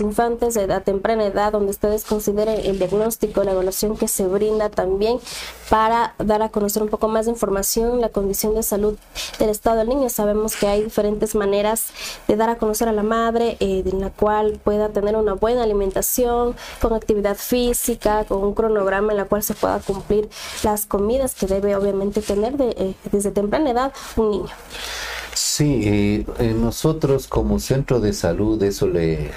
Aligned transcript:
infantes 0.00 0.54
de 0.54 0.62
edad 0.62 0.82
temprana 0.82 1.24
edad, 1.24 1.52
donde 1.52 1.70
ustedes 1.70 2.02
consideren 2.04 2.58
el 2.64 2.80
diagnóstico, 2.80 3.44
la 3.44 3.52
evaluación 3.52 3.96
que 3.96 4.08
se 4.08 4.26
brinda 4.26 4.68
también 4.68 5.20
para 5.70 6.16
dar 6.18 6.42
a 6.42 6.48
conocer 6.48 6.82
un 6.82 6.88
poco 6.88 7.06
más 7.06 7.26
de 7.26 7.30
información, 7.30 8.00
la 8.00 8.08
condición 8.08 8.56
de 8.56 8.64
salud 8.64 8.98
del 9.38 9.50
estado 9.50 9.76
del 9.76 9.88
niño. 9.90 10.08
Sabemos 10.08 10.56
que 10.56 10.66
hay 10.66 10.82
diferentes 10.82 11.36
maneras 11.36 11.90
de 12.26 12.34
dar 12.34 12.50
a 12.50 12.56
conocer 12.56 12.88
a 12.88 12.92
la 12.92 13.04
madre, 13.04 13.56
eh, 13.60 13.84
en 13.86 14.00
la 14.00 14.10
cual 14.10 14.58
pueda 14.64 14.88
tener 14.88 15.14
una 15.14 15.34
buena 15.34 15.62
alimentación, 15.62 16.56
con 16.80 16.92
actividad 16.92 17.36
física, 17.36 18.24
con 18.24 18.42
un 18.42 18.52
cronograma 18.52 19.12
en 19.12 19.18
la 19.18 19.26
cual 19.26 19.44
se 19.44 19.54
pueda 19.54 19.78
cumplir 19.78 20.28
las 20.64 20.86
comidas 20.86 21.36
que 21.36 21.46
debe 21.46 21.76
obviamente 21.76 22.20
tener 22.20 22.56
eh, 22.58 22.94
desde 23.12 23.30
temprana 23.30 23.70
edad 23.70 23.92
un 24.16 24.30
niño. 24.32 24.50
Sí, 25.56 25.82
eh, 25.84 26.52
nosotros 26.58 27.28
como 27.28 27.60
centro 27.60 28.00
de 28.00 28.12
salud, 28.12 28.60
eso 28.64 28.88
le, 28.88 29.30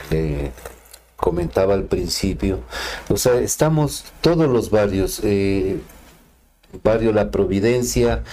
comentaba 1.15 1.75
al 1.75 1.83
principio, 1.83 2.61
o 3.07 3.17
sea, 3.17 3.39
estamos 3.39 4.03
todos 4.21 4.49
los 4.49 4.71
barrios, 4.71 5.21
eh, 5.23 5.79
barrio 6.83 7.13
La 7.13 7.29
Providencia, 7.29 8.23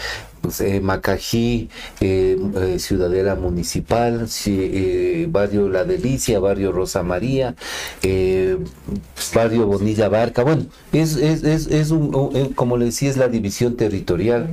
pues, 0.44 0.60
eh, 0.60 0.78
Macají, 0.82 1.70
eh, 2.02 2.36
eh, 2.56 2.78
Ciudadela 2.78 3.34
Municipal, 3.34 4.28
Barrio 5.28 5.70
La 5.70 5.84
Delicia, 5.84 6.38
Barrio 6.38 6.70
Rosa 6.70 7.02
María, 7.02 7.54
Barrio 9.34 9.66
Bonilla 9.66 10.10
Barca. 10.10 10.42
Bueno, 10.42 10.66
es, 10.92 11.16
es, 11.16 11.44
es, 11.44 11.68
es 11.68 11.90
un, 11.92 12.52
como 12.54 12.76
le 12.76 12.84
decía, 12.84 13.08
es 13.08 13.16
la 13.16 13.28
división 13.28 13.76
territorial, 13.76 14.50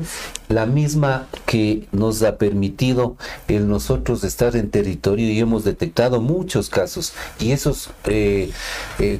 la 0.48 0.66
misma 0.66 1.27
que 1.45 1.90
nos 1.92 2.23
ha 2.23 2.38
permitido 2.38 3.17
nosotros 3.50 4.23
estar 4.23 4.55
en 4.55 4.70
territorio 4.70 5.30
y 5.30 5.39
hemos 5.39 5.66
detectado 5.66 6.22
muchos 6.22 6.70
casos. 6.70 7.12
Y 7.38 7.52
esos, 7.52 7.89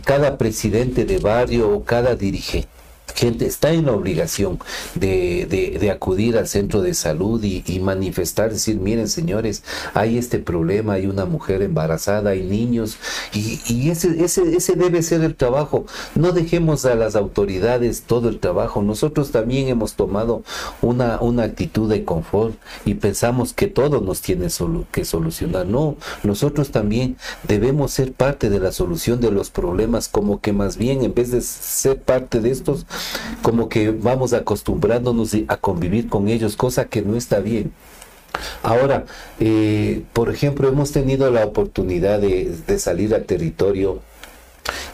cada 0.06 0.38
presidente 0.38 1.04
de 1.04 1.18
barrio 1.18 1.70
o 1.70 1.84
cada 1.84 2.16
dirigente 2.16 2.81
gente 3.16 3.46
está 3.46 3.72
en 3.72 3.86
la 3.86 3.94
obligación 3.94 4.60
de, 4.96 5.90
acudir 5.92 6.38
al 6.38 6.48
centro 6.48 6.82
de 6.82 6.94
salud 6.94 7.44
y, 7.44 7.80
manifestar, 7.82 8.52
decir, 8.52 8.78
miren 8.78 9.08
señores, 9.08 9.64
hay 9.94 10.18
este 10.18 10.40
problema, 10.40 10.94
hay 10.94 11.08
una 11.08 11.26
mujer 11.26 11.62
embarazada, 11.62 12.32
hay 12.32 12.44
niños, 12.44 12.98
y, 13.34 13.90
ese, 13.90 14.24
ese, 14.24 14.56
ese 14.56 14.76
debe 14.76 15.02
ser 15.04 15.22
el 15.22 15.36
trabajo. 15.36 15.86
No 16.16 16.32
dejemos 16.32 16.86
a 16.86 16.96
las 16.96 17.16
autoridades 17.16 18.04
todo 18.04 18.30
el 18.30 18.40
trabajo. 18.40 18.82
Nosotros 18.82 19.32
también 19.32 19.68
hemos 19.68 19.94
tomado 19.94 20.44
una, 20.82 21.20
una 21.22 21.44
actitud 21.44 21.90
de 21.90 22.06
confort 22.06 22.56
y 22.86 22.96
pensamos 22.96 23.54
que 23.54 23.68
todo 23.68 24.02
nos 24.02 24.22
tiene 24.22 24.48
que 24.92 25.06
solucionar. 25.06 25.66
No, 25.66 25.96
nosotros 26.24 26.72
también 26.72 27.18
debemos 27.48 27.92
ser 27.92 28.14
parte 28.14 28.50
de 28.50 28.60
la 28.60 28.72
solución 28.72 29.20
de 29.22 29.32
los 29.32 29.50
problemas, 29.50 30.08
como 30.08 30.42
que 30.42 30.54
más 30.54 30.78
bien 30.78 31.04
en 31.04 31.14
vez 31.14 31.32
de 31.32 31.42
ser 31.42 32.02
parte 32.02 32.40
de 32.40 32.52
estos, 32.52 32.86
como 33.42 33.70
que 33.70 33.92
vamos 33.92 34.34
acostumbrándonos 34.34 35.36
a 35.48 35.58
convivir 35.58 36.10
con 36.10 36.28
ellos, 36.28 36.56
cosa 36.56 36.86
que 36.86 37.02
no 37.02 37.16
está 37.16 37.40
bien. 37.40 37.72
Ahora, 38.64 39.06
eh, 39.40 40.04
por 40.14 40.30
ejemplo, 40.30 40.68
hemos 40.68 40.92
tenido 40.92 41.30
la 41.32 41.46
oportunidad 41.46 42.20
de, 42.20 42.80
salir 42.80 43.14
al 43.14 43.26
territorio 43.26 44.00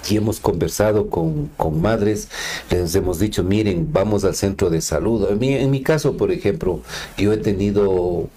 y 0.10 0.18
hemos 0.18 0.40
conversado 0.40 1.10
con, 1.10 1.52
madres, 1.82 2.30
les 2.72 2.96
hemos 2.96 3.20
dicho, 3.20 3.44
miren, 3.44 3.90
vamos 3.92 4.24
al 4.24 4.36
centro 4.36 4.70
de 4.70 4.82
salud. 4.82 5.28
en 5.42 5.72
mi 5.72 5.84
caso, 5.84 6.18
por 6.18 6.32
ejemplo, 6.32 6.82
yo 7.18 7.34
he 7.34 7.38
tenido 7.38 8.30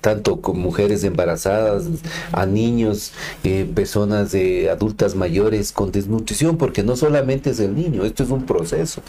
tanto 0.00 0.40
con 0.40 0.58
mujeres 0.58 1.04
embarazadas, 1.04 1.84
a 2.32 2.46
niños, 2.46 3.12
eh, 3.44 3.68
personas 3.74 4.32
de 4.32 4.70
adultas 4.70 5.14
mayores 5.14 5.72
con 5.72 5.92
desnutrición, 5.92 6.56
porque 6.56 6.82
no 6.82 6.96
solamente 6.96 7.50
es 7.50 7.60
el 7.60 7.74
niño, 7.74 8.04
esto 8.04 8.22
es 8.22 8.30
un 8.30 8.46
proceso. 8.46 9.02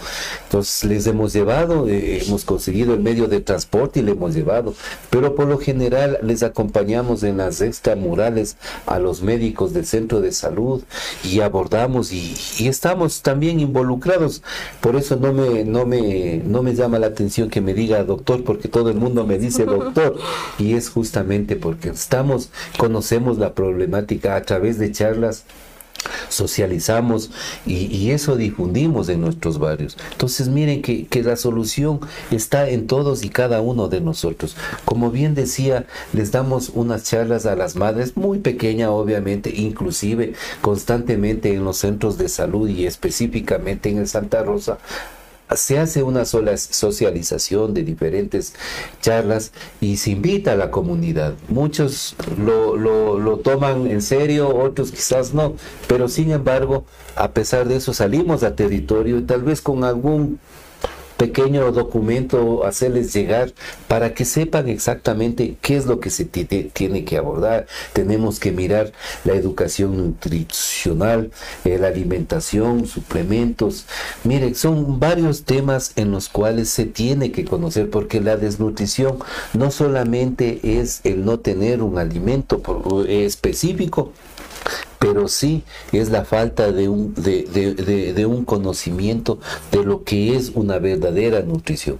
Entonces 0.46 0.84
les 0.86 1.08
hemos 1.08 1.34
llevado, 1.34 1.88
eh, 1.88 2.24
hemos 2.26 2.46
conseguido 2.46 2.94
el 2.94 3.00
medio 3.00 3.28
de 3.28 3.42
transporte 3.42 4.00
y 4.00 4.04
le 4.04 4.12
hemos 4.12 4.34
llevado, 4.34 4.74
pero 5.10 5.36
por 5.36 5.48
lo 5.48 5.58
general 5.58 6.20
les 6.24 6.44
acompañamos 6.44 7.24
en 7.24 7.38
las 7.38 7.62
extramurales 7.62 8.58
a 8.86 9.00
los 9.00 9.22
médicos 9.22 9.74
del 9.74 9.86
centro 9.86 10.22
de 10.22 10.32
salud 10.32 10.84
y 11.24 11.42
abordamos 11.42 12.12
y, 12.12 12.36
estamos 12.60 13.22
también 13.22 13.60
involucrados. 13.60 14.44
Por 14.80 14.96
eso 14.96 15.16
no 15.16 15.34
me, 15.34 15.64
no 15.64 15.86
me, 15.86 16.42
no 16.46 16.62
me 16.62 16.76
llama 16.76 17.00
la 17.00 17.08
atención 17.08 17.50
que 17.50 17.62
me 17.62 17.74
diga 17.74 18.04
doctor, 18.04 18.44
porque 18.44 18.68
todo 18.68 18.90
el 18.90 18.96
mundo 18.96 19.26
me 19.26 19.38
dice 19.38 19.66
doctor 19.66 20.18
y 20.58 20.74
justamente 20.88 21.58
porque 21.58 21.90
estamos, 21.90 22.52
conocemos 22.78 23.38
la 23.38 23.54
problemática 23.54 24.38
a 24.38 24.44
través 24.44 24.80
de 24.80 24.94
charlas 24.94 25.44
socializamos 26.30 27.32
y, 27.66 28.12
eso 28.12 28.36
difundimos 28.36 29.10
en 29.10 29.22
nuestros 29.22 29.60
barrios. 29.60 29.98
Entonces 30.12 30.48
miren 30.48 30.82
que, 30.82 31.06
que, 31.06 31.24
la 31.24 31.36
solución 31.36 32.00
está 32.32 32.70
en 32.70 32.88
todos 32.88 33.24
y 33.24 33.30
cada 33.30 33.62
uno 33.62 33.88
de 33.88 34.02
nosotros. 34.02 34.56
Como 34.86 35.12
bien 35.12 35.36
decía, 35.36 35.86
les 36.14 36.32
damos 36.32 36.70
unas 36.74 37.04
charlas 37.04 37.46
a 37.46 37.56
las 37.56 37.76
madres, 37.76 38.16
muy 38.16 38.40
pequeña 38.40 38.92
obviamente, 38.92 39.52
inclusive 39.54 40.34
constantemente 40.62 41.54
en 41.54 41.64
los 41.64 41.78
centros 41.78 42.18
de 42.18 42.30
salud 42.30 42.70
y 42.70 42.86
específicamente 42.86 43.90
en 43.90 43.98
el 43.98 44.08
Santa 44.08 44.44
Rosa 44.44 44.78
se 45.56 45.80
hace 45.80 46.04
una 46.04 46.26
sola 46.26 46.56
socialización 46.58 47.74
de 47.74 47.84
diferentes 47.84 48.54
charlas 49.02 49.52
y 49.82 49.98
se 49.98 50.12
invita 50.12 50.52
a 50.52 50.56
la 50.56 50.72
comunidad. 50.72 51.34
Muchos 51.48 52.16
lo, 52.38 52.78
lo, 52.78 53.38
toman 53.38 53.88
en 53.88 54.02
serio, 54.02 54.56
otros 54.56 54.92
quizás 54.92 55.34
no, 55.34 55.56
pero 55.88 56.08
sin 56.08 56.32
embargo, 56.32 56.86
a 57.16 57.32
pesar 57.32 57.68
de 57.68 57.78
eso 57.78 57.94
salimos 57.94 58.44
a 58.44 58.56
territorio 58.56 59.18
y 59.18 59.24
tal 59.24 59.44
vez 59.44 59.62
con 59.62 59.84
algún 59.84 60.40
pequeño 61.20 61.70
documento 61.74 62.66
hacerles 62.66 63.14
llegar 63.14 63.52
para 63.90 64.14
que 64.14 64.24
sepan 64.24 64.70
exactamente 64.70 65.58
qué 65.62 65.76
es 65.76 65.86
lo 65.86 66.00
que 66.00 66.10
se 66.10 66.24
tiene 66.24 67.04
que 67.04 67.18
abordar. 67.18 67.68
Tenemos 67.92 68.40
que 68.40 68.54
mirar 68.54 68.94
la 69.26 69.34
educación 69.34 69.98
nutricional, 69.98 71.32
eh, 71.66 71.78
la 71.78 71.90
alimentación, 71.90 72.88
suplementos. 72.88 73.86
Miren, 74.24 74.56
son 74.56 75.02
varios 75.02 75.44
temas 75.44 75.92
en 75.98 76.12
los 76.12 76.30
cuales 76.30 76.70
se 76.70 76.86
tiene 76.86 77.34
que 77.34 77.44
conocer 77.44 77.90
porque 77.90 78.22
la 78.22 78.38
desnutrición 78.38 79.20
no 79.54 79.72
solamente 79.72 80.62
es 80.64 81.02
el 81.04 81.26
no 81.26 81.40
tener 81.40 81.84
un 81.84 81.98
alimento 81.98 82.62
específico, 83.10 84.14
pero 85.00 85.28
sí 85.30 85.64
es 85.92 86.10
la 86.10 86.26
falta 86.26 86.72
de 86.72 86.90
un, 86.90 87.14
de, 87.16 88.26
un 88.28 88.46
conocimiento 88.46 89.40
de 89.72 89.84
lo 89.84 90.04
que 90.04 90.36
es 90.36 90.52
una 90.54 90.78
verdadera 90.78 91.42
nutrición 91.42 92.00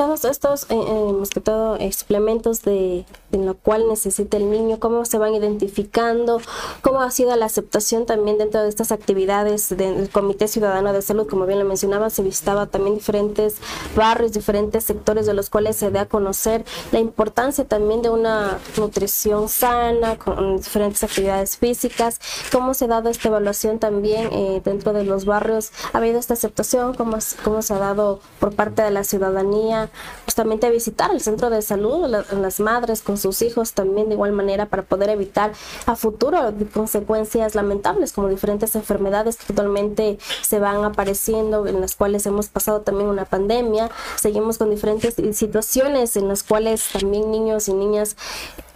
todos 0.00 0.24
estos, 0.24 0.62
eh, 0.62 0.66
eh, 0.70 1.12
más 1.12 1.28
que 1.28 1.42
todo, 1.42 1.76
eh, 1.76 1.92
suplementos 1.92 2.62
de, 2.62 3.04
en 3.32 3.44
lo 3.44 3.52
cual 3.52 3.86
necesita 3.86 4.38
el 4.38 4.50
niño, 4.50 4.80
cómo 4.80 5.04
se 5.04 5.18
van 5.18 5.34
identificando, 5.34 6.40
cómo 6.80 7.02
ha 7.02 7.10
sido 7.10 7.36
la 7.36 7.44
aceptación 7.44 8.06
también 8.06 8.38
dentro 8.38 8.62
de 8.62 8.70
estas 8.70 8.92
actividades 8.92 9.68
del 9.76 10.08
Comité 10.08 10.48
Ciudadano 10.48 10.94
de 10.94 11.02
Salud, 11.02 11.26
como 11.28 11.44
bien 11.44 11.58
lo 11.58 11.66
mencionaba, 11.66 12.08
se 12.08 12.22
visitaba 12.22 12.64
también 12.64 12.94
diferentes 12.94 13.56
barrios, 13.94 14.32
diferentes 14.32 14.84
sectores 14.84 15.26
de 15.26 15.34
los 15.34 15.50
cuales 15.50 15.76
se 15.76 15.90
da 15.90 16.00
a 16.00 16.06
conocer 16.06 16.64
la 16.92 16.98
importancia 16.98 17.66
también 17.66 18.00
de 18.00 18.08
una 18.08 18.58
nutrición 18.78 19.50
sana, 19.50 20.16
con 20.16 20.56
diferentes 20.56 21.04
actividades 21.04 21.58
físicas, 21.58 22.18
cómo 22.50 22.72
se 22.72 22.86
ha 22.86 22.88
dado 22.88 23.10
esta 23.10 23.28
evaluación 23.28 23.78
también 23.78 24.30
dentro 24.64 24.94
de 24.94 25.04
los 25.04 25.26
barrios, 25.26 25.72
ha 25.92 25.98
habido 25.98 26.18
esta 26.18 26.32
aceptación, 26.32 26.94
cómo, 26.94 27.18
cómo 27.44 27.60
se 27.60 27.74
ha 27.74 27.78
dado 27.78 28.20
por 28.38 28.54
parte 28.54 28.80
de 28.80 28.92
la 28.92 29.04
ciudadanía 29.04 29.89
justamente 30.24 30.66
a 30.66 30.70
visitar 30.70 31.10
el 31.10 31.20
centro 31.20 31.50
de 31.50 31.62
salud, 31.62 32.08
las 32.08 32.60
madres 32.60 33.02
con 33.02 33.18
sus 33.18 33.42
hijos 33.42 33.72
también 33.72 34.08
de 34.08 34.14
igual 34.14 34.32
manera 34.32 34.66
para 34.66 34.82
poder 34.82 35.10
evitar 35.10 35.52
a 35.86 35.96
futuro 35.96 36.52
consecuencias 36.72 37.54
lamentables 37.54 38.12
como 38.12 38.28
diferentes 38.28 38.74
enfermedades 38.74 39.36
que 39.36 39.44
actualmente 39.50 40.18
se 40.42 40.58
van 40.58 40.84
apareciendo, 40.84 41.66
en 41.66 41.80
las 41.80 41.96
cuales 41.96 42.26
hemos 42.26 42.48
pasado 42.48 42.82
también 42.82 43.08
una 43.08 43.24
pandemia, 43.24 43.90
seguimos 44.16 44.58
con 44.58 44.70
diferentes 44.70 45.14
situaciones 45.36 46.16
en 46.16 46.28
las 46.28 46.42
cuales 46.42 46.88
también 46.92 47.30
niños 47.30 47.68
y 47.68 47.74
niñas 47.74 48.16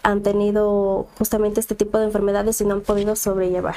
han 0.05 0.23
tenido 0.23 1.09
justamente 1.19 1.61
este 1.61 1.75
tipo 1.75 1.99
de 1.99 2.05
enfermedades 2.05 2.61
y 2.61 2.65
no 2.65 2.75
han 2.75 2.83
podido 2.83 3.17
sobrellevar. 3.17 3.75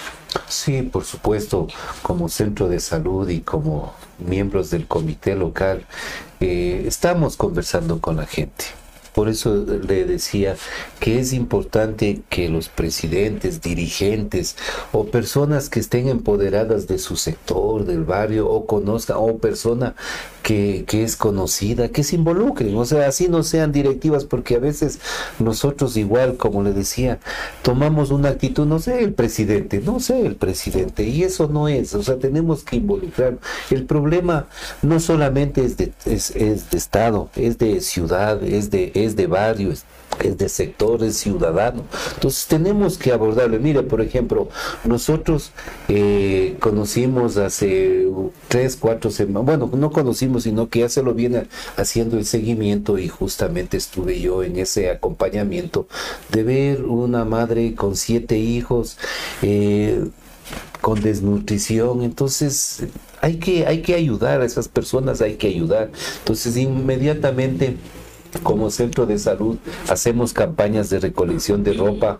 Sí, 0.47 0.83
por 0.83 1.05
supuesto, 1.05 1.67
como 2.03 2.29
centro 2.29 2.67
de 2.67 2.79
salud 2.79 3.27
y 3.29 3.39
como 3.39 3.93
miembros 4.19 4.69
del 4.69 4.87
comité 4.87 5.35
local, 5.35 5.85
eh, 6.39 6.83
estamos 6.85 7.37
conversando 7.37 7.99
con 7.99 8.17
la 8.17 8.27
gente. 8.27 8.65
por 9.13 9.29
eso 9.29 9.65
le 9.65 10.05
decía 10.05 10.55
que 10.99 11.19
es 11.19 11.33
importante 11.33 12.21
que 12.29 12.49
los 12.49 12.69
presidentes, 12.69 13.63
dirigentes 13.63 14.55
o 14.91 15.05
personas 15.05 15.69
que 15.69 15.79
estén 15.79 16.07
empoderadas 16.07 16.85
de 16.85 16.99
su 16.99 17.15
sector, 17.15 17.85
del 17.85 18.03
barrio, 18.03 18.47
o 18.47 18.67
conozcan, 18.67 19.17
o 19.19 19.39
persona 19.39 19.95
que, 20.47 20.85
que, 20.87 21.03
es 21.03 21.17
conocida, 21.17 21.89
que 21.89 22.05
se 22.05 22.15
involucren, 22.15 22.73
o 22.77 22.85
sea, 22.85 23.09
así 23.09 23.27
no 23.27 23.43
sean 23.43 23.73
directivas, 23.73 24.23
porque 24.23 24.55
a 24.55 24.59
veces 24.59 25.01
nosotros 25.39 25.97
igual, 25.97 26.37
como 26.37 26.63
le 26.63 26.71
decía, 26.71 27.19
tomamos 27.63 28.11
una 28.11 28.29
actitud, 28.29 28.65
no 28.65 28.79
sé, 28.79 29.03
el 29.03 29.11
presidente, 29.11 29.81
no 29.81 29.99
sé, 29.99 30.25
el 30.25 30.37
presidente, 30.37 31.03
y 31.03 31.23
eso 31.23 31.49
no 31.49 31.67
es, 31.67 31.93
o 31.95 32.01
sea, 32.01 32.17
tenemos 32.17 32.63
que 32.63 32.77
involucrar. 32.77 33.39
El 33.69 33.83
problema 33.83 34.47
no 34.81 35.01
solamente 35.01 35.65
es 35.65 35.75
de, 35.75 35.91
es, 36.05 36.33
de 36.33 36.77
Estado, 36.77 37.29
es 37.35 37.57
de 37.57 37.81
ciudad, 37.81 38.41
es 38.41 38.71
de, 38.71 38.93
es 38.95 39.17
de 39.17 39.27
barrio, 39.27 39.73
es, 40.19 40.25
es 40.25 40.37
de 40.37 40.49
sectores 40.49 41.17
ciudadanos. 41.17 41.83
Entonces 42.15 42.47
tenemos 42.47 42.97
que 42.97 43.11
abordarlo. 43.11 43.59
Mire, 43.59 43.83
por 43.83 44.01
ejemplo, 44.01 44.49
nosotros 44.83 45.51
eh, 45.87 46.55
conocimos 46.59 47.37
hace 47.37 48.07
tres, 48.47 48.75
cuatro 48.75 49.11
semanas, 49.11 49.45
bueno, 49.45 49.69
no 49.73 49.91
conocimos, 49.91 50.43
sino 50.43 50.69
que 50.69 50.79
ya 50.79 50.89
se 50.89 51.03
lo 51.03 51.13
viene 51.13 51.47
haciendo 51.75 52.17
el 52.17 52.25
seguimiento 52.25 52.97
y 52.97 53.07
justamente 53.07 53.77
estuve 53.77 54.19
yo 54.19 54.43
en 54.43 54.57
ese 54.57 54.89
acompañamiento 54.89 55.87
de 56.31 56.43
ver 56.43 56.83
una 56.83 57.25
madre 57.25 57.75
con 57.75 57.95
siete 57.95 58.37
hijos. 58.37 58.97
Eh, 59.41 60.05
con 60.81 61.01
desnutrición, 61.01 62.03
entonces 62.03 62.83
hay 63.19 63.37
que, 63.37 63.65
hay 63.65 63.81
que 63.81 63.95
ayudar 63.95 64.41
a 64.41 64.45
esas 64.45 64.69
personas, 64.69 65.21
hay 65.21 65.35
que 65.35 65.47
ayudar. 65.47 65.91
Entonces 66.19 66.55
inmediatamente 66.55 67.77
como 68.43 68.69
centro 68.69 69.05
de 69.05 69.17
salud 69.17 69.57
hacemos 69.89 70.33
campañas 70.33 70.89
de 70.89 70.99
recolección 70.99 71.63
de 71.63 71.73
ropa, 71.73 72.19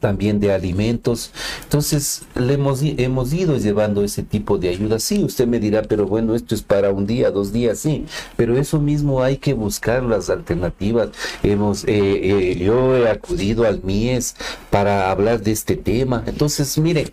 también 0.00 0.40
de 0.40 0.52
alimentos. 0.52 1.32
Entonces, 1.64 2.22
le 2.34 2.54
hemos, 2.54 2.80
hemos 2.82 3.32
ido 3.32 3.56
llevando 3.56 4.04
ese 4.04 4.22
tipo 4.22 4.58
de 4.58 4.68
ayuda. 4.68 4.98
Sí, 4.98 5.24
usted 5.24 5.46
me 5.46 5.58
dirá, 5.58 5.82
pero 5.82 6.06
bueno, 6.06 6.34
esto 6.34 6.54
es 6.54 6.62
para 6.62 6.90
un 6.92 7.06
día, 7.06 7.30
dos 7.30 7.52
días, 7.52 7.78
sí, 7.78 8.06
pero 8.36 8.56
eso 8.56 8.80
mismo 8.80 9.22
hay 9.22 9.38
que 9.38 9.54
buscar 9.54 10.02
las 10.02 10.30
alternativas. 10.30 11.08
Hemos, 11.42 11.84
eh, 11.84 11.90
eh, 11.92 12.56
yo 12.56 12.96
he 12.96 13.08
acudido 13.08 13.64
al 13.64 13.82
MIES 13.82 14.36
para 14.70 15.10
hablar 15.10 15.40
de 15.42 15.52
este 15.52 15.76
tema. 15.76 16.22
Entonces, 16.26 16.76
mire, 16.78 17.12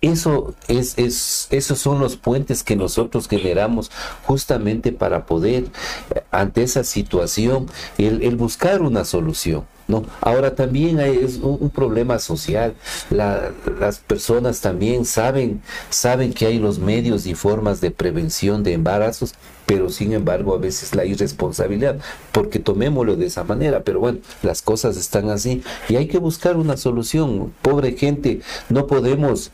eso 0.00 0.54
es, 0.68 0.98
es, 0.98 1.48
esos 1.50 1.78
son 1.78 1.98
los 1.98 2.16
puentes 2.16 2.62
que 2.62 2.76
nosotros 2.76 3.28
generamos 3.28 3.90
justamente 4.26 4.92
para 4.92 5.26
poder, 5.26 5.66
ante 6.30 6.62
esa 6.62 6.84
situación, 6.84 7.66
el, 7.98 8.36
buscar 8.36 8.82
una 8.82 9.04
solución. 9.04 9.64
¿no? 9.86 10.04
Ahora 10.22 10.54
también 10.54 10.98
hay, 10.98 11.18
es 11.18 11.36
un, 11.36 11.70
problema 11.70 12.18
social. 12.18 12.74
las 13.10 13.98
personas 13.98 14.60
también 14.60 15.04
saben, 15.04 15.62
saben 15.90 16.32
que 16.32 16.46
hay 16.46 16.58
los 16.58 16.78
medios 16.78 17.26
y 17.26 17.34
formas 17.34 17.80
de 17.80 17.90
prevención 17.90 18.62
de 18.62 18.72
embarazos, 18.72 19.34
pero 19.66 19.90
sin 19.90 20.12
embargo 20.12 20.54
a 20.54 20.58
veces 20.58 20.94
la 20.94 21.04
irresponsabilidad, 21.04 21.98
porque 22.32 22.58
tomémoslo 22.58 23.16
de 23.16 23.26
esa 23.26 23.44
manera, 23.44 23.82
pero 23.82 24.00
bueno, 24.00 24.18
las 24.42 24.62
cosas 24.62 24.96
están 24.96 25.30
así 25.30 25.62
y 25.88 25.96
hay 25.96 26.08
que 26.08 26.18
buscar 26.18 26.56
una 26.56 26.76
solución. 26.76 27.52
Pobre 27.62 27.92
gente, 27.92 28.40
no 28.68 28.86
podemos 28.86 29.50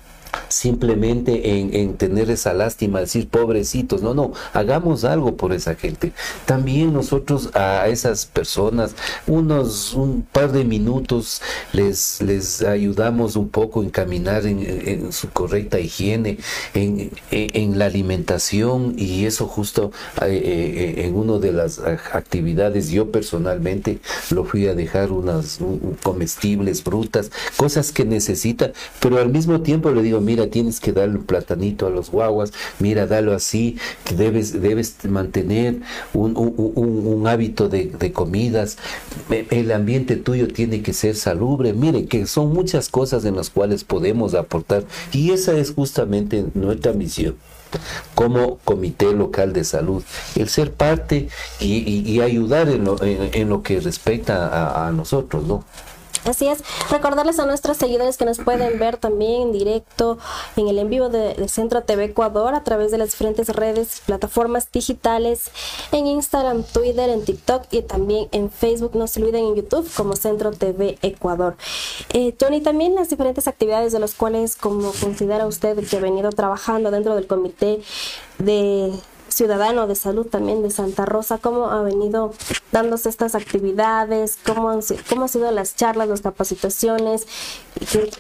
simplemente 0.49 1.59
en, 1.59 1.95
tener 1.95 2.31
esa 2.31 2.55
lástima, 2.55 3.01
decir 3.01 3.29
pobrecitos, 3.29 4.03
no, 4.03 4.15
no, 4.15 4.33
hagamos 4.53 5.05
algo 5.05 5.37
por 5.37 5.53
esa 5.53 5.75
gente. 5.75 6.13
También 6.47 6.93
nosotros 6.93 7.51
a 7.55 7.89
esas 7.89 8.27
personas, 8.27 8.95
unos 9.27 9.95
un 9.95 10.23
par 10.23 10.53
de 10.53 10.65
minutos 10.65 11.43
les, 11.73 12.21
les 12.23 12.63
ayudamos 12.63 13.37
un 13.37 13.49
poco 13.49 13.83
en 13.83 13.91
caminar 13.91 14.47
en, 14.47 15.13
su 15.13 15.31
correcta 15.31 15.79
higiene, 15.81 16.39
en, 16.75 17.11
en, 17.31 17.79
la 17.79 17.87
alimentación 17.87 18.95
y 18.97 19.25
eso 19.25 19.47
justo 19.47 19.93
eh, 20.23 20.41
eh, 20.45 21.07
en 21.07 21.15
una 21.15 21.39
de 21.39 21.53
las 21.53 21.79
actividades 21.79 22.91
yo 22.91 23.11
personalmente 23.11 24.01
lo 24.31 24.45
fui 24.45 24.67
a 24.67 24.75
dejar 24.75 25.13
unas 25.13 25.59
comestibles, 26.03 26.83
frutas, 26.83 27.31
cosas 27.57 27.93
que 27.93 28.05
necesita, 28.05 28.73
pero 29.01 29.19
al 29.19 29.31
mismo 29.31 29.61
tiempo 29.63 29.91
le 29.91 30.03
digo, 30.03 30.20
mira, 30.21 30.49
tienes 30.49 30.81
que 30.81 30.93
darle 30.93 31.19
un 31.19 31.25
platanito 31.25 31.87
a 31.87 31.91
los 31.91 32.11
guaguas, 32.11 32.53
mira, 32.79 33.07
dalo 33.07 33.35
así, 33.35 33.77
debes, 34.17 34.61
debes 34.61 35.05
mantener 35.05 35.77
un, 36.13 36.37
un, 36.37 37.27
hábito 37.27 37.69
de, 37.69 38.13
comidas, 38.13 38.79
el 39.51 39.73
ambiente 39.73 40.17
tuyo 40.17 40.49
tiene 40.49 40.83
que 40.83 40.93
ser 40.93 41.15
salubre, 41.17 41.73
mire, 41.73 42.07
que 42.07 42.27
son 42.27 42.53
muchas 42.53 42.89
cosas 42.89 43.25
en 43.25 43.37
las 43.37 43.51
cuales 43.51 43.85
podemos 43.85 44.35
aportar 44.35 44.85
y 45.13 45.31
esa 45.31 45.57
es 45.57 45.73
justamente 45.73 46.45
nuestra 46.55 46.93
misión 46.93 47.37
como 48.15 48.59
comité 48.65 49.13
local 49.13 49.53
de 49.53 49.63
salud, 49.63 50.03
el 50.35 50.49
ser 50.49 50.73
parte 50.73 51.29
y, 51.61 52.21
ayudar 52.21 52.69
en 52.69 52.85
lo, 52.85 52.97
en, 53.03 53.49
lo, 53.49 53.63
que 53.63 53.79
respecta 53.81 54.49
a, 54.49 54.89
a 54.89 54.93
nosotros, 54.93 55.47
¿no? 55.47 55.65
Así 56.25 56.49
es, 56.49 56.63
recordarles 56.91 57.39
a 57.39 57.47
nuestros 57.47 57.79
seguidores 57.79 58.17
que 58.17 58.25
nos 58.25 58.39
pueden 58.39 58.79
ver 58.79 58.99
también 58.99 59.43
en 59.43 59.53
directo 59.53 60.19
en 60.57 60.69
el 60.69 60.79
en 60.79 60.91
vivo 60.91 61.09
de, 61.09 61.49
Centro 61.49 61.83
TV 61.83 62.05
Ecuador 62.05 62.55
a 62.55 62.63
través 62.63 62.91
de 62.91 62.99
las 62.99 63.13
diferentes 63.13 63.49
redes, 63.49 64.03
plataformas 64.05 64.71
digitales, 64.71 65.51
en 65.93 66.07
Instagram, 66.07 66.63
Twitter, 66.63 67.09
en 67.09 67.25
TikTok 67.25 67.65
y 67.71 67.83
también 67.83 68.29
en 68.33 68.51
Facebook. 68.51 68.95
No 68.95 69.07
se 69.07 69.21
olviden 69.23 69.47
en 69.47 69.55
YouTube 69.57 69.91
como 69.97 70.15
Centro 70.15 70.53
TV 70.53 70.99
Ecuador. 71.03 71.57
Eh, 72.13 72.33
Tony, 72.33 72.61
también 72.61 72.95
las 72.95 73.09
diferentes 73.09 73.49
actividades 73.49 73.93
de 73.93 73.99
las 73.99 74.15
cuales, 74.15 74.57
como 74.57 74.93
considera 74.93 75.47
usted 75.47 75.89
que 75.89 75.97
ha 75.97 76.01
venido 76.01 76.31
trabajando 76.31 76.91
dentro 76.91 77.15
del 77.15 77.27
comité 77.27 77.81
de 78.39 78.93
ciudadano 79.31 79.87
de 79.87 79.95
salud 79.95 80.27
también 80.27 80.63
de 80.63 80.71
Santa 80.71 81.07
Rosa, 81.07 81.39
cómo 81.39 81.71
ha 81.71 81.83
venido 81.83 82.33
dándose 82.73 83.09
estas 83.09 83.35
actividades, 83.35 84.39
cómo 84.47 84.71
han, 84.71 84.81
cómo 85.09 85.23
han 85.23 85.29
sido 85.29 85.51
las 85.51 85.77
charlas, 85.77 86.09
las 86.09 86.21
capacitaciones, 86.21 87.27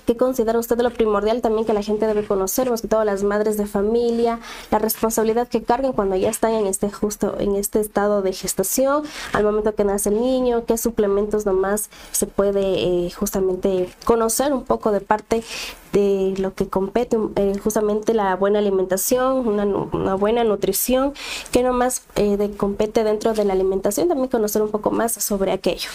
qué, 0.06 0.16
considera 0.16 0.58
usted 0.58 0.78
lo 0.80 0.90
primordial 0.90 1.40
también 1.40 1.66
que 1.66 1.72
la 1.72 1.82
gente 1.82 2.06
debe 2.06 2.26
conocer, 2.26 2.70
más 2.70 2.82
que 2.82 2.88
todas 2.88 3.06
las 3.06 3.22
madres 3.22 3.56
de 3.56 3.66
familia, 3.66 4.40
la 4.70 4.78
responsabilidad 4.78 5.48
que 5.48 5.62
carguen 5.62 5.92
cuando 5.92 6.16
ya 6.16 6.30
están 6.30 6.52
en 6.52 6.66
este 6.66 6.90
justo, 6.90 7.36
en 7.38 7.56
este 7.56 7.80
estado 7.80 8.22
de 8.22 8.32
gestación, 8.32 9.04
al 9.32 9.44
momento 9.44 9.74
que 9.74 9.84
nace 9.84 10.08
el 10.08 10.20
niño, 10.20 10.64
qué 10.66 10.76
suplementos 10.76 11.46
nomás 11.46 11.90
se 12.12 12.26
puede 12.26 13.06
eh, 13.06 13.10
justamente 13.12 13.88
conocer 14.04 14.52
un 14.52 14.64
poco 14.64 14.92
de 14.92 15.00
parte 15.00 15.42
de 15.92 16.34
lo 16.38 16.54
que 16.54 16.68
compete 16.68 17.16
eh, 17.36 17.52
justamente 17.62 18.14
la 18.14 18.36
buena 18.36 18.58
alimentación, 18.58 19.46
una, 19.46 19.64
una 19.64 20.14
buena 20.14 20.44
nutrición, 20.44 21.12
que 21.50 21.62
nomás 21.62 22.02
eh, 22.16 22.36
de, 22.36 22.50
compete 22.50 23.04
dentro 23.04 23.34
de 23.34 23.44
la 23.44 23.52
alimentación, 23.52 24.08
también 24.08 24.28
conocer 24.28 24.62
un 24.62 24.70
poco 24.70 24.90
más 24.90 25.12
sobre 25.12 25.52
aquello. 25.52 25.88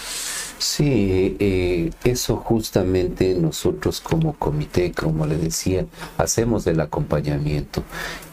Sí, 0.58 1.36
eh, 1.40 1.92
eso 2.06 2.38
justamente 2.38 3.36
nosotros 3.36 4.00
como 4.00 4.34
comité, 4.34 4.94
como 4.94 5.26
le 5.26 5.38
decía, 5.38 5.86
hacemos 6.18 6.66
el 6.68 6.80
acompañamiento 6.80 7.84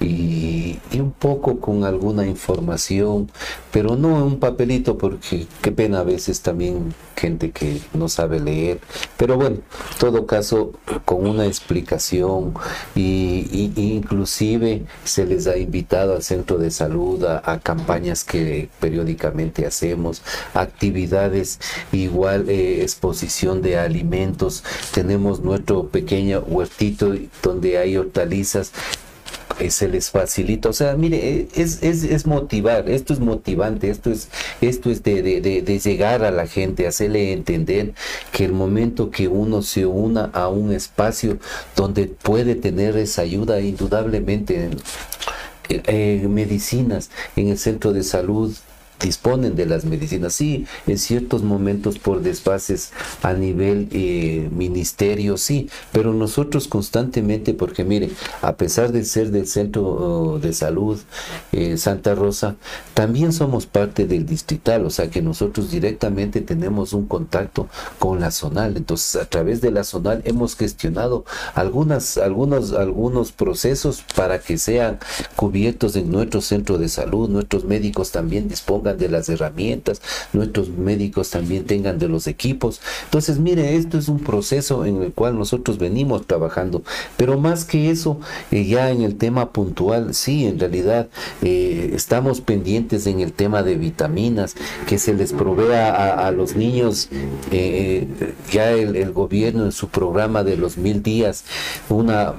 y, 0.01 0.79
un 0.95 1.11
poco 1.11 1.59
con 1.59 1.85
alguna 1.85 2.27
información, 2.27 3.31
pero 3.73 3.97
no 3.97 4.25
un 4.25 4.39
papelito 4.39 4.97
porque 4.97 5.47
qué 5.63 5.73
pena 5.73 6.01
a 6.01 6.05
veces 6.05 6.41
también 6.43 6.95
gente 7.17 7.51
que 7.51 7.81
no 7.93 8.09
sabe 8.09 8.39
leer, 8.39 8.79
pero 9.17 9.37
bueno, 9.37 9.57
en 9.57 9.99
todo 9.99 10.27
caso 10.27 10.73
con 11.05 11.27
una 11.27 11.45
explicación 11.53 12.55
y, 12.95 13.73
inclusive 13.77 14.83
se 15.05 15.27
les 15.27 15.47
ha 15.47 15.57
invitado 15.57 16.15
al 16.15 16.23
centro 16.23 16.59
de 16.59 16.71
salud 16.71 17.25
a, 17.25 17.61
campañas 17.61 18.25
que 18.25 18.69
periódicamente 18.81 19.67
hacemos, 19.67 20.23
actividades 20.55 21.61
igual 21.93 22.49
eh, 22.49 22.83
exposición 22.83 23.63
de 23.63 23.79
alimentos. 23.79 24.65
Tenemos 24.93 25.41
nuestro 25.41 25.89
pequeño 25.89 26.41
huertito 26.41 27.15
donde 27.43 27.79
hay 27.79 27.97
hortalizas 27.97 28.73
se 29.71 29.89
les 29.89 30.11
facilita. 30.11 30.69
O 30.69 30.73
sea, 30.73 30.97
mire, 30.97 31.17
eh, 31.17 31.49
es, 31.55 31.83
es, 31.83 32.05
es, 32.05 32.27
motivar, 32.27 32.89
esto 32.89 33.13
es 33.13 33.21
motivante, 33.21 33.91
esto 33.91 34.11
es, 34.11 34.29
esto 34.61 34.91
es 34.91 35.03
de, 35.03 35.23
de, 35.23 35.41
de, 35.41 35.79
llegar 35.79 36.25
a 36.25 36.31
la 36.31 36.47
gente, 36.47 36.87
hacerle 36.87 37.33
entender 37.33 37.95
que 38.33 38.45
el 38.45 38.53
momento 38.53 39.11
que 39.11 39.29
uno 39.29 39.63
se 39.63 39.87
una 39.87 40.25
a 40.33 40.49
un 40.49 40.73
espacio 40.73 41.39
donde 41.77 42.07
puede 42.07 42.55
tener 42.55 42.97
esa 42.97 43.23
ayuda, 43.23 43.61
indudablemente, 43.61 44.71
medicinas 46.29 47.11
en 47.37 47.49
el 47.49 47.59
centro 47.59 47.93
de 47.93 48.03
salud 48.03 48.55
disponen 49.03 49.57
de 49.57 49.67
las 49.67 49.85
medicinas. 49.85 50.35
Sí, 50.35 50.67
en 50.87 50.99
ciertos 50.99 51.43
momentos 51.43 51.99
por 51.99 52.23
desfases 52.23 52.93
a 53.23 53.33
nivel 53.33 53.89
eh, 53.93 54.49
ministerio, 54.53 55.37
sí, 55.37 55.69
pero 55.93 56.13
nosotros 56.13 56.69
constantemente, 56.69 57.55
porque 57.55 57.85
mire, 57.85 58.11
a 58.41 58.57
pesar 58.57 58.93
de 58.93 59.05
ser 59.05 59.31
del 59.31 59.47
Centro 59.47 60.39
de 60.41 60.53
Salud 60.53 61.01
eh, 61.53 61.77
Santa 61.77 62.15
Rosa, 62.15 62.57
también 62.95 63.33
somos 63.33 63.67
parte 63.67 64.07
del 64.07 64.27
distrital, 64.27 64.87
o 64.87 64.91
sea 64.91 65.11
que 65.11 65.23
nosotros 65.23 65.71
directamente 65.71 66.41
tenemos 66.41 66.93
un 66.93 67.07
contacto 67.07 67.69
con 67.99 68.21
la 68.21 68.31
zonal. 68.31 68.77
Entonces, 68.77 69.17
a 69.21 69.27
través 69.27 69.61
de 69.61 69.71
la 69.71 69.85
zonal 69.85 70.23
hemos 70.25 70.57
gestionado 70.57 71.25
algunas, 71.55 72.17
algunos, 72.17 72.73
algunos 72.73 73.33
procesos 73.33 74.05
para 74.15 74.39
que 74.39 74.59
sean 74.59 74.99
cubiertos 75.37 75.97
en 75.97 76.11
nuestro 76.11 76.41
centro 76.41 76.79
de 76.79 76.89
salud, 76.89 77.29
nuestros 77.29 77.65
médicos 77.65 78.11
también 78.11 78.49
dispongan 78.49 78.92
de 78.99 79.09
las 79.09 79.29
herramientas, 79.29 80.01
nuestros 80.33 80.69
médicos 80.71 81.31
también 81.31 81.65
tengan 81.65 81.99
de 81.99 82.09
los 82.09 82.27
equipos. 82.27 82.81
Entonces, 83.05 83.39
mire, 83.39 83.77
esto 83.77 83.99
es 83.99 84.09
un 84.09 84.21
proceso 84.21 84.85
en 84.85 85.03
el 85.03 85.13
cual 85.13 85.39
nosotros 85.39 85.79
venimos 85.79 86.27
trabajando, 86.27 86.83
pero 87.17 87.39
más 87.39 87.65
que 87.65 87.91
eso, 87.91 88.19
eh, 88.51 88.65
ya 88.65 88.91
en 88.91 89.03
el 89.03 89.17
tema 89.17 89.53
puntual, 89.53 90.15
sí, 90.15 90.47
en 90.47 90.59
realidad 90.59 91.09
eh, 91.43 91.93
estamos 91.95 92.41
pendientes 92.41 93.07
en 93.07 93.21
el 93.21 93.33
tema 93.33 93.63
de 93.63 93.77
vitaminas, 93.77 94.55
que 94.87 94.99
se 94.99 95.15
les 95.15 95.33
provea 95.33 96.27
a, 96.27 96.31
los 96.31 96.57
niños, 96.57 97.09
eh, 97.51 98.09
ya 98.51 98.73
el, 98.73 98.97
el 98.97 99.13
gobierno 99.13 99.65
en 99.65 99.73
su 99.73 99.89
programa 99.89 100.45
de 100.45 100.57
los 100.57 100.77
mil 100.77 101.03
días, 101.03 101.45
una 101.89 102.35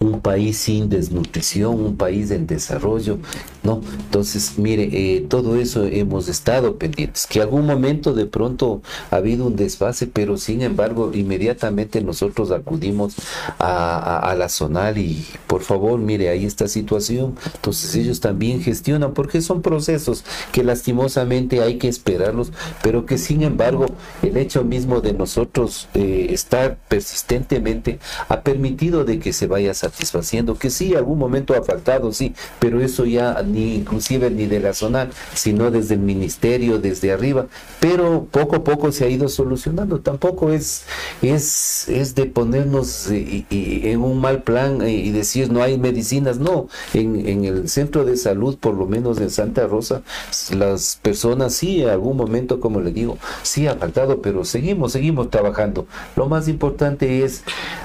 un 0.00 0.20
país 0.20 0.58
sin 0.58 0.88
desnutrición, 0.88 1.74
un 1.74 1.96
país 1.96 2.30
en 2.30 2.46
desarrollo, 2.46 3.18
¿no? 3.64 3.80
Entonces, 3.98 4.54
mire, 4.56 4.88
eh, 4.92 5.26
todo 5.28 5.56
eso 5.56 5.84
hemos 5.84 6.28
estado 6.28 6.78
pendientes, 6.78 7.26
que 7.26 7.40
algún 7.40 7.66
momento 7.66 8.14
de 8.14 8.26
pronto 8.26 8.80
ha 9.10 9.16
habido 9.16 9.46
un 9.46 9.56
desfase, 9.56 10.06
pero 10.06 10.36
sin 10.36 10.62
embargo, 10.62 11.10
inmediatamente 11.14 12.00
nosotros 12.00 12.52
acudimos 12.52 13.16
a, 13.58 14.34
la 14.38 14.48
zonal 14.48 14.98
y 14.98 15.26
por 15.46 15.62
favor, 15.62 15.98
mire, 15.98 16.28
ahí 16.28 16.44
esta 16.44 16.68
situación, 16.68 17.34
entonces 17.54 17.94
ellos 17.96 18.20
también 18.20 18.62
gestionan, 18.62 19.14
porque 19.14 19.40
son 19.40 19.62
procesos 19.62 20.24
que 20.52 20.62
lastimosamente 20.62 21.60
hay 21.60 21.78
que 21.78 21.88
esperarlos, 21.88 22.52
pero 22.82 23.04
que 23.04 23.18
sin 23.18 23.42
embargo, 23.42 23.86
el 24.22 24.36
hecho 24.36 24.62
mismo 24.64 25.00
de 25.00 25.12
nosotros 25.12 25.88
eh, 25.94 26.28
estar 26.30 26.78
persistentemente 26.88 27.98
ha 28.28 28.42
permitido 28.42 29.04
de 29.04 29.18
que 29.18 29.32
se 29.32 29.46
vaya 29.46 29.72
a 29.72 29.74
satisfaciendo, 29.90 30.56
que 30.56 30.70
sí, 30.70 30.94
algún 30.94 31.18
momento 31.18 31.54
ha 31.54 31.62
faltado, 31.62 32.12
sí, 32.12 32.34
pero 32.58 32.80
eso 32.80 33.04
ya 33.04 33.42
ni 33.42 33.76
inclusive 33.76 34.30
ni 34.30 34.46
de 34.46 34.60
la 34.60 34.74
zona, 34.74 35.10
sino 35.34 35.70
desde 35.70 35.94
el 35.94 36.00
ministerio, 36.00 36.78
desde 36.78 37.12
arriba, 37.12 37.46
pero 37.80 38.26
poco 38.30 38.56
a 38.56 38.64
poco 38.64 38.92
se 38.92 39.04
ha 39.04 39.08
ido 39.08 39.28
solucionando, 39.28 40.00
tampoco 40.00 40.50
es, 40.50 40.84
es, 41.22 41.88
es 41.88 42.14
de 42.14 42.26
ponernos 42.26 43.08
eh, 43.10 43.44
en 43.50 44.00
un 44.02 44.20
mal 44.20 44.42
plan 44.42 44.82
eh, 44.82 44.92
y 44.92 45.10
decir 45.10 45.50
no 45.50 45.62
hay 45.62 45.78
medicinas, 45.78 46.38
no, 46.38 46.68
en, 46.94 47.26
en 47.26 47.44
el 47.44 47.68
centro 47.68 48.04
de 48.04 48.16
salud, 48.16 48.56
por 48.58 48.74
lo 48.74 48.86
menos 48.86 49.18
en 49.20 49.30
Santa 49.30 49.66
Rosa, 49.66 50.02
las 50.50 50.98
personas 51.00 51.54
sí, 51.54 51.82
en 51.82 51.88
algún 51.88 52.16
momento, 52.16 52.60
como 52.60 52.80
le 52.80 52.92
digo, 52.92 53.18
sí 53.42 53.66
ha 53.66 53.76
faltado, 53.76 54.20
pero 54.20 54.44
seguimos, 54.44 54.92
seguimos 54.92 55.30
trabajando. 55.30 55.86
Lo 56.16 56.28
más 56.28 56.48
importante 56.48 57.24
es 57.24 57.42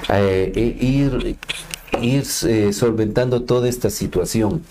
eh, 0.08 0.76
ir 0.80 1.36
ir 2.02 2.24
eh, 2.46 2.72
solventando 2.72 3.42
toda 3.42 3.68
esta 3.68 3.90
situación. 3.90 4.62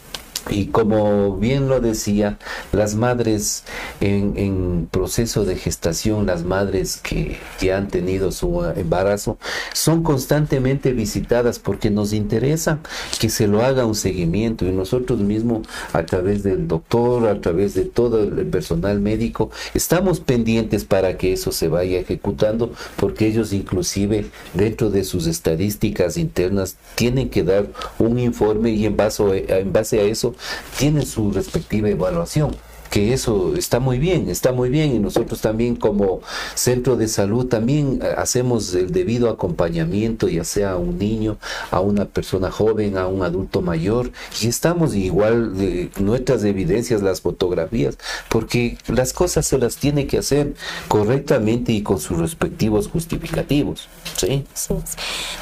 Y 0.49 0.67
como 0.67 1.37
bien 1.37 1.69
lo 1.69 1.79
decía, 1.79 2.37
las 2.71 2.95
madres 2.95 3.63
en, 4.01 4.87
proceso 4.91 5.45
de 5.45 5.55
gestación, 5.55 6.25
las 6.25 6.43
madres 6.43 6.97
que 6.97 7.37
ya 7.61 7.77
han 7.77 7.87
tenido 7.87 8.31
su 8.31 8.63
embarazo, 8.75 9.37
son 9.73 10.03
constantemente 10.03 10.91
visitadas 10.91 11.59
porque 11.59 11.89
nos 11.89 12.13
interesa 12.13 12.79
que 13.19 13.29
se 13.29 13.47
lo 13.47 13.63
haga 13.63 13.85
un 13.85 13.95
seguimiento. 13.95 14.65
Y 14.65 14.71
nosotros 14.71 15.19
mismos 15.19 15.67
a 15.93 16.05
través 16.05 16.43
del 16.43 16.67
doctor, 16.67 17.27
a 17.27 17.39
través 17.39 17.73
de 17.73 17.85
todo 17.85 18.23
el 18.23 18.45
personal 18.47 18.99
médico, 18.99 19.49
estamos 19.73 20.19
pendientes 20.19 20.83
para 20.83 21.17
que 21.17 21.33
eso 21.33 21.51
se 21.51 21.67
vaya 21.67 21.99
ejecutando 21.99 22.73
porque 22.97 23.27
ellos 23.27 23.53
inclusive 23.53 24.25
dentro 24.53 24.89
de 24.89 25.03
sus 25.03 25.27
estadísticas 25.27 26.17
internas 26.17 26.77
tienen 26.95 27.29
que 27.29 27.43
dar 27.43 27.67
un 27.99 28.19
informe 28.19 28.71
y 28.71 28.85
en 28.85 28.97
base, 28.97 29.45
en 29.47 29.71
base 29.73 29.99
a 29.99 30.03
eso 30.03 30.32
tienen 30.77 31.05
su 31.05 31.31
respectiva 31.31 31.89
evaluación 31.89 32.55
que 32.93 33.11
eso 33.11 33.55
está 33.57 33.79
muy 33.79 33.97
bien, 33.97 34.29
está 34.29 34.51
muy 34.51 34.69
bien 34.69 34.95
y 34.95 34.99
nosotros 34.99 35.41
también 35.41 35.75
como 35.75 36.21
centro 36.53 36.95
de 36.95 37.07
salud 37.07 37.47
también 37.47 37.99
eh, 38.03 38.13
hacemos 38.15 38.71
el 38.75 38.91
debido 38.91 39.31
acompañamiento, 39.31 40.27
ya 40.27 40.43
sea 40.43 40.73
a 40.73 40.77
un 40.77 40.99
niño, 40.99 41.37
a 41.71 41.79
una 41.79 42.05
persona 42.05 42.51
joven, 42.51 42.99
a 42.99 43.07
un 43.07 43.23
adulto 43.23 43.63
mayor 43.63 44.11
y 44.39 44.47
estamos 44.47 44.93
igual 44.93 45.57
de 45.57 45.89
nuestras 45.97 46.43
evidencias, 46.43 47.01
las 47.01 47.21
fotografías, 47.21 47.97
porque 48.29 48.77
las 48.85 49.11
cosas 49.11 49.47
se 49.47 49.57
las 49.57 49.77
tiene 49.77 50.05
que 50.05 50.19
hacer 50.19 50.53
correctamente 50.87 51.71
y 51.71 51.81
con 51.81 51.99
sus 51.99 52.19
respectivos 52.19 52.89
justificativos. 52.89 53.89
¿sí? 54.17 54.45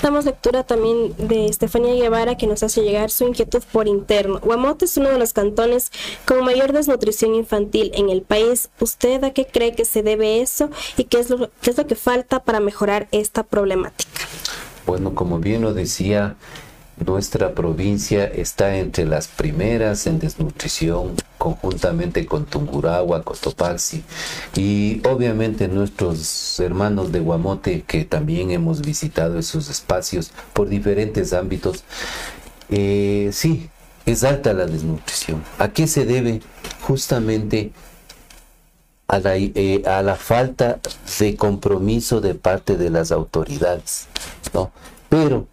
Damos 0.02 0.24
lectura 0.24 0.64
también 0.64 1.14
de 1.18 1.48
Estefanía 1.48 1.96
Guevara 1.96 2.38
que 2.38 2.48
nos 2.48 2.64
hace 2.64 2.82
llegar 2.82 3.12
su 3.12 3.28
inquietud 3.28 3.62
por 3.74 3.90
interno. 3.90 4.40
Guamote 4.40 4.86
es 4.86 4.96
uno 4.96 5.10
de 5.10 5.20
los 5.20 5.34
cantones 5.34 5.92
con 6.26 6.46
mayor 6.46 6.72
desnutrición 6.72 7.41
infantil 7.42 7.92
en 7.94 8.10
el 8.10 8.22
país. 8.22 8.70
¿Usted 8.80 9.24
a 9.24 9.32
qué 9.32 9.46
cree 9.46 9.74
que 9.74 9.86
se 9.86 10.04
debe 10.04 10.42
eso 10.42 10.70
y 10.98 11.06
qué 11.06 11.20
es 11.20 11.30
lo, 11.30 11.50
es 11.64 11.78
lo 11.78 11.88
que 11.88 11.96
falta 11.96 12.44
para 12.44 12.60
mejorar 12.60 13.08
esta 13.12 13.44
problemática? 13.44 14.10
Bueno, 14.86 15.14
como 15.14 15.40
bien 15.40 15.62
lo 15.62 15.74
decía, 15.74 16.36
nuestra 17.06 17.54
provincia 17.54 18.26
está 18.26 18.78
entre 18.78 19.06
las 19.06 19.28
primeras 19.28 20.08
en 20.08 20.20
desnutrición 20.20 21.16
conjuntamente 21.38 22.26
con 22.28 22.46
Tungurahua, 22.46 23.24
Cotopaxi 23.24 24.04
y 24.56 25.02
obviamente 25.08 25.68
nuestros 25.68 26.60
hermanos 26.60 27.12
de 27.12 27.20
Guamote 27.20 27.82
que 27.82 28.06
también 28.06 28.52
hemos 28.52 28.82
visitado 28.82 29.40
esos 29.40 29.70
espacios 29.70 30.32
por 30.54 30.70
diferentes 30.70 31.34
ámbitos. 31.34 31.84
Eh, 32.70 33.30
sí, 33.34 33.70
es 34.12 34.24
alta 34.24 34.54
la 34.54 34.66
desnutrición. 34.66 35.44
¿A 35.58 35.70
qué 35.70 35.88
se 35.88 36.06
debe? 36.06 36.42
Justamente 36.82 37.72
a 39.08 39.20
la, 39.20 39.36
eh, 39.36 39.84
a 39.86 40.02
la 40.02 40.16
falta 40.16 40.80
de 41.20 41.36
compromiso 41.36 42.22
de 42.22 42.36
parte 42.36 42.78
de 42.78 42.90
las 42.90 43.12
autoridades, 43.12 44.08
¿no? 44.54 44.72
Pero 45.10 45.48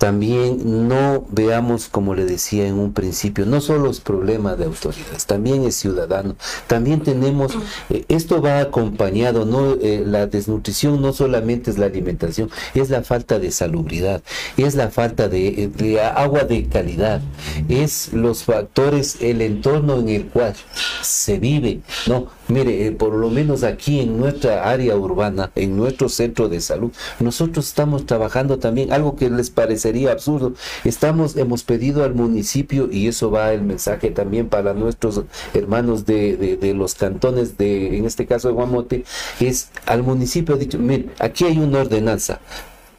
también 0.00 0.88
no 0.88 1.26
veamos, 1.28 1.88
como 1.88 2.14
le 2.14 2.24
decía 2.24 2.66
en 2.66 2.78
un 2.78 2.94
principio, 2.94 3.44
no 3.44 3.60
solo 3.60 3.90
es 3.90 4.00
problema 4.00 4.56
de 4.56 4.64
autoridades, 4.64 5.26
también 5.26 5.62
es 5.64 5.76
ciudadano. 5.76 6.36
También 6.66 7.02
tenemos, 7.02 7.52
eh, 7.90 8.06
esto 8.08 8.40
va 8.40 8.60
acompañado, 8.60 9.44
no 9.44 9.74
eh, 9.74 10.02
la 10.06 10.26
desnutrición 10.26 11.02
no 11.02 11.12
solamente 11.12 11.70
es 11.70 11.76
la 11.76 11.84
alimentación, 11.84 12.50
es 12.72 12.88
la 12.88 13.02
falta 13.02 13.38
de 13.38 13.50
salubridad, 13.50 14.22
es 14.56 14.74
la 14.74 14.88
falta 14.88 15.28
de, 15.28 15.70
de 15.76 16.00
agua 16.00 16.44
de 16.44 16.64
calidad, 16.64 17.20
es 17.68 18.14
los 18.14 18.44
factores, 18.44 19.18
el 19.20 19.42
entorno 19.42 19.98
en 19.98 20.08
el 20.08 20.28
cual 20.28 20.54
se 21.02 21.38
vive, 21.38 21.80
¿no? 22.06 22.39
Mire, 22.50 22.86
eh, 22.86 22.92
por 22.92 23.14
lo 23.14 23.30
menos 23.30 23.62
aquí 23.62 24.00
en 24.00 24.18
nuestra 24.18 24.68
área 24.68 24.96
urbana, 24.96 25.52
en 25.54 25.76
nuestro 25.76 26.08
centro 26.08 26.48
de 26.48 26.60
salud, 26.60 26.90
nosotros 27.20 27.68
estamos 27.68 28.06
trabajando 28.06 28.58
también 28.58 28.92
algo 28.92 29.14
que 29.14 29.30
les 29.30 29.50
parecería 29.50 30.10
absurdo. 30.10 30.54
Estamos, 30.84 31.36
hemos 31.36 31.62
pedido 31.62 32.02
al 32.02 32.14
municipio, 32.14 32.88
y 32.90 33.06
eso 33.06 33.30
va 33.30 33.52
el 33.52 33.62
mensaje 33.62 34.10
también 34.10 34.48
para 34.48 34.74
nuestros 34.74 35.22
hermanos 35.54 36.06
de, 36.06 36.58
los 36.74 36.94
cantones 36.94 37.56
de, 37.56 37.96
en 37.96 38.04
este 38.04 38.26
caso 38.26 38.48
de 38.48 38.54
Guamote, 38.54 39.04
es 39.38 39.68
al 39.86 40.02
municipio 40.02 40.56
ha 40.56 40.58
dicho, 40.58 40.78
mire, 40.78 41.10
aquí 41.18 41.44
hay 41.44 41.58
una 41.58 41.80
ordenanza, 41.80 42.40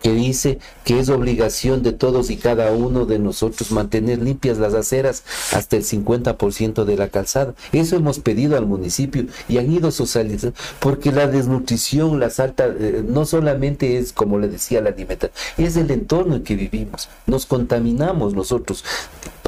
que 0.01 0.13
dice 0.13 0.59
que 0.83 0.99
es 0.99 1.09
obligación 1.09 1.83
de 1.83 1.93
todos 1.93 2.29
y 2.29 2.37
cada 2.37 2.71
uno 2.71 3.05
de 3.05 3.19
nosotros 3.19 3.71
mantener 3.71 4.21
limpias 4.21 4.57
las 4.57 4.73
aceras 4.73 5.23
hasta 5.51 5.77
el 5.77 5.83
50% 5.83 6.85
de 6.85 6.97
la 6.97 7.09
calzada. 7.09 7.53
Eso 7.71 7.95
hemos 7.95 8.19
pedido 8.19 8.57
al 8.57 8.65
municipio 8.65 9.25
y 9.47 9.57
han 9.57 9.71
ido 9.71 9.91
socializando, 9.91 10.55
porque 10.79 11.11
la 11.11 11.27
desnutrición, 11.27 12.19
la 12.19 12.29
salta, 12.29 12.67
eh, 12.67 13.03
no 13.07 13.25
solamente 13.25 13.97
es, 13.97 14.13
como 14.13 14.39
le 14.39 14.47
decía, 14.47 14.81
la 14.81 14.89
alimentación, 14.89 15.31
es 15.57 15.77
el 15.77 15.91
entorno 15.91 16.35
en 16.35 16.43
que 16.43 16.55
vivimos. 16.55 17.09
Nos 17.25 17.45
contaminamos 17.45 18.33
nosotros 18.33 18.83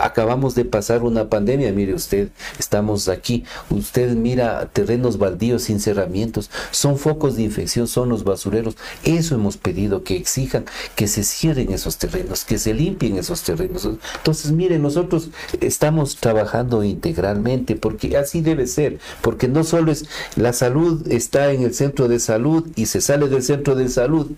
acabamos 0.04 0.54
de 0.54 0.66
pasar 0.66 1.04
una 1.04 1.30
pandemia, 1.30 1.72
mire 1.72 1.94
usted, 1.94 2.30
estamos 2.60 3.08
aquí, 3.08 3.46
usted 3.70 4.16
mira 4.16 4.70
terrenos 4.74 5.18
baldíos 5.18 5.64
sin 5.64 5.80
cerramientos, 5.80 6.50
son 6.72 6.98
focos 6.98 7.38
de 7.38 7.44
infección, 7.44 7.88
son 7.88 8.10
los 8.10 8.24
basureros, 8.24 8.76
eso 9.04 9.36
hemos 9.36 9.58
pedido, 9.58 10.04
que 10.04 10.18
exijan 10.18 10.66
que 10.96 11.08
se 11.08 11.24
cierren 11.24 11.72
esos 11.72 11.98
terrenos, 11.98 12.44
que 12.44 12.58
se 12.58 12.74
limpien 12.74 13.18
esos 13.18 13.44
terrenos. 13.44 13.88
Entonces, 14.18 14.52
mire, 14.52 14.78
nosotros 14.78 15.30
estamos 15.62 16.18
trabajando 16.18 16.84
integralmente, 16.84 17.76
porque 17.76 18.18
así 18.18 18.42
debe 18.42 18.68
ser, 18.68 19.00
porque 19.22 19.48
no 19.48 19.64
solo 19.64 19.92
es 19.92 20.06
la 20.36 20.52
salud 20.52 21.08
está 21.12 21.52
en 21.52 21.64
el 21.64 21.74
centro 21.74 22.08
de 22.08 22.20
salud 22.20 22.68
y 22.76 22.88
se 22.88 23.00
sale 23.00 23.30
del 23.30 23.44
centro 23.44 23.76
de 23.76 23.88
salud 23.88 24.32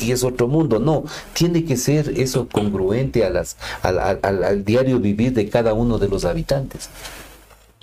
y 0.00 0.12
es 0.12 0.24
otro 0.24 0.48
mundo. 0.48 0.78
No, 0.78 1.04
tiene 1.32 1.64
que 1.64 1.76
ser 1.76 2.20
eso 2.20 2.48
congruente 2.50 3.24
a 3.24 3.30
las, 3.30 3.56
al, 3.82 3.98
al 4.22 4.64
diario 4.64 4.98
vivir 4.98 5.32
de 5.32 5.48
cada 5.48 5.74
uno 5.74 5.98
de 5.98 6.08
los 6.08 6.24
habitantes. 6.24 6.88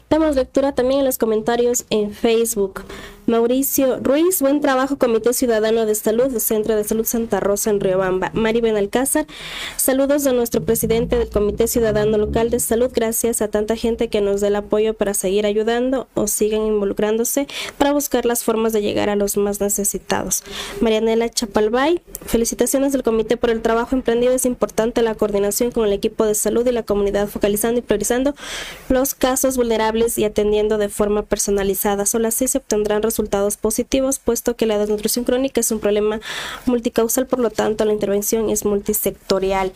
Damos 0.09 0.35
lectura 0.35 0.73
también 0.73 1.01
en 1.01 1.05
los 1.05 1.19
comentarios 1.19 1.85
en 1.91 2.11
Facebook. 2.11 2.81
Mauricio 3.27 3.99
Ruiz, 4.01 4.41
buen 4.41 4.59
trabajo 4.59 4.97
Comité 4.97 5.33
Ciudadano 5.33 5.85
de 5.85 5.93
Salud, 5.93 6.35
Centro 6.39 6.75
de 6.75 6.83
Salud 6.83 7.05
Santa 7.05 7.39
Rosa 7.39 7.69
en 7.69 7.79
Riobamba. 7.79 8.31
Mari 8.33 8.59
Benalcázar, 8.59 9.27
saludos 9.77 10.23
de 10.23 10.33
nuestro 10.33 10.63
presidente 10.63 11.15
del 11.15 11.29
Comité 11.29 11.67
Ciudadano 11.67 12.17
Local 12.17 12.49
de 12.49 12.59
Salud, 12.59 12.89
gracias 12.91 13.43
a 13.43 13.49
tanta 13.49 13.75
gente 13.75 14.07
que 14.07 14.19
nos 14.19 14.41
dé 14.41 14.47
el 14.47 14.55
apoyo 14.55 14.95
para 14.95 15.13
seguir 15.13 15.45
ayudando 15.45 16.07
o 16.15 16.25
sigan 16.25 16.65
involucrándose 16.65 17.47
para 17.77 17.91
buscar 17.91 18.25
las 18.25 18.43
formas 18.43 18.73
de 18.73 18.81
llegar 18.81 19.11
a 19.11 19.15
los 19.15 19.37
más 19.37 19.61
necesitados. 19.61 20.41
Marianela 20.81 21.29
Chapalbay, 21.29 22.01
felicitaciones 22.25 22.93
del 22.93 23.03
comité 23.03 23.37
por 23.37 23.51
el 23.51 23.61
trabajo 23.61 23.95
emprendido, 23.95 24.33
es 24.33 24.47
importante 24.47 25.03
la 25.03 25.13
coordinación 25.13 25.69
con 25.69 25.85
el 25.85 25.93
equipo 25.93 26.25
de 26.25 26.33
salud 26.33 26.65
y 26.65 26.71
la 26.71 26.81
comunidad 26.81 27.27
focalizando 27.27 27.77
y 27.77 27.83
priorizando 27.83 28.33
los 28.89 29.13
casos 29.13 29.55
vulnerables 29.55 29.98
y 30.17 30.23
atendiendo 30.23 30.77
de 30.77 30.89
forma 30.89 31.23
personalizada. 31.23 32.05
Solo 32.05 32.27
así 32.27 32.47
se 32.47 32.59
obtendrán 32.59 33.03
resultados 33.03 33.57
positivos, 33.57 34.19
puesto 34.19 34.55
que 34.55 34.65
la 34.65 34.77
desnutrición 34.77 35.25
crónica 35.25 35.61
es 35.61 35.71
un 35.71 35.79
problema 35.79 36.19
multicausal, 36.65 37.27
por 37.27 37.39
lo 37.39 37.49
tanto 37.49 37.85
la 37.85 37.93
intervención 37.93 38.49
es 38.49 38.65
multisectorial. 38.65 39.73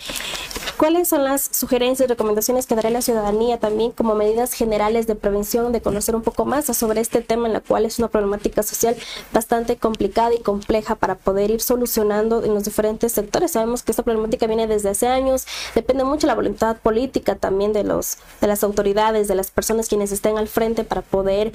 ¿Cuáles 0.77 1.09
son 1.09 1.23
las 1.23 1.49
sugerencias 1.51 2.07
y 2.07 2.09
recomendaciones 2.09 2.65
que 2.65 2.75
dará 2.75 2.89
la 2.89 3.01
ciudadanía 3.01 3.59
también 3.59 3.91
como 3.91 4.15
medidas 4.15 4.53
generales 4.53 5.07
de 5.07 5.15
prevención, 5.15 5.71
de 5.71 5.81
conocer 5.81 6.15
un 6.15 6.23
poco 6.23 6.45
más 6.45 6.65
sobre 6.65 6.99
este 6.99 7.21
tema 7.21 7.47
en 7.47 7.53
la 7.53 7.59
cual 7.59 7.85
es 7.85 7.99
una 7.99 8.07
problemática 8.07 8.63
social 8.63 8.95
bastante 9.31 9.77
complicada 9.77 10.33
y 10.33 10.39
compleja 10.39 10.95
para 10.95 11.15
poder 11.15 11.51
ir 11.51 11.61
solucionando 11.61 12.43
en 12.43 12.53
los 12.53 12.63
diferentes 12.63 13.11
sectores? 13.11 13.51
Sabemos 13.51 13.83
que 13.83 13.91
esta 13.91 14.03
problemática 14.03 14.47
viene 14.47 14.67
desde 14.67 14.89
hace 14.89 15.07
años, 15.07 15.45
depende 15.75 16.03
mucho 16.03 16.21
de 16.21 16.27
la 16.27 16.35
voluntad 16.35 16.77
política 16.77 17.35
también 17.35 17.73
de 17.73 17.83
los 17.83 18.17
de 18.41 18.47
las 18.47 18.63
autoridades, 18.63 19.27
de 19.27 19.35
las 19.35 19.51
personas 19.51 19.87
quienes 19.87 20.11
estén 20.13 20.37
al 20.37 20.47
frente 20.47 20.83
para 20.83 21.01
poder 21.01 21.51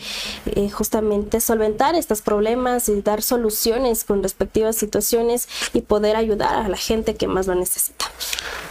eh, 0.47 0.71
justamente 0.71 1.41
solventar 1.41 1.95
estos 1.95 2.23
problemas 2.23 2.89
y 2.89 3.01
dar 3.03 3.23
soluciones 3.23 4.05
con 4.05 4.23
respectivas 4.23 4.77
situaciones 4.77 5.49
y 5.73 5.83
poder 5.83 6.17
ayudar 6.17 6.55
a 6.55 6.69
la 6.69 6.77
gente 6.77 7.15
que 7.15 7.27
más 7.27 7.47
lo 7.47 7.55
necesita. 7.55 8.07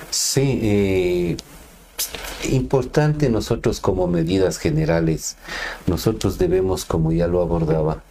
Sí, 0.09 0.59
eh, 0.61 1.37
importante 2.49 3.29
nosotros 3.29 3.79
como 3.79 4.07
medidas 4.07 4.57
generales, 4.57 5.35
nosotros 5.85 6.37
debemos, 6.37 6.85
como 6.85 7.11
ya 7.11 7.27
lo 7.27 7.41
abordaba, 7.41 8.03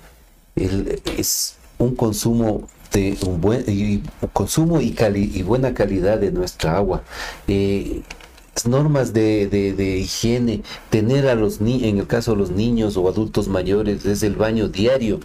es 0.57 1.57
un 1.79 1.95
consumo 1.95 2.67
de 2.93 3.19
un 3.27 3.41
buen 3.41 3.65
y, 3.67 4.03
consumo 4.33 4.81
y, 4.81 4.97
y 5.15 5.43
buena 5.43 5.75
calidad 5.75 6.19
de 6.19 6.31
nuestra 6.33 6.77
agua. 6.77 7.03
Eh, 7.49 8.03
normas 8.65 9.13
de, 9.13 9.49
de, 9.49 9.99
higiene, 9.99 10.63
tener 10.89 11.29
a 11.29 11.35
los 11.35 11.61
niños, 11.61 11.89
en 11.89 11.99
el 11.99 12.07
caso 12.07 12.33
de 12.33 12.39
los 12.39 12.51
niños 12.51 12.97
o 12.97 13.07
adultos 13.09 13.49
mayores, 13.49 14.07
es 14.07 14.23
el 14.23 14.37
baño 14.37 14.69
diario, 14.69 15.21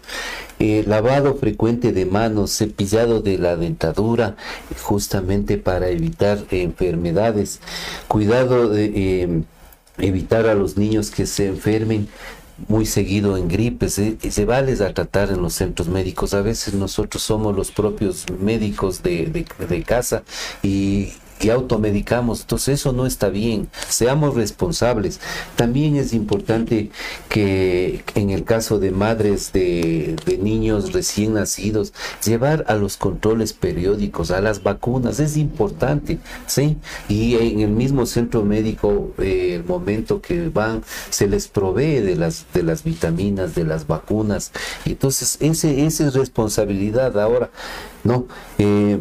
eh, 0.59 0.83
lavado 0.85 1.35
frecuente 1.35 1.93
de 1.93 2.05
manos, 2.05 2.51
cepillado 2.51 3.21
de 3.21 3.37
la 3.37 3.55
dentadura, 3.55 4.35
justamente 4.81 5.57
para 5.57 5.87
evitar 5.89 6.45
enfermedades, 6.51 7.61
cuidado 8.07 8.69
de 8.69 9.21
em, 9.21 9.43
evitar 9.97 10.47
a 10.47 10.55
los 10.55 10.77
niños 10.77 11.11
que 11.11 11.25
se 11.25 11.47
enfermen 11.47 12.09
muy 12.67 12.85
seguido 12.85 13.37
en 13.37 13.47
gripes, 13.47 13.97
eh, 13.97 14.17
se 14.29 14.45
vale 14.45 14.73
a 14.83 14.93
tratar 14.93 15.31
en 15.31 15.41
los 15.41 15.53
centros 15.53 15.87
médicos. 15.87 16.33
A 16.33 16.41
veces 16.41 16.73
nosotros 16.73 17.23
somos 17.23 17.55
los 17.55 17.71
propios 17.71 18.25
médicos 18.39 19.01
de, 19.01 19.45
de 19.67 19.83
casa 19.83 20.23
y 20.61 21.13
y 21.41 21.49
automedicamos. 21.49 22.41
Entonces 22.41 22.79
eso 22.79 22.93
no 22.93 23.05
está 23.05 23.29
bien. 23.29 23.69
Seamos 23.89 24.35
responsables. 24.35 25.19
También 25.55 25.95
es 25.95 26.13
importante 26.13 26.91
que 27.29 28.03
en 28.15 28.29
el 28.29 28.43
caso 28.43 28.79
de 28.79 28.91
madres 28.91 29.51
de, 29.53 30.15
niños 30.41 30.93
recién 30.93 31.33
nacidos, 31.33 31.93
llevar 32.25 32.65
a 32.67 32.75
los 32.75 32.97
controles 32.97 33.53
periódicos, 33.53 34.31
a 34.31 34.41
las 34.41 34.63
vacunas, 34.63 35.19
es 35.19 35.37
importante. 35.37 36.19
¿sí? 36.47 36.77
Y 37.09 37.35
en 37.35 37.59
el 37.59 37.71
mismo 37.71 38.05
centro 38.05 38.43
médico, 38.43 39.11
eh, 39.19 39.55
el 39.55 39.65
momento 39.65 40.21
que 40.21 40.49
van, 40.49 40.83
se 41.09 41.27
les 41.27 41.47
provee 41.47 41.99
de 41.99 42.15
las, 42.15 42.45
de 42.53 42.63
las 42.63 42.83
vitaminas, 42.83 43.55
de 43.55 43.65
las 43.65 43.87
vacunas. 43.87 44.51
Entonces, 44.85 45.37
ese, 45.39 45.85
esa 45.85 46.07
es 46.07 46.13
responsabilidad 46.13 47.19
ahora. 47.19 47.49
¿no? 48.03 48.25
Eh, 48.57 48.99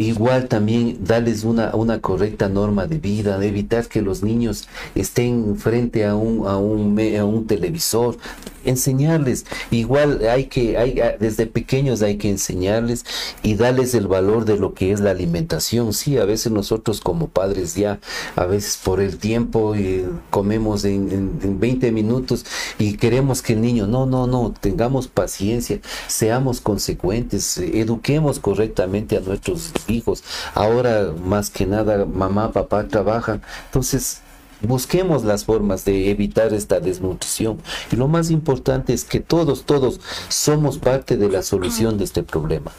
Igual 0.00 0.48
también 0.48 0.96
darles 1.04 1.44
una, 1.44 1.74
una 1.74 2.00
correcta 2.00 2.48
norma 2.48 2.86
de 2.86 2.98
vida, 2.98 3.44
evitar 3.44 3.86
que 3.86 4.00
los 4.00 4.22
niños 4.22 4.66
estén 4.94 5.56
frente 5.56 6.06
a 6.06 6.14
un, 6.16 6.46
a 6.46 6.56
un, 6.56 6.98
a 7.18 7.24
un 7.26 7.46
televisor, 7.46 8.16
enseñarles. 8.64 9.44
Igual 9.70 10.26
hay 10.26 10.44
que, 10.46 10.78
hay, 10.78 11.00
desde 11.18 11.46
pequeños 11.46 12.02
hay 12.02 12.16
que 12.16 12.30
enseñarles 12.30 13.04
y 13.42 13.54
darles 13.54 13.94
el 13.94 14.06
valor 14.06 14.44
de 14.46 14.56
lo 14.56 14.72
que 14.72 14.92
es 14.92 15.00
la 15.00 15.10
alimentación. 15.10 15.92
Sí, 15.92 16.16
a 16.16 16.24
veces 16.24 16.50
nosotros 16.50 17.00
como 17.00 17.28
padres 17.28 17.74
ya, 17.74 18.00
a 18.36 18.46
veces 18.46 18.78
por 18.82 19.00
el 19.00 19.18
tiempo 19.18 19.74
eh, 19.74 20.08
comemos 20.30 20.84
en, 20.84 21.10
en, 21.10 21.40
en 21.42 21.60
20 21.60 21.92
minutos 21.92 22.46
y 22.78 22.96
queremos 22.96 23.42
que 23.42 23.52
el 23.52 23.60
niño, 23.60 23.86
no, 23.86 24.06
no, 24.06 24.26
no, 24.26 24.54
tengamos 24.58 25.08
paciencia, 25.08 25.80
seamos 26.08 26.62
consecuentes, 26.62 27.58
eduquemos 27.58 28.38
correctamente 28.38 29.16
a 29.16 29.20
nuestros 29.20 29.72
hijos. 29.90 30.24
Ahora 30.54 31.12
más 31.24 31.50
que 31.50 31.66
nada 31.66 32.04
mamá, 32.04 32.52
papá 32.52 32.86
trabajan. 32.88 33.42
Entonces, 33.66 34.22
busquemos 34.62 35.24
las 35.24 35.44
formas 35.44 35.84
de 35.84 36.10
evitar 36.10 36.52
esta 36.52 36.80
desnutrición. 36.80 37.60
Y 37.90 37.96
lo 37.96 38.08
más 38.08 38.30
importante 38.30 38.92
es 38.92 39.04
que 39.04 39.20
todos, 39.20 39.64
todos 39.64 40.00
somos 40.28 40.78
parte 40.78 41.16
de 41.16 41.28
la 41.28 41.42
solución 41.42 41.98
de 41.98 42.04
este 42.04 42.22
problema. 42.22 42.72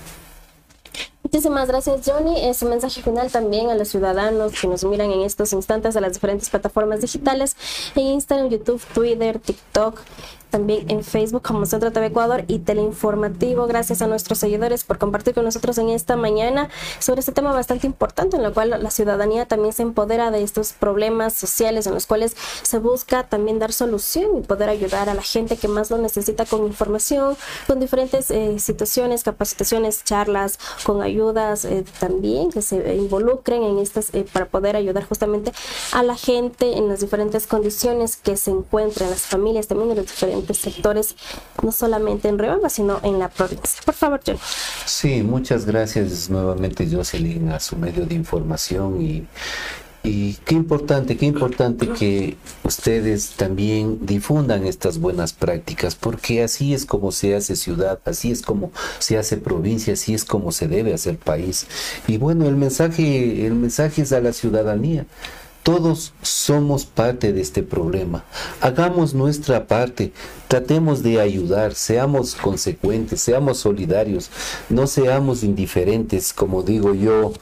Muchísimas 1.23 1.67
gracias, 1.67 2.01
Johnny. 2.05 2.45
Ese 2.45 2.65
mensaje 2.65 3.01
final 3.01 3.31
también 3.31 3.69
a 3.69 3.75
los 3.75 3.87
ciudadanos 3.87 4.59
que 4.59 4.67
nos 4.67 4.83
miran 4.83 5.11
en 5.11 5.21
estos 5.21 5.53
instantes 5.53 5.95
a 5.95 6.01
las 6.01 6.13
diferentes 6.13 6.49
plataformas 6.49 6.99
digitales, 6.99 7.55
en 7.95 8.07
Instagram, 8.07 8.49
YouTube, 8.49 8.81
Twitter, 8.93 9.39
TikTok, 9.39 10.01
también 10.51 10.89
en 10.91 11.03
Facebook 11.03 11.41
como 11.41 11.65
Centro 11.65 11.91
TV 11.91 12.07
Ecuador 12.07 12.43
y 12.47 12.59
Teleinformativo. 12.59 13.65
Gracias 13.65 14.03
a 14.03 14.07
nuestros 14.07 14.37
seguidores 14.37 14.83
por 14.83 14.99
compartir 14.99 15.33
con 15.33 15.45
nosotros 15.45 15.77
en 15.79 15.89
esta 15.89 16.15
mañana 16.15 16.69
sobre 16.99 17.21
este 17.21 17.31
tema 17.31 17.51
bastante 17.53 17.87
importante 17.87 18.37
en 18.37 18.43
el 18.43 18.53
cual 18.53 18.69
la 18.69 18.91
ciudadanía 18.91 19.47
también 19.47 19.73
se 19.73 19.81
empodera 19.81 20.29
de 20.29 20.43
estos 20.43 20.73
problemas 20.73 21.33
sociales 21.33 21.87
en 21.87 21.93
los 21.93 22.05
cuales 22.05 22.35
se 22.61 22.77
busca 22.77 23.23
también 23.23 23.57
dar 23.57 23.73
solución 23.73 24.37
y 24.37 24.41
poder 24.41 24.69
ayudar 24.69 25.09
a 25.09 25.13
la 25.13 25.21
gente 25.21 25.57
que 25.57 25.67
más 25.67 25.89
lo 25.89 25.97
necesita 25.97 26.45
con 26.45 26.67
información, 26.67 27.35
con 27.65 27.79
diferentes 27.79 28.29
eh, 28.29 28.59
situaciones, 28.59 29.23
capacitaciones, 29.23 30.03
charlas, 30.03 30.59
con 30.83 31.01
ayudas 31.01 31.65
eh, 31.65 31.85
también 31.99 32.51
que 32.51 32.61
se 32.61 32.95
involucren 32.95 33.63
en 33.63 33.79
estas 33.79 34.13
eh, 34.13 34.25
para 34.31 34.45
poder 34.47 34.75
ayudar 34.75 35.05
justamente 35.05 35.53
a 35.93 36.03
la 36.03 36.15
gente 36.15 36.77
en 36.77 36.89
las 36.89 36.99
diferentes 36.99 37.47
condiciones 37.47 38.17
que 38.17 38.35
se 38.35 38.51
encuentran, 38.51 39.09
las 39.09 39.21
familias 39.21 39.67
también 39.67 39.91
en 39.91 39.97
los 39.97 40.07
diferentes 40.07 40.40
sectores, 40.53 41.15
no 41.63 41.71
solamente 41.71 42.27
en 42.27 42.37
Rebamba, 42.37 42.69
sino 42.69 42.99
en 43.03 43.19
la 43.19 43.29
provincia. 43.29 43.81
Por 43.85 43.95
favor, 43.95 44.21
John. 44.25 44.37
Sí, 44.85 45.23
muchas 45.23 45.65
gracias 45.65 46.29
nuevamente, 46.29 46.87
Jocelyn, 46.91 47.49
a 47.49 47.59
su 47.59 47.75
medio 47.75 48.05
de 48.05 48.15
información 48.15 49.01
y, 49.01 49.25
y 50.03 50.33
qué 50.45 50.55
importante, 50.55 51.15
qué 51.15 51.25
importante 51.25 51.87
que 51.89 52.35
ustedes 52.63 53.31
también 53.31 53.99
difundan 54.05 54.65
estas 54.65 54.97
buenas 54.97 55.33
prácticas, 55.33 55.95
porque 55.95 56.43
así 56.43 56.73
es 56.73 56.85
como 56.85 57.11
se 57.11 57.35
hace 57.35 57.55
ciudad, 57.55 57.99
así 58.05 58.31
es 58.31 58.41
como 58.41 58.71
se 58.99 59.17
hace 59.17 59.37
provincia, 59.37 59.93
así 59.93 60.13
es 60.13 60.25
como 60.25 60.51
se 60.51 60.67
debe 60.67 60.93
hacer 60.93 61.17
país. 61.17 61.67
Y 62.07 62.17
bueno, 62.17 62.47
el 62.47 62.55
mensaje, 62.55 63.45
el 63.45 63.53
mensaje 63.53 64.01
es 64.01 64.11
a 64.11 64.21
la 64.21 64.33
ciudadanía 64.33 65.05
Todos 65.63 66.13
somos 66.23 66.85
parte 66.85 67.33
de 67.33 67.41
este 67.41 67.61
problema. 67.61 68.23
Hagamos 68.61 69.13
nuestra 69.13 69.67
parte, 69.67 70.11
tratemos 70.47 71.03
de 71.03 71.21
ayudar, 71.21 71.75
seamos 71.75 72.33
consecuentes, 72.33 73.21
seamos 73.21 73.59
solidarios, 73.59 74.31
no 74.69 74.87
seamos 74.87 75.43
indiferentes, 75.43 76.33
como 76.33 76.63
digo 76.63 76.95
yo, 76.95 77.33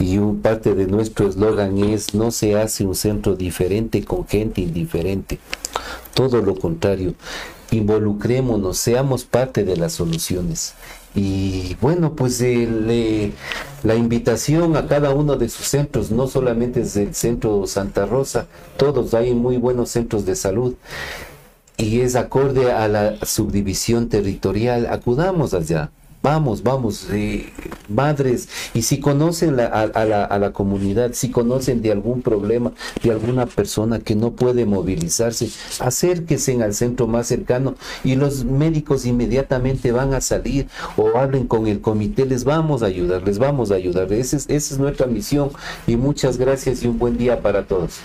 y 0.00 0.18
parte 0.42 0.74
de 0.74 0.88
nuestro 0.88 1.28
eslogan 1.28 1.78
es, 1.78 2.14
no 2.14 2.32
se 2.32 2.56
hace 2.56 2.84
un 2.84 2.96
centro 2.96 3.36
diferente 3.36 4.04
con 4.04 4.26
gente 4.26 4.60
indiferente. 4.60 5.38
Todo 6.14 6.42
lo 6.42 6.56
contrario, 6.56 7.14
involucrémonos, 7.70 8.76
seamos 8.76 9.24
parte 9.24 9.64
de 9.64 9.76
las 9.76 9.92
soluciones. 9.92 10.74
Y 11.14 11.76
bueno, 11.80 12.14
pues 12.14 12.40
la 12.40 13.94
invitación 13.94 14.76
a 14.76 14.86
cada 14.86 15.10
uno 15.10 15.36
de 15.36 15.48
sus 15.48 15.66
centros, 15.66 16.10
no 16.10 16.26
solamente 16.26 16.82
es 16.82 16.96
el 16.96 17.14
centro 17.14 17.66
Santa 17.66 18.06
Rosa, 18.06 18.46
todos 18.76 19.14
hay 19.14 19.34
muy 19.34 19.56
buenos 19.56 19.90
centros 19.90 20.26
de 20.26 20.36
salud 20.36 20.74
y 21.76 22.00
es 22.00 22.16
acorde 22.16 22.72
a 22.72 22.88
la 22.88 23.16
subdivisión 23.24 24.08
territorial, 24.08 24.86
acudamos 24.90 25.54
allá. 25.54 25.90
Vamos, 26.20 26.64
vamos, 26.64 27.06
eh, 27.12 27.52
madres, 27.88 28.48
y 28.74 28.82
si 28.82 28.98
conocen 28.98 29.60
a, 29.60 29.86
la, 29.86 30.24
a, 30.24 30.38
la, 30.38 30.52
comunidad, 30.52 31.12
si 31.12 31.30
conocen 31.30 31.80
de 31.80 31.92
algún 31.92 32.22
problema, 32.22 32.72
de 33.04 33.12
alguna 33.12 33.46
persona 33.46 34.00
que 34.00 34.16
no 34.16 34.32
puede 34.32 34.66
movilizarse, 34.66 35.48
acérquense 35.78 36.60
al 36.60 36.74
centro 36.74 37.06
más 37.06 37.28
cercano 37.28 37.76
y 38.02 38.16
los 38.16 38.44
médicos 38.44 39.06
inmediatamente 39.06 39.92
van 39.92 40.12
a 40.12 40.20
salir 40.20 40.66
o 40.96 41.16
hablen 41.16 41.46
con 41.46 41.68
el 41.68 41.80
comité, 41.80 42.26
les 42.26 42.42
vamos 42.42 42.82
a 42.82 42.86
ayudar, 42.86 43.22
les 43.22 43.38
vamos 43.38 43.70
a 43.70 43.76
ayudar. 43.76 44.12
Esa 44.12 44.38
es, 44.38 44.46
esa 44.48 44.74
es 44.74 44.80
nuestra 44.80 45.06
misión 45.06 45.50
y 45.86 45.94
muchas 45.96 46.36
gracias 46.36 46.82
y 46.82 46.88
un 46.88 46.98
buen 46.98 47.16
día 47.16 47.40
para 47.42 47.64
todos. 47.64 48.00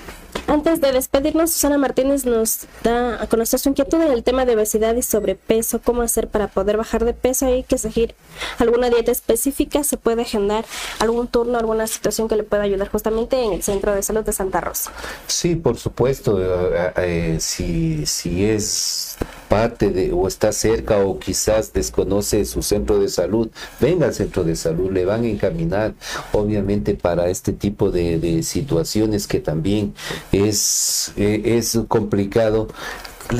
Antes 0.47 0.81
de 0.81 0.91
despedirnos, 0.91 1.51
Susana 1.51 1.77
Martínez 1.77 2.25
nos 2.25 2.67
da 2.83 3.21
a 3.21 3.27
conocer 3.27 3.59
su 3.59 3.69
inquietud 3.69 4.01
en 4.01 4.11
el 4.11 4.23
tema 4.23 4.45
de 4.45 4.55
obesidad 4.55 4.95
y 4.95 5.01
sobrepeso, 5.01 5.79
cómo 5.79 6.01
hacer 6.01 6.27
para 6.27 6.47
poder 6.47 6.77
bajar 6.77 7.05
de 7.05 7.13
peso, 7.13 7.45
hay 7.45 7.63
que 7.63 7.77
seguir 7.77 8.15
alguna 8.59 8.89
dieta 8.89 9.11
específica, 9.11 9.83
se 9.83 9.97
puede 9.97 10.23
agendar 10.23 10.65
algún 10.99 11.27
turno, 11.27 11.57
alguna 11.57 11.87
situación 11.87 12.27
que 12.27 12.35
le 12.35 12.43
pueda 12.43 12.63
ayudar 12.63 12.89
justamente 12.89 13.41
en 13.41 13.53
el 13.53 13.63
Centro 13.63 13.93
de 13.95 14.03
Salud 14.03 14.23
de 14.23 14.33
Santa 14.33 14.61
Rosa. 14.61 14.91
Sí, 15.27 15.55
por 15.55 15.77
supuesto, 15.77 16.39
eh, 16.41 16.93
eh, 16.97 17.37
si, 17.39 18.05
si 18.05 18.45
es 18.45 19.17
parte 19.53 19.91
de 19.91 20.11
o 20.11 20.27
está 20.27 20.51
cerca 20.51 20.97
o 20.97 21.19
quizás 21.19 21.71
desconoce 21.73 22.43
su 22.45 22.63
centro 22.63 22.97
de 22.97 23.07
salud, 23.07 23.51
venga 23.79 24.07
al 24.07 24.13
centro 24.15 24.43
de 24.43 24.55
salud, 24.55 24.91
le 24.91 25.05
van 25.05 25.25
a 25.25 25.27
encaminar 25.27 25.93
obviamente 26.31 26.95
para 26.95 27.29
este 27.29 27.53
tipo 27.53 27.91
de, 27.91 28.41
situaciones 28.41 29.27
que 29.27 29.39
también 29.39 29.93
es, 30.31 31.13
eh, 31.17 31.57
es 31.57 31.79
complicado. 31.87 32.67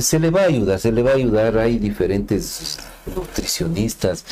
Se 0.02 0.20
le 0.20 0.30
va 0.30 0.42
a 0.42 0.46
ayudar, 0.46 0.80
se 0.80 0.92
le 0.92 1.02
va 1.02 1.12
a 1.12 1.16
ayudar, 1.16 1.58
hay 1.58 1.80
diferentes 1.80 2.78
nutricionistas, 3.06 4.26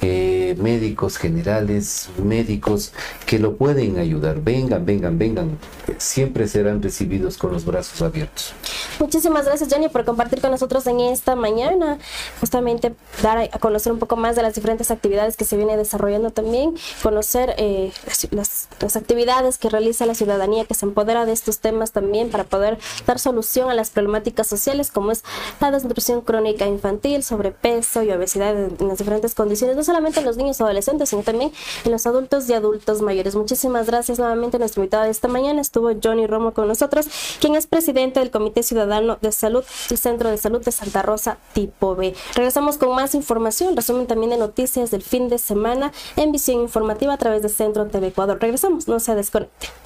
eh, 0.00 0.56
médicos 0.58 1.16
generales, 1.16 2.08
médicos 2.22 2.92
que 3.26 3.38
lo 3.38 3.56
pueden 3.56 3.98
ayudar. 3.98 4.40
Vengan, 4.40 4.84
vengan, 4.86 5.18
vengan. 5.18 5.58
Siempre 5.98 6.48
serán 6.48 6.82
recibidos 6.82 7.36
con 7.36 7.52
los 7.52 7.64
brazos 7.64 8.02
abiertos. 8.02 8.52
Muchísimas 8.98 9.46
gracias, 9.46 9.68
Jenny, 9.68 9.88
por 9.88 10.04
compartir 10.04 10.40
con 10.40 10.50
nosotros 10.50 10.86
en 10.86 11.00
esta 11.00 11.36
mañana. 11.36 11.98
Justamente 12.40 12.94
dar 13.22 13.38
a 13.38 13.58
conocer 13.58 13.92
un 13.92 13.98
poco 13.98 14.16
más 14.16 14.36
de 14.36 14.42
las 14.42 14.54
diferentes 14.54 14.90
actividades 14.90 15.36
que 15.36 15.44
se 15.44 15.56
viene 15.56 15.76
desarrollando 15.76 16.30
también, 16.30 16.74
conocer 17.02 17.54
eh, 17.58 17.92
las 18.30 18.96
actividades 18.96 19.58
que 19.58 19.68
realiza 19.68 20.06
la 20.06 20.14
ciudadanía, 20.14 20.64
que 20.64 20.74
se 20.74 20.86
empodera 20.86 21.26
de 21.26 21.32
estos 21.32 21.58
temas 21.58 21.92
también 21.92 22.30
para 22.30 22.44
poder 22.44 22.78
dar 23.06 23.18
solución 23.18 23.70
a 23.70 23.74
las 23.74 23.90
problemáticas 23.90 24.46
sociales 24.46 24.90
como 24.90 25.12
es 25.12 25.22
la 25.60 25.70
desnutrición 25.70 26.20
crónica 26.20 26.66
infantil, 26.66 27.22
sobrepeso, 27.22 28.02
y 28.06 28.12
obesidad 28.12 28.56
en, 28.56 28.88
las 28.88 28.98
diferentes 28.98 29.34
condiciones, 29.34 29.76
no 29.76 29.84
solamente 29.84 30.20
en 30.20 30.26
los 30.26 30.36
niños 30.36 30.60
o 30.60 30.64
adolescentes, 30.64 31.10
sino 31.10 31.22
también 31.22 31.52
en 31.84 31.92
los 31.92 32.06
adultos 32.06 32.48
y 32.48 32.54
adultos 32.54 33.02
mayores. 33.02 33.34
Muchísimas 33.34 33.86
gracias 33.86 34.18
nuevamente. 34.18 34.58
Nuestro 34.58 34.82
invitado 34.82 35.04
de 35.04 35.10
esta 35.10 35.28
mañana 35.28 35.60
estuvo 35.60 35.90
Johnny 36.02 36.26
Romo 36.26 36.52
con 36.52 36.68
nosotros, 36.68 37.06
quien 37.40 37.54
es 37.54 37.66
presidente 37.66 38.20
del 38.20 38.30
Comité 38.30 38.62
Ciudadano 38.62 39.18
de 39.20 39.32
Salud 39.32 39.64
del 39.88 39.98
Centro 39.98 40.30
de 40.30 40.38
Salud 40.38 40.64
de 40.64 40.72
Santa 40.72 41.02
Rosa 41.02 41.38
Tipo 41.52 41.94
B. 41.94 42.14
Regresamos 42.34 42.78
con 42.78 42.94
más 42.94 43.14
información, 43.14 43.76
resumen 43.76 44.06
también 44.06 44.30
de 44.30 44.38
noticias 44.38 44.90
del 44.90 45.02
fin 45.02 45.28
de 45.28 45.38
semana 45.38 45.92
en 46.16 46.32
visión 46.32 46.60
informativa 46.60 47.14
a 47.14 47.18
través 47.18 47.42
de 47.42 47.48
Centro 47.48 47.86
TV 47.86 48.08
Ecuador. 48.08 48.38
Regresamos, 48.40 48.88
no 48.88 49.00
se 49.00 49.14
desconecte. 49.14 49.85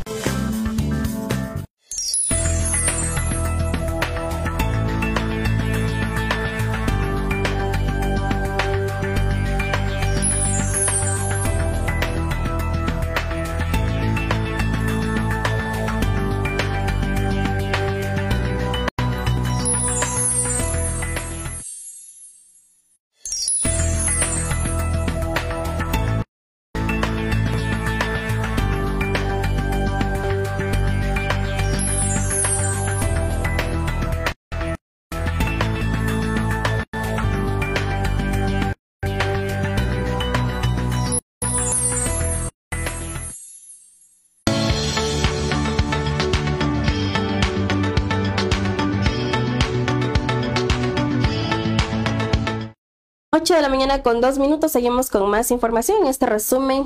8 53.41 53.55
de 53.55 53.61
la 53.63 53.69
mañana 53.69 54.03
con 54.03 54.21
dos 54.21 54.37
minutos, 54.37 54.71
seguimos 54.71 55.09
con 55.09 55.27
más 55.27 55.49
información 55.49 56.05
este 56.05 56.27
resumen 56.27 56.85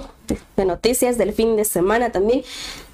de 0.56 0.64
noticias 0.64 1.18
del 1.18 1.34
fin 1.34 1.58
de 1.58 1.66
semana 1.66 2.14
también 2.14 2.44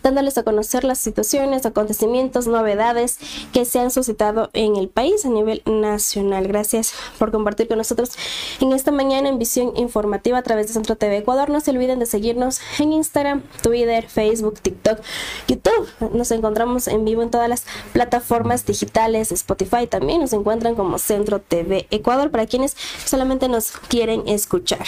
dándoles 0.04 0.38
a 0.38 0.44
conocer 0.44 0.84
las 0.84 1.00
situaciones, 1.00 1.66
acontecimientos, 1.66 2.48
novedades 2.48 3.18
que 3.54 3.66
se 3.66 3.80
han 3.80 3.92
suscitado 3.92 4.50
en 4.54 4.76
el 4.76 4.90
país 4.90 5.26
a 5.26 5.30
nivel 5.30 5.62
nacional. 5.66 6.48
Gracias 6.48 6.94
por 7.18 7.32
compartir 7.32 7.68
con 7.68 7.78
nosotros 7.78 8.12
en 8.60 8.72
esta 8.74 8.92
mañana 8.92 9.30
en 9.30 9.40
Visión 9.40 9.74
Informativa 9.76 10.38
a 10.38 10.44
través 10.44 10.68
de 10.68 10.74
Centro 10.74 10.96
TV 10.96 11.18
Ecuador. 11.18 11.50
No 11.50 11.60
se 11.62 11.72
olviden 11.72 12.00
de 12.00 12.06
seguirnos 12.06 12.62
en 12.80 12.94
Instagram, 12.94 13.44
Twitter, 13.62 14.08
Facebook, 14.08 14.60
TikTok, 14.62 15.00
YouTube. 15.48 16.14
Nos 16.14 16.32
encontramos 16.32 16.88
en 16.88 17.06
vivo 17.06 17.22
en 17.22 17.32
todas 17.32 17.50
las 17.50 17.66
plataformas 17.94 18.66
digitales, 18.66 19.32
Spotify 19.32 19.88
también 19.88 20.22
nos 20.22 20.34
encuentran 20.34 20.76
como 20.76 20.98
Centro 20.98 21.40
TV 21.40 21.88
Ecuador 21.92 22.32
para 22.32 22.46
quienes 22.46 22.76
solamente 23.06 23.48
nos 23.48 23.72
quieren 23.72 24.28
escuchar. 24.28 24.86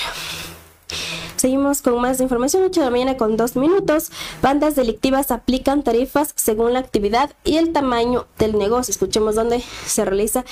Seguimos 1.43 1.81
con 1.81 1.99
más 1.99 2.21
información, 2.21 2.63
8 2.63 2.79
de 2.79 2.85
la 2.85 2.89
mañana 2.89 3.17
con 3.17 3.35
2 3.35 3.57
minutos. 3.57 4.11
Bandas 4.41 4.75
delictivas 4.75 5.29
aplican 5.29 5.83
tarifas 5.83 6.31
según 6.37 6.71
la 6.71 6.79
actividad 6.79 7.35
y 7.43 7.57
el 7.57 7.73
tamaño 7.73 8.29
del 8.39 8.57
negocio. 8.57 8.93
Escuchemos 8.93 9.35
dónde 9.35 9.61
se 9.85 10.05
realiza 10.05 10.45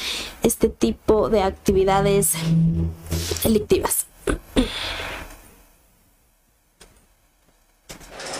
este 0.43 0.67
tipo 0.67 1.29
de 1.29 1.43
actividades 1.43 2.33
delictivas. 3.41 4.05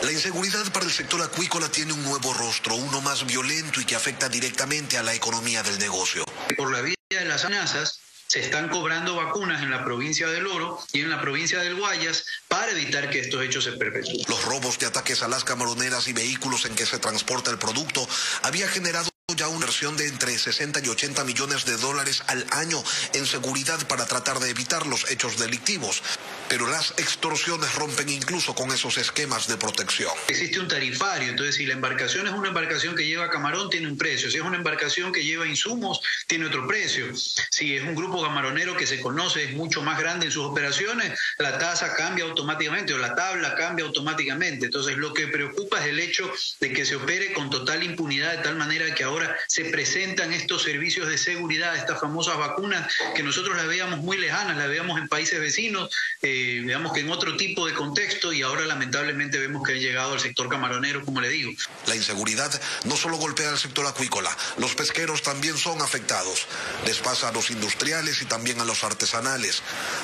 La 0.04 0.12
inseguridad 0.12 0.74
para 0.74 0.84
el 0.84 0.92
sector 0.92 1.22
acuícola 1.22 1.70
tiene 1.70 1.94
un 1.94 2.04
nuevo 2.04 2.34
rostro, 2.34 2.76
uno 2.76 3.00
más 3.00 3.26
violento 3.26 3.80
y 3.80 3.86
que 3.86 3.96
afecta 3.96 4.28
directamente 4.28 4.98
a 4.98 5.04
la 5.04 5.14
economía 5.14 5.64
del 5.64 5.80
negocio. 5.80 6.26
Por 6.58 6.70
la 6.70 6.82
vía 6.82 6.96
de 7.12 7.24
las 7.24 7.46
amenazas, 7.46 8.02
se 8.32 8.40
están 8.40 8.70
cobrando 8.70 9.18
vacunas 9.18 9.62
en 9.62 9.72
la 9.72 9.84
provincia 9.84 10.26
del 10.30 10.48
Oro 10.48 10.80
y 10.94 11.02
en 11.02 11.10
la 11.10 11.20
provincia 11.20 11.60
del 11.60 11.76
Guayas 11.76 12.24
para 12.48 12.72
evitar 12.72 13.10
que 13.10 13.20
estos 13.20 13.44
hechos 13.44 13.66
se 13.66 13.74
perpetúen. 13.74 14.24
Los 14.30 14.46
robos 14.46 14.80
de 14.80 14.86
ataques 14.86 15.22
a 15.22 15.28
las 15.28 15.44
camaroneras 15.44 16.08
y 16.08 16.14
vehículos 16.14 16.64
en 16.64 16.74
que 16.74 16.86
se 16.86 16.98
transporta 16.98 17.52
el 17.52 17.58
producto 17.58 18.08
había 18.44 18.70
generado 18.70 19.10
ya 19.36 19.50
una 19.50 19.58
inversión 19.58 19.98
de 19.98 20.08
entre 20.08 20.40
60 20.40 20.80
y 20.80 20.88
80 20.88 21.26
millones 21.26 21.66
de 21.66 21.76
dólares 21.76 22.24
al 22.28 22.46
año 22.52 22.82
en 23.14 23.26
seguridad 23.26 23.86
para 23.88 24.06
tratar 24.06 24.40
de 24.40 24.50
evitar 24.50 24.88
los 24.88 25.12
hechos 25.12 25.38
delictivos. 25.38 26.02
Pero 26.52 26.68
las 26.68 26.92
extorsiones 26.98 27.74
rompen 27.76 28.10
incluso 28.10 28.54
con 28.54 28.72
esos 28.72 28.98
esquemas 28.98 29.48
de 29.48 29.56
protección. 29.56 30.12
Existe 30.28 30.60
un 30.60 30.68
tarifario, 30.68 31.30
entonces 31.30 31.56
si 31.56 31.66
la 31.66 31.76
embarcación 31.76 32.28
es 32.28 32.34
una 32.34 32.50
embarcación 32.50 32.94
que 32.94 33.08
lleva 33.08 33.30
camarón, 33.30 33.70
tiene 33.70 33.88
un 33.88 33.98
precio. 33.98 34.30
Si 34.30 34.36
es 34.36 34.44
una 34.44 34.58
embarcación 34.58 35.14
que 35.14 35.24
lleva 35.24 35.48
insumos, 35.48 36.02
tiene 36.28 36.48
otro 36.48 36.68
precio. 36.68 37.06
Si 37.16 37.78
es 37.78 37.84
un 37.84 37.96
grupo 37.96 38.22
camaronero 38.22 38.76
que 38.76 38.86
se 38.86 39.00
conoce, 39.00 39.46
es 39.46 39.54
mucho 39.54 39.82
más 39.82 39.98
grande 39.98 40.26
en 40.26 40.34
sus 40.34 40.44
operaciones, 40.44 41.18
la 41.38 41.58
tasa 41.58 41.96
cambia 41.96 42.26
automáticamente 42.26 42.94
o 42.94 42.98
la 42.98 43.16
tabla 43.16 43.56
cambia 43.56 43.86
automáticamente. 43.86 44.66
Entonces 44.66 44.98
lo 44.98 45.14
que 45.14 45.30
preocupa 45.30 45.80
es 45.80 45.86
el 45.86 46.02
hecho 46.02 46.30
de 46.60 46.74
que 46.74 46.84
se 46.84 46.98
opere 46.98 47.32
con 47.32 47.50
total 47.50 47.82
impunidad 47.82 48.36
de 48.36 48.44
tal 48.44 48.58
manera 48.58 48.94
que 48.94 49.06
ahora 49.06 49.38
se 49.48 49.64
presentan 49.70 50.34
estos 50.34 50.64
servicios 50.64 51.08
de 51.08 51.18
seguridad, 51.18 51.78
estas 51.78 52.02
famosas 52.02 52.38
vacunas 52.38 52.94
que 53.16 53.24
nosotros 53.24 53.56
las 53.56 53.68
veíamos 53.68 54.00
muy 54.00 54.18
lejanas, 54.18 54.58
las 54.58 54.68
veíamos 54.68 55.00
en 55.00 55.08
países 55.08 55.40
vecinos, 55.40 55.90
eh, 56.22 56.41
veamos 56.66 56.94
que 56.94 57.02
en 57.02 57.10
otro 57.10 57.36
tipo 57.38 57.68
de 57.68 57.74
contexto 57.74 58.34
y 58.34 58.42
ahora 58.42 58.66
lamentablemente 58.66 59.38
vemos 59.38 59.64
que 59.64 59.74
ha 59.74 59.76
llegado 59.76 60.14
al 60.14 60.20
sector 60.20 60.50
camaronero, 60.50 61.04
como 61.04 61.22
le 61.22 61.30
digo. 61.30 61.52
La 61.88 61.96
inseguridad 61.96 62.52
no 62.86 62.96
solo 62.96 63.18
golpea 63.18 63.50
al 63.50 63.58
sector 63.58 63.86
acuícola, 63.86 64.36
los 64.58 64.76
pesqueros 64.76 65.22
también 65.22 65.58
son 65.58 65.82
afectados. 65.82 66.48
Les 66.86 67.00
pasa 67.00 67.30
a 67.30 67.32
los 67.32 67.50
industriales 67.52 68.22
y 68.22 68.26
también 68.26 68.60
a 68.60 68.66
los 68.66 68.84
artesanales. 68.84 69.64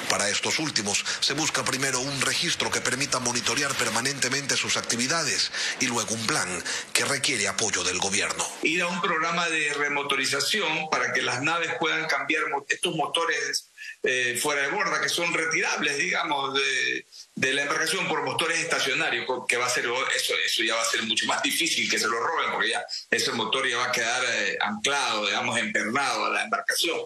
Para 0.10 0.30
estos 0.30 0.60
últimos 0.60 1.04
se 1.20 1.34
busca 1.34 1.64
primero 1.64 2.00
un 2.00 2.22
registro 2.22 2.72
que 2.72 2.82
permita 2.82 3.20
monitorear 3.20 3.74
permanentemente 3.76 4.58
sus 4.58 4.78
actividades 4.78 5.52
y 5.80 5.88
luego 5.88 6.14
un 6.14 6.26
plan 6.28 6.64
que 6.94 7.06
requiere 7.06 7.48
apoyo 7.48 7.84
del 7.84 8.00
gobierno. 8.00 8.46
Ir 8.64 8.82
a 8.82 8.88
un 8.88 9.02
programa 9.02 9.48
de 9.50 9.74
remotorización 9.74 10.90
para 10.90 11.14
que 11.14 11.22
las 11.22 11.42
naves 11.42 11.72
puedan 11.80 12.08
cambiar 12.08 12.44
estos 12.70 12.96
motores 12.96 13.67
eh, 14.04 14.38
fuera 14.42 14.62
de 14.62 14.70
borda, 14.70 15.02
que 15.02 15.10
son 15.10 15.34
retirables, 15.34 15.98
digamos, 15.98 16.54
de, 16.54 17.06
de, 17.36 17.54
la 17.54 17.64
embarcación 17.64 18.08
por 18.08 18.24
motores 18.24 18.60
estacionarios, 18.60 19.26
que 19.48 19.58
va 19.58 19.66
a 19.66 19.70
ser, 19.70 19.86
eso, 20.16 20.34
eso 20.46 20.64
ya 20.64 20.76
va 20.76 20.82
a 20.82 20.86
ser 20.86 21.04
mucho 21.04 21.26
más 21.26 21.42
difícil 21.42 21.90
que 21.90 22.00
se 22.00 22.08
lo 22.08 22.20
roben, 22.20 22.52
porque 22.52 22.70
ya 22.70 22.86
ese 23.10 23.32
motor 23.32 23.68
ya 23.68 23.78
va 23.78 23.86
a 23.86 23.92
quedar 23.92 24.24
eh, 24.24 24.58
anclado, 24.62 25.26
digamos, 25.26 25.58
empernado 25.58 26.26
a 26.26 26.30
la 26.30 26.44
embarcación. 26.44 27.00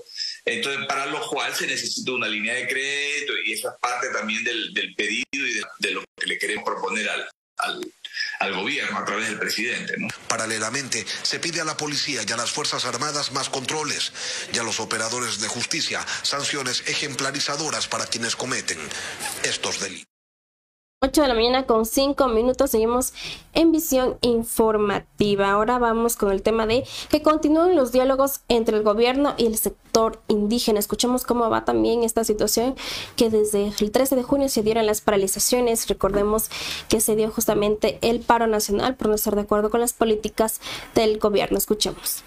Entonces, 0.45 0.85
para 0.87 1.05
lo 1.05 1.25
cual 1.27 1.55
se 1.55 1.67
necesita 1.67 2.11
una 2.11 2.27
línea 2.27 2.55
de 2.55 2.67
crédito 2.67 3.33
y 3.45 3.53
eso 3.53 3.69
es 3.69 3.75
parte 3.79 4.09
también 4.09 4.43
del, 4.43 4.73
del 4.73 4.93
pedido 4.95 5.25
y 5.31 5.53
de, 5.53 5.63
de, 5.79 5.91
lo 5.91 6.03
que 6.17 6.27
le 6.27 6.37
queremos 6.37 6.65
proponer 6.65 7.09
al, 7.09 7.29
al 7.57 7.81
al 8.39 8.53
gobierno 8.53 8.97
a 8.97 9.05
través 9.05 9.27
del 9.27 9.39
presidente. 9.39 9.95
¿no? 9.97 10.07
Paralelamente, 10.27 11.05
se 11.23 11.39
pide 11.39 11.61
a 11.61 11.65
la 11.65 11.77
policía 11.77 12.21
y 12.27 12.31
a 12.31 12.37
las 12.37 12.51
Fuerzas 12.51 12.85
Armadas 12.85 13.31
más 13.31 13.49
controles 13.49 14.13
y 14.53 14.57
a 14.57 14.63
los 14.63 14.79
operadores 14.79 15.39
de 15.39 15.47
justicia 15.47 16.05
sanciones 16.21 16.83
ejemplarizadoras 16.87 17.87
para 17.87 18.05
quienes 18.05 18.35
cometen 18.35 18.79
estos 19.43 19.79
delitos. 19.79 20.11
8 21.03 21.23
de 21.23 21.27
la 21.29 21.33
mañana 21.33 21.65
con 21.65 21.87
5 21.87 22.27
minutos 22.27 22.69
seguimos 22.69 23.15
en 23.53 23.71
visión 23.71 24.19
informativa. 24.21 25.49
Ahora 25.49 25.79
vamos 25.79 26.15
con 26.15 26.31
el 26.31 26.43
tema 26.43 26.67
de 26.67 26.83
que 27.09 27.23
continúen 27.23 27.75
los 27.75 27.91
diálogos 27.91 28.41
entre 28.49 28.77
el 28.77 28.83
gobierno 28.83 29.33
y 29.35 29.47
el 29.47 29.57
indígena. 30.27 30.79
Escuchemos 30.79 31.23
cómo 31.23 31.49
va 31.49 31.65
también 31.65 32.03
esta 32.03 32.23
situación 32.23 32.75
que 33.15 33.29
desde 33.29 33.71
el 33.79 33.91
13 33.91 34.15
de 34.15 34.23
junio 34.23 34.49
se 34.49 34.63
dieron 34.63 34.85
las 34.85 35.01
paralizaciones. 35.01 35.87
Recordemos 35.87 36.49
que 36.89 37.01
se 37.01 37.15
dio 37.15 37.29
justamente 37.31 37.99
el 38.01 38.19
paro 38.19 38.47
nacional 38.47 38.95
por 38.95 39.09
no 39.09 39.15
estar 39.15 39.35
de 39.35 39.41
acuerdo 39.41 39.69
con 39.69 39.81
las 39.81 39.93
políticas 39.93 40.61
del 40.95 41.19
gobierno. 41.19 41.57
Escuchemos. 41.57 42.23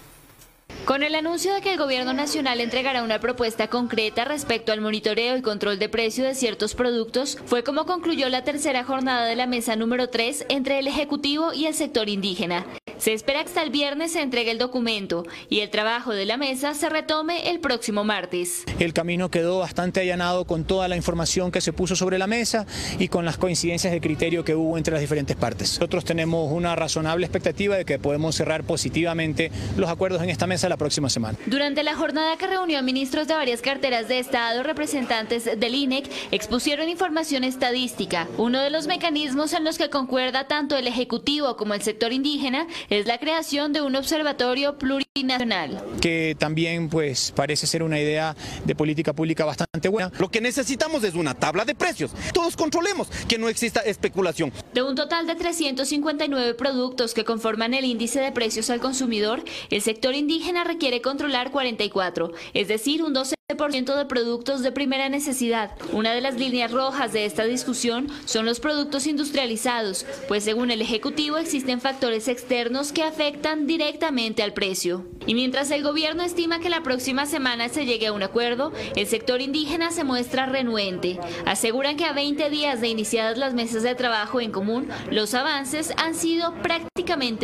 Con 0.85 1.01
el 1.01 1.15
anuncio 1.15 1.51
de 1.53 1.61
que 1.61 1.71
el 1.71 1.79
Gobierno 1.79 2.13
Nacional 2.13 2.61
entregará 2.61 3.01
una 3.01 3.19
propuesta 3.19 3.69
concreta 3.69 4.23
respecto 4.23 4.71
al 4.71 4.81
monitoreo 4.81 5.35
y 5.35 5.41
control 5.41 5.79
de 5.79 5.89
precio 5.89 6.23
de 6.23 6.35
ciertos 6.35 6.75
productos, 6.75 7.39
fue 7.45 7.63
como 7.63 7.87
concluyó 7.87 8.29
la 8.29 8.43
tercera 8.43 8.83
jornada 8.83 9.25
de 9.25 9.35
la 9.35 9.47
mesa 9.47 9.75
número 9.75 10.09
3 10.09 10.45
entre 10.49 10.77
el 10.77 10.87
Ejecutivo 10.87 11.53
y 11.53 11.65
el 11.65 11.73
sector 11.73 12.07
indígena. 12.07 12.67
Se 12.97 13.13
espera 13.13 13.41
que 13.43 13.49
hasta 13.49 13.61
el 13.61 13.69
viernes 13.69 14.13
se 14.13 14.21
entregue 14.21 14.51
el 14.51 14.57
documento 14.57 15.25
y 15.49 15.59
el 15.59 15.69
trabajo 15.69 16.13
de 16.13 16.25
la 16.25 16.37
mesa 16.37 16.73
se 16.73 16.89
retome 16.89 17.49
el 17.49 17.59
próximo 17.59 18.03
martes. 18.03 18.63
El 18.79 18.93
camino 18.93 19.29
quedó 19.29 19.59
bastante 19.59 19.99
allanado 19.99 20.45
con 20.45 20.63
toda 20.63 20.87
la 20.87 20.95
información 20.95 21.51
que 21.51 21.61
se 21.61 21.73
puso 21.73 21.95
sobre 21.95 22.17
la 22.17 22.27
mesa 22.27 22.65
y 22.99 23.07
con 23.07 23.25
las 23.25 23.37
coincidencias 23.37 23.93
de 23.93 24.01
criterio 24.01 24.43
que 24.43 24.55
hubo 24.55 24.77
entre 24.77 24.93
las 24.93 25.01
diferentes 25.01 25.35
partes. 25.35 25.73
Nosotros 25.73 26.05
tenemos 26.05 26.51
una 26.51 26.75
razonable 26.75 27.25
expectativa 27.25 27.75
de 27.75 27.85
que 27.85 27.99
podemos 27.99 28.35
cerrar 28.35 28.63
positivamente 28.63 29.51
los 29.77 29.89
acuerdos 29.89 30.21
en 30.21 30.29
esta 30.29 30.47
mesa 30.47 30.69
la 30.69 30.77
próxima 30.77 31.09
semana. 31.09 31.37
Durante 31.45 31.83
la 31.83 31.95
jornada 31.95 32.37
que 32.37 32.47
reunió 32.47 32.79
a 32.79 32.81
ministros 32.81 33.27
de 33.27 33.33
varias 33.33 33.61
carteras 33.61 34.07
de 34.07 34.19
Estado, 34.19 34.63
representantes 34.63 35.45
del 35.45 35.75
INEC 35.75 36.09
expusieron 36.31 36.89
información 36.89 37.43
estadística. 37.43 38.27
Uno 38.37 38.61
de 38.61 38.69
los 38.69 38.87
mecanismos 38.87 39.53
en 39.53 39.63
los 39.63 39.77
que 39.77 39.89
concuerda 39.89 40.47
tanto 40.47 40.77
el 40.77 40.87
Ejecutivo 40.87 41.57
como 41.57 41.73
el 41.73 41.81
sector 41.81 42.13
indígena 42.13 42.67
es 42.89 43.05
la 43.05 43.17
creación 43.19 43.73
de 43.73 43.81
un 43.81 43.95
observatorio 43.95 44.77
plurinacional. 44.77 45.83
Que 46.01 46.35
también 46.37 46.89
pues 46.89 47.31
parece 47.35 47.67
ser 47.67 47.83
una 47.83 47.99
idea 47.99 48.35
de 48.63 48.75
política 48.75 49.13
pública 49.13 49.45
bastante 49.45 49.89
buena. 49.89 50.11
Lo 50.19 50.29
que 50.29 50.41
necesitamos 50.41 51.03
es 51.03 51.15
una 51.15 51.33
tabla 51.33 51.65
de 51.65 51.75
precios. 51.75 52.11
Todos 52.33 52.55
controlemos 52.55 53.07
que 53.27 53.37
no 53.37 53.49
exista 53.49 53.81
especulación. 53.81 54.51
De 54.73 54.83
un 54.83 54.95
total 54.95 55.27
de 55.27 55.35
359 55.35 56.53
productos 56.55 57.13
que 57.13 57.23
conforman 57.23 57.73
el 57.73 57.85
índice 57.85 58.19
de 58.19 58.31
precios 58.31 58.69
al 58.69 58.79
consumidor, 58.79 59.43
el 59.69 59.81
sector 59.81 60.15
indígena 60.15 60.63
requiere 60.63 61.01
controlar 61.01 61.51
44, 61.51 62.31
es 62.53 62.67
decir, 62.67 63.03
un 63.03 63.13
12% 63.13 63.34
de 63.47 64.05
productos 64.05 64.63
de 64.63 64.71
primera 64.71 65.07
necesidad. 65.07 65.71
Una 65.91 66.13
de 66.13 66.21
las 66.21 66.35
líneas 66.35 66.71
rojas 66.71 67.13
de 67.13 67.25
esta 67.25 67.45
discusión 67.45 68.07
son 68.25 68.45
los 68.45 68.59
productos 68.59 69.05
industrializados, 69.05 70.05
pues 70.27 70.43
según 70.43 70.71
el 70.71 70.81
Ejecutivo 70.81 71.37
existen 71.37 71.79
factores 71.79 72.27
externos 72.27 72.91
que 72.91 73.03
afectan 73.03 73.67
directamente 73.67 74.43
al 74.43 74.53
precio. 74.53 75.05
Y 75.27 75.35
mientras 75.35 75.71
el 75.71 75.83
gobierno 75.83 76.23
estima 76.23 76.59
que 76.59 76.69
la 76.69 76.83
próxima 76.83 77.27
semana 77.27 77.69
se 77.69 77.85
llegue 77.85 78.07
a 78.07 78.13
un 78.13 78.23
acuerdo, 78.23 78.73
el 78.95 79.07
sector 79.07 79.41
indígena 79.41 79.91
se 79.91 80.03
muestra 80.03 80.47
renuente. 80.47 81.19
Aseguran 81.45 81.97
que 81.97 82.05
a 82.05 82.13
20 82.13 82.49
días 82.49 82.81
de 82.81 82.87
iniciadas 82.87 83.37
las 83.37 83.53
mesas 83.53 83.83
de 83.83 83.95
trabajo 83.95 84.41
en 84.41 84.51
común, 84.51 84.89
los 85.11 85.33
avances 85.33 85.93
han 85.97 86.15
sido 86.15 86.53
prácticamente 86.61 86.94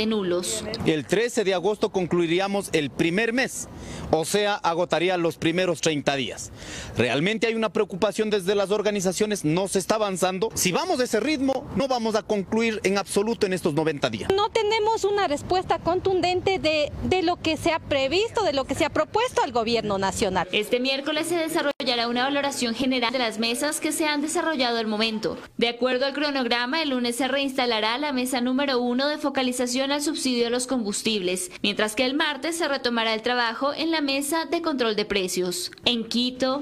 nulos. 0.07 0.63
El 0.85 1.05
13 1.05 1.43
de 1.43 1.53
agosto 1.53 1.91
concluiríamos 1.91 2.69
el 2.73 2.89
primer 2.89 3.31
mes, 3.31 3.67
o 4.09 4.25
sea, 4.25 4.55
agotaría 4.55 5.17
los 5.17 5.37
primeros 5.37 5.81
30 5.81 6.15
días. 6.15 6.51
Realmente 6.97 7.47
hay 7.47 7.55
una 7.55 7.69
preocupación 7.69 8.29
desde 8.29 8.55
las 8.55 8.71
organizaciones, 8.71 9.45
no 9.45 9.67
se 9.67 9.79
está 9.79 9.95
avanzando. 9.95 10.49
Si 10.55 10.71
vamos 10.71 10.97
de 10.97 11.05
ese 11.05 11.19
ritmo, 11.19 11.69
no 11.75 11.87
vamos 11.87 12.15
a 12.15 12.23
concluir 12.23 12.79
en 12.83 12.97
absoluto 12.97 13.45
en 13.45 13.53
estos 13.53 13.73
90 13.73 14.09
días. 14.09 14.31
No 14.35 14.49
tenemos 14.49 15.03
una 15.03 15.27
respuesta 15.27 15.79
contundente 15.79 16.59
de, 16.59 16.91
de 17.03 17.21
lo 17.21 17.37
que 17.37 17.55
se 17.57 17.71
ha 17.71 17.79
previsto, 17.79 18.43
de 18.43 18.53
lo 18.53 18.65
que 18.65 18.75
se 18.75 18.85
ha 18.85 18.89
propuesto 18.89 19.43
al 19.43 19.51
gobierno 19.51 19.97
nacional. 19.97 20.47
Este 20.51 20.79
miércoles 20.79 21.27
se 21.27 21.35
desarrollará 21.35 22.07
una 22.07 22.23
valoración 22.23 22.73
general 22.73 23.13
de 23.13 23.19
las 23.19 23.37
mesas 23.39 23.79
que 23.79 23.91
se 23.91 24.07
han 24.07 24.21
desarrollado 24.21 24.77
al 24.77 24.87
momento. 24.87 25.37
De 25.57 25.69
acuerdo 25.69 26.05
al 26.05 26.13
cronograma, 26.13 26.81
el 26.81 26.89
lunes 26.89 27.15
se 27.15 27.27
reinstalará 27.27 27.97
la 27.97 28.11
mesa 28.11 28.41
número 28.41 28.79
uno 28.79 29.07
de 29.07 29.17
focalización 29.17 29.50
al 29.91 30.01
subsidio 30.01 30.45
de 30.45 30.49
los 30.49 30.67
combustibles, 30.67 31.51
mientras 31.61 31.95
que 31.95 32.05
el 32.05 32.13
martes 32.13 32.57
se 32.57 32.67
retomará 32.67 33.13
el 33.13 33.21
trabajo 33.21 33.73
en 33.73 33.91
la 33.91 34.01
mesa 34.01 34.45
de 34.45 34.61
control 34.61 34.95
de 34.95 35.05
precios. 35.05 35.71
En 35.85 36.07
Quito, 36.07 36.61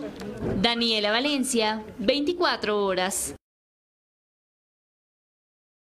Daniela 0.61 1.11
Valencia, 1.11 1.83
24 1.99 2.83
horas. 2.83 3.35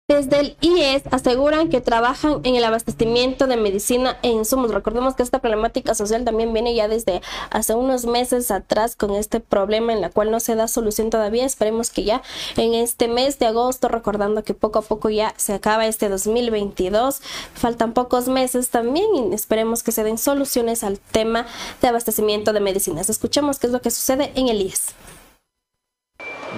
Desde 0.09 0.41
el 0.41 0.57
IES 0.59 1.03
aseguran 1.11 1.69
que 1.69 1.79
trabajan 1.79 2.41
en 2.43 2.55
el 2.55 2.65
abastecimiento 2.65 3.47
de 3.47 3.55
medicina 3.55 4.17
e 4.21 4.27
insumos. 4.27 4.71
Recordemos 4.71 5.15
que 5.15 5.23
esta 5.23 5.39
problemática 5.39 5.95
social 5.95 6.25
también 6.25 6.51
viene 6.51 6.75
ya 6.75 6.89
desde 6.89 7.21
hace 7.51 7.73
unos 7.73 8.05
meses 8.05 8.51
atrás 8.51 8.97
con 8.97 9.15
este 9.15 9.39
problema 9.39 9.93
en 9.93 10.01
la 10.01 10.09
cual 10.09 10.29
no 10.29 10.41
se 10.41 10.55
da 10.55 10.67
solución 10.67 11.09
todavía. 11.09 11.45
Esperemos 11.45 11.89
que 11.89 12.03
ya 12.03 12.21
en 12.57 12.73
este 12.73 13.07
mes 13.07 13.39
de 13.39 13.45
agosto, 13.45 13.87
recordando 13.87 14.43
que 14.43 14.53
poco 14.53 14.79
a 14.79 14.81
poco 14.81 15.09
ya 15.09 15.33
se 15.37 15.53
acaba 15.53 15.87
este 15.87 16.09
2022, 16.09 17.21
faltan 17.53 17.93
pocos 17.93 18.27
meses 18.27 18.71
también 18.71 19.07
y 19.15 19.33
esperemos 19.33 19.83
que 19.83 19.93
se 19.93 20.03
den 20.03 20.17
soluciones 20.17 20.83
al 20.83 20.99
tema 20.99 21.47
de 21.81 21.87
abastecimiento 21.87 22.51
de 22.51 22.59
medicinas. 22.59 23.09
Escuchemos 23.09 23.57
qué 23.57 23.67
es 23.67 23.73
lo 23.73 23.81
que 23.81 23.89
sucede 23.89 24.33
en 24.35 24.49
el 24.49 24.63
IES. 24.63 24.93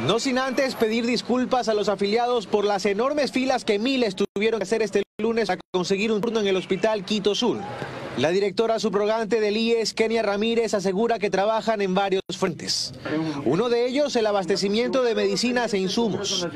No 0.03 0.19
sin 0.19 0.37
antes 0.37 0.75
pedir 0.75 1.05
disculpas 1.05 1.69
a 1.69 1.73
los 1.73 1.87
afiliados 1.87 2.47
por 2.47 2.65
las 2.65 2.85
enormes 2.85 3.31
filas 3.31 3.63
que 3.63 3.79
miles 3.79 4.15
tuvieron 4.15 4.59
que 4.59 4.63
hacer 4.63 4.81
este 4.81 5.03
lunes 5.17 5.49
a 5.49 5.57
conseguir 5.71 6.11
un 6.11 6.19
turno 6.19 6.41
en 6.41 6.47
el 6.47 6.57
Hospital 6.57 7.05
Quito 7.05 7.33
Sur. 7.33 7.59
La 8.17 8.29
directora 8.29 8.79
subrogante 8.79 9.41
del 9.41 9.57
IES, 9.57 9.93
Kenia 9.93 10.23
Ramírez, 10.23 10.73
asegura 10.73 11.19
que 11.19 11.29
trabajan 11.29 11.81
en 11.81 11.93
varios 11.93 12.21
frentes. 12.37 12.93
Uno 13.43 13.67
de 13.67 13.85
ellos, 13.85 14.15
el 14.15 14.25
abastecimiento 14.25 15.03
de 15.03 15.13
medicinas 15.15 15.73
e 15.73 15.79
insumos, 15.79 16.47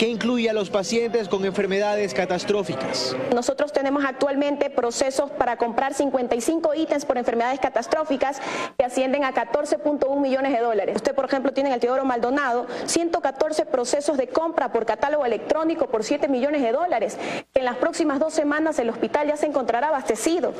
que 0.00 0.08
incluye 0.08 0.50
a 0.50 0.52
los 0.52 0.70
pacientes 0.70 1.28
con 1.28 1.44
enfermedades 1.44 2.14
catastróficas. 2.14 3.14
Nosotros 3.32 3.72
tenemos 3.72 4.04
actualmente 4.04 4.70
procesos 4.70 5.30
para 5.30 5.56
comprar 5.56 5.94
55 5.94 6.74
ítems 6.74 7.04
por 7.04 7.16
enfermedades 7.16 7.60
catastróficas 7.60 8.40
que 8.76 8.84
ascienden 8.84 9.22
a 9.22 9.32
14.1 9.32 10.20
millones 10.20 10.52
de 10.52 10.60
dólares. 10.60 10.96
Usted, 10.96 11.14
por 11.14 11.26
ejemplo, 11.26 11.52
tiene 11.52 11.68
en 11.68 11.74
el 11.74 11.80
Teodoro 11.80 12.04
Maldonado 12.04 12.66
114 12.86 13.66
procesos 13.66 14.16
de 14.16 14.26
compra 14.26 14.72
por 14.72 14.84
catálogo 14.84 15.24
electrónico 15.24 15.86
por 15.86 16.02
7 16.02 16.26
millones 16.26 16.62
de 16.62 16.72
dólares. 16.72 17.18
En 17.54 17.64
las 17.64 17.76
próximas 17.76 18.18
dos 18.18 18.34
semanas 18.34 18.80
el 18.80 18.90
hospital 18.90 19.28
ya 19.28 19.36
se 19.36 19.46
encontrará 19.46 19.88
abastecido. 19.88 20.54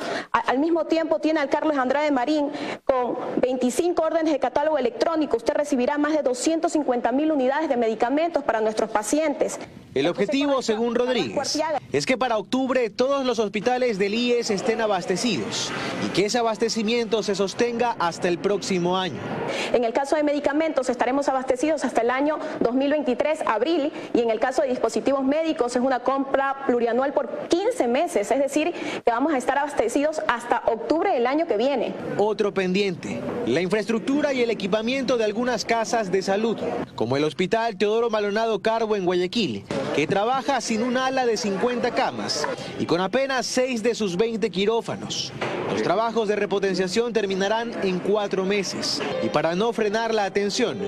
Al 0.46 0.58
mismo 0.58 0.84
tiempo 0.84 1.18
tiene 1.18 1.40
al 1.40 1.48
Carlos 1.48 1.76
Andrade 1.76 2.10
Marín 2.10 2.50
con 2.84 3.16
25 3.40 4.02
órdenes 4.02 4.32
de 4.32 4.38
catálogo 4.38 4.78
electrónico. 4.78 5.36
Usted 5.36 5.54
recibirá 5.54 5.98
más 5.98 6.12
de 6.12 6.22
250 6.22 7.12
mil 7.12 7.32
unidades 7.32 7.68
de 7.68 7.76
medicamentos 7.76 8.44
para 8.44 8.60
nuestros 8.60 8.90
pacientes. 8.90 9.58
El 9.94 10.08
objetivo, 10.08 10.60
según 10.60 10.96
Rodríguez, 10.96 11.56
es 11.92 12.04
que 12.04 12.18
para 12.18 12.36
octubre 12.36 12.90
todos 12.90 13.24
los 13.24 13.38
hospitales 13.38 13.96
del 13.96 14.14
IES 14.14 14.50
estén 14.50 14.80
abastecidos 14.80 15.70
y 16.04 16.08
que 16.08 16.26
ese 16.26 16.38
abastecimiento 16.38 17.22
se 17.22 17.36
sostenga 17.36 17.94
hasta 18.00 18.26
el 18.26 18.38
próximo 18.38 18.96
año. 18.96 19.20
En 19.72 19.84
el 19.84 19.92
caso 19.92 20.16
de 20.16 20.24
medicamentos 20.24 20.88
estaremos 20.88 21.28
abastecidos 21.28 21.84
hasta 21.84 22.00
el 22.00 22.10
año 22.10 22.40
2023, 22.60 23.42
abril, 23.46 23.92
y 24.12 24.20
en 24.20 24.30
el 24.30 24.40
caso 24.40 24.62
de 24.62 24.68
dispositivos 24.68 25.22
médicos 25.22 25.76
es 25.76 25.82
una 25.82 26.00
compra 26.00 26.64
plurianual 26.66 27.12
por 27.12 27.46
15 27.48 27.86
meses, 27.86 28.30
es 28.32 28.38
decir, 28.40 28.72
que 28.72 29.10
vamos 29.12 29.32
a 29.32 29.38
estar 29.38 29.58
abastecidos 29.58 30.22
hasta 30.26 30.62
octubre 30.66 31.12
del 31.12 31.26
año 31.28 31.46
que 31.46 31.56
viene. 31.56 31.94
Otro 32.18 32.52
pendiente, 32.52 33.20
la 33.46 33.60
infraestructura 33.60 34.32
y 34.32 34.42
el 34.42 34.50
equipamiento 34.50 35.16
de 35.16 35.24
algunas 35.24 35.64
casas 35.64 36.10
de 36.10 36.22
salud, 36.22 36.58
como 36.96 37.16
el 37.16 37.22
Hospital 37.22 37.76
Teodoro 37.76 38.10
Malonado 38.10 38.60
Carbo 38.60 38.96
en 38.96 39.04
Guayaquil, 39.04 39.64
que 39.94 40.06
trabaja 40.06 40.60
sin 40.60 40.82
un 40.82 40.96
ala 40.96 41.26
de 41.26 41.36
50 41.36 41.94
camas 41.94 42.46
y 42.78 42.86
con 42.86 43.00
apenas 43.00 43.46
6 43.46 43.82
de 43.82 43.94
sus 43.94 44.16
20 44.16 44.50
quirófanos. 44.50 45.32
Los 45.70 45.82
trabajos 45.82 46.28
de 46.28 46.36
repotenciación 46.36 47.12
terminarán 47.12 47.72
en 47.82 47.98
cuatro 47.98 48.44
meses 48.44 49.00
y 49.22 49.28
para 49.28 49.54
no 49.54 49.72
frenar 49.72 50.14
la 50.14 50.24
atención, 50.24 50.78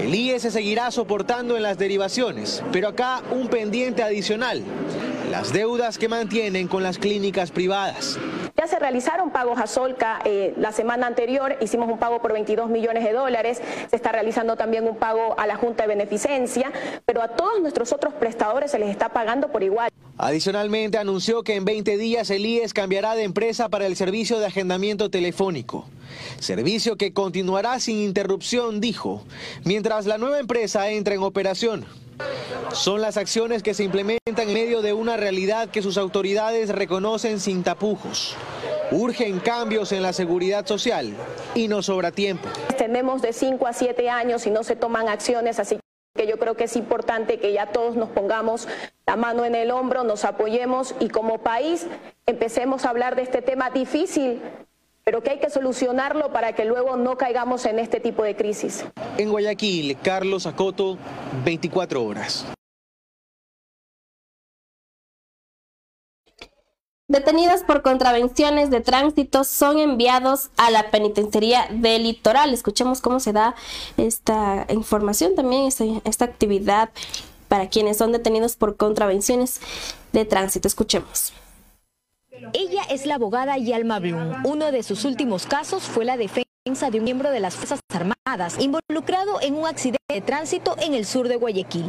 el 0.00 0.14
IES 0.14 0.42
se 0.42 0.50
seguirá 0.50 0.90
soportando 0.90 1.56
en 1.56 1.62
las 1.62 1.78
derivaciones, 1.78 2.62
pero 2.72 2.88
acá 2.88 3.22
un 3.30 3.48
pendiente 3.48 4.02
adicional, 4.02 4.62
las 5.32 5.50
deudas 5.50 5.96
que 5.96 6.10
mantienen 6.10 6.68
con 6.68 6.82
las 6.82 6.98
clínicas 6.98 7.50
privadas. 7.50 8.18
Ya 8.54 8.66
se 8.66 8.78
realizaron 8.78 9.30
pagos 9.30 9.58
a 9.58 9.66
Solca 9.66 10.20
eh, 10.26 10.52
la 10.58 10.72
semana 10.72 11.06
anterior, 11.06 11.56
hicimos 11.62 11.90
un 11.90 11.98
pago 11.98 12.20
por 12.20 12.34
22 12.34 12.68
millones 12.68 13.02
de 13.02 13.14
dólares, 13.14 13.62
se 13.88 13.96
está 13.96 14.12
realizando 14.12 14.56
también 14.56 14.86
un 14.86 14.98
pago 14.98 15.34
a 15.40 15.46
la 15.46 15.56
Junta 15.56 15.84
de 15.84 15.88
Beneficencia, 15.88 16.70
pero 17.06 17.22
a 17.22 17.28
todos 17.28 17.62
nuestros 17.62 17.94
otros 17.94 18.12
prestadores 18.12 18.72
se 18.72 18.78
les 18.78 18.90
está 18.90 19.08
pagando 19.08 19.50
por 19.50 19.62
igual. 19.62 19.88
Adicionalmente 20.18 20.98
anunció 20.98 21.42
que 21.44 21.56
en 21.56 21.64
20 21.64 21.96
días 21.96 22.28
el 22.28 22.44
IES 22.44 22.74
cambiará 22.74 23.14
de 23.14 23.22
empresa 23.22 23.70
para 23.70 23.86
el 23.86 23.96
servicio 23.96 24.38
de 24.38 24.44
agendamiento 24.44 25.08
telefónico, 25.08 25.86
servicio 26.40 26.98
que 26.98 27.14
continuará 27.14 27.80
sin 27.80 27.96
interrupción, 27.96 28.82
dijo, 28.82 29.24
mientras 29.64 30.04
la 30.04 30.18
nueva 30.18 30.40
empresa 30.40 30.90
entra 30.90 31.14
en 31.14 31.22
operación. 31.22 31.86
Son 32.72 33.00
las 33.00 33.16
acciones 33.16 33.62
que 33.62 33.74
se 33.74 33.84
implementan 33.84 34.48
en 34.48 34.54
medio 34.54 34.82
de 34.82 34.92
una 34.92 35.16
realidad 35.16 35.68
que 35.68 35.82
sus 35.82 35.98
autoridades 35.98 36.70
reconocen 36.70 37.38
sin 37.38 37.62
tapujos. 37.62 38.34
Urgen 38.90 39.40
cambios 39.40 39.92
en 39.92 40.02
la 40.02 40.12
seguridad 40.12 40.66
social 40.66 41.14
y 41.54 41.68
no 41.68 41.82
sobra 41.82 42.12
tiempo. 42.12 42.48
Tenemos 42.78 43.22
de 43.22 43.32
5 43.32 43.66
a 43.66 43.72
7 43.72 44.08
años 44.10 44.46
y 44.46 44.50
no 44.50 44.64
se 44.64 44.76
toman 44.76 45.08
acciones, 45.08 45.58
así 45.58 45.78
que 46.14 46.26
yo 46.26 46.38
creo 46.38 46.56
que 46.56 46.64
es 46.64 46.76
importante 46.76 47.38
que 47.38 47.52
ya 47.52 47.66
todos 47.66 47.96
nos 47.96 48.10
pongamos 48.10 48.68
la 49.06 49.16
mano 49.16 49.44
en 49.44 49.54
el 49.54 49.70
hombro, 49.70 50.04
nos 50.04 50.24
apoyemos 50.24 50.94
y 51.00 51.08
como 51.08 51.38
país 51.38 51.86
empecemos 52.26 52.84
a 52.84 52.90
hablar 52.90 53.16
de 53.16 53.22
este 53.22 53.42
tema 53.42 53.70
difícil 53.70 54.42
pero 55.04 55.22
que 55.22 55.30
hay 55.30 55.38
que 55.38 55.50
solucionarlo 55.50 56.32
para 56.32 56.54
que 56.54 56.64
luego 56.64 56.96
no 56.96 57.16
caigamos 57.16 57.66
en 57.66 57.78
este 57.78 58.00
tipo 58.00 58.22
de 58.22 58.36
crisis. 58.36 58.84
En 59.18 59.30
Guayaquil, 59.30 59.96
Carlos 60.02 60.46
Acoto, 60.46 60.98
24 61.44 62.04
horas. 62.04 62.46
Detenidos 67.08 67.60
por 67.62 67.82
contravenciones 67.82 68.70
de 68.70 68.80
tránsito 68.80 69.44
son 69.44 69.78
enviados 69.78 70.48
a 70.56 70.70
la 70.70 70.90
penitenciaría 70.90 71.66
del 71.70 72.04
litoral. 72.04 72.54
Escuchemos 72.54 73.02
cómo 73.02 73.20
se 73.20 73.34
da 73.34 73.54
esta 73.98 74.66
información 74.70 75.34
también, 75.34 75.66
esta, 75.66 75.84
esta 76.04 76.24
actividad 76.24 76.88
para 77.48 77.68
quienes 77.68 77.98
son 77.98 78.12
detenidos 78.12 78.56
por 78.56 78.78
contravenciones 78.78 79.60
de 80.14 80.24
tránsito. 80.24 80.68
Escuchemos. 80.68 81.34
Ella 82.52 82.82
es 82.90 83.06
la 83.06 83.14
abogada 83.14 83.56
Yalma 83.58 83.98
Blum. 83.98 84.32
Uno 84.44 84.72
de 84.72 84.82
sus 84.82 85.04
últimos 85.04 85.46
casos 85.46 85.84
fue 85.84 86.04
la 86.04 86.16
defensa 86.16 86.51
de 86.64 86.98
un 86.98 87.04
miembro 87.04 87.32
de 87.32 87.40
las 87.40 87.56
Fuerzas 87.56 87.80
Armadas 87.92 88.56
involucrado 88.60 89.40
en 89.40 89.56
un 89.56 89.66
accidente 89.66 89.98
de 90.08 90.20
tránsito 90.20 90.76
en 90.80 90.94
el 90.94 91.04
sur 91.06 91.26
de 91.26 91.34
Guayaquil. 91.34 91.86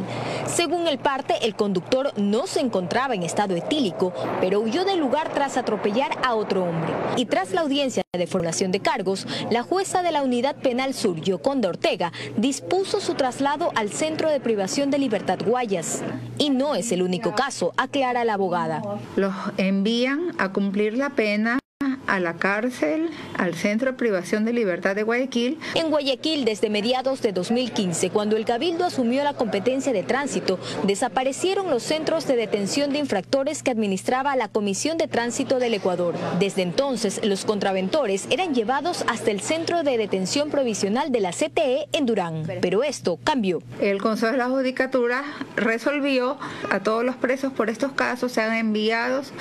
Según 0.48 0.88
el 0.88 0.98
parte, 0.98 1.34
el 1.42 1.54
conductor 1.54 2.12
no 2.16 2.48
se 2.48 2.58
encontraba 2.58 3.14
en 3.14 3.22
estado 3.22 3.54
etílico, 3.54 4.12
pero 4.40 4.58
huyó 4.58 4.84
del 4.84 4.98
lugar 4.98 5.32
tras 5.32 5.56
atropellar 5.56 6.18
a 6.24 6.34
otro 6.34 6.64
hombre. 6.64 6.92
Y 7.16 7.26
tras 7.26 7.52
la 7.52 7.60
audiencia 7.60 8.02
de 8.12 8.26
formulación 8.26 8.72
de 8.72 8.80
cargos, 8.80 9.28
la 9.48 9.62
jueza 9.62 10.02
de 10.02 10.10
la 10.10 10.22
Unidad 10.22 10.56
Penal 10.56 10.92
Sur, 10.92 11.20
Yoconda 11.20 11.68
Ortega, 11.68 12.12
dispuso 12.36 13.00
su 13.00 13.14
traslado 13.14 13.70
al 13.76 13.90
Centro 13.90 14.28
de 14.28 14.40
Privación 14.40 14.90
de 14.90 14.98
Libertad 14.98 15.38
Guayas. 15.46 16.02
Y 16.36 16.50
no 16.50 16.74
es 16.74 16.90
el 16.90 17.02
único 17.02 17.32
caso, 17.36 17.72
aclara 17.76 18.24
la 18.24 18.34
abogada. 18.34 18.82
Los 19.14 19.34
envían 19.56 20.32
a 20.38 20.52
cumplir 20.52 20.98
la 20.98 21.10
pena 21.10 21.60
a 22.06 22.20
la 22.20 22.34
cárcel, 22.34 23.10
al 23.36 23.54
Centro 23.54 23.92
de 23.92 23.96
Privación 23.96 24.44
de 24.44 24.52
Libertad 24.52 24.94
de 24.94 25.02
Guayaquil. 25.02 25.58
En 25.74 25.90
Guayaquil, 25.90 26.44
desde 26.44 26.70
mediados 26.70 27.22
de 27.22 27.32
2015, 27.32 28.10
cuando 28.10 28.36
el 28.36 28.44
Cabildo 28.44 28.84
asumió 28.84 29.24
la 29.24 29.34
competencia 29.34 29.92
de 29.92 30.02
tránsito, 30.02 30.58
desaparecieron 30.84 31.70
los 31.70 31.82
centros 31.82 32.26
de 32.26 32.36
detención 32.36 32.92
de 32.92 32.98
infractores 32.98 33.62
que 33.62 33.70
administraba 33.70 34.36
la 34.36 34.48
Comisión 34.48 34.98
de 34.98 35.08
Tránsito 35.08 35.58
del 35.58 35.74
Ecuador. 35.74 36.14
Desde 36.38 36.62
entonces, 36.62 37.20
los 37.24 37.44
contraventores 37.44 38.26
eran 38.30 38.54
llevados 38.54 39.04
hasta 39.08 39.30
el 39.30 39.40
Centro 39.40 39.82
de 39.82 39.98
Detención 39.98 40.50
Provisional 40.50 41.12
de 41.12 41.20
la 41.20 41.30
CTE 41.30 41.88
en 41.92 42.06
Durán. 42.06 42.44
Pero 42.60 42.82
esto 42.82 43.18
cambió. 43.22 43.62
El 43.80 44.00
Consejo 44.00 44.32
de 44.32 44.38
la 44.38 44.48
Judicatura 44.48 45.24
resolvió 45.56 46.38
a 46.70 46.80
todos 46.80 47.04
los 47.04 47.16
presos 47.16 47.52
por 47.52 47.70
estos 47.70 47.92
casos 47.92 48.32
sean 48.32 48.54
enviados 48.54 49.32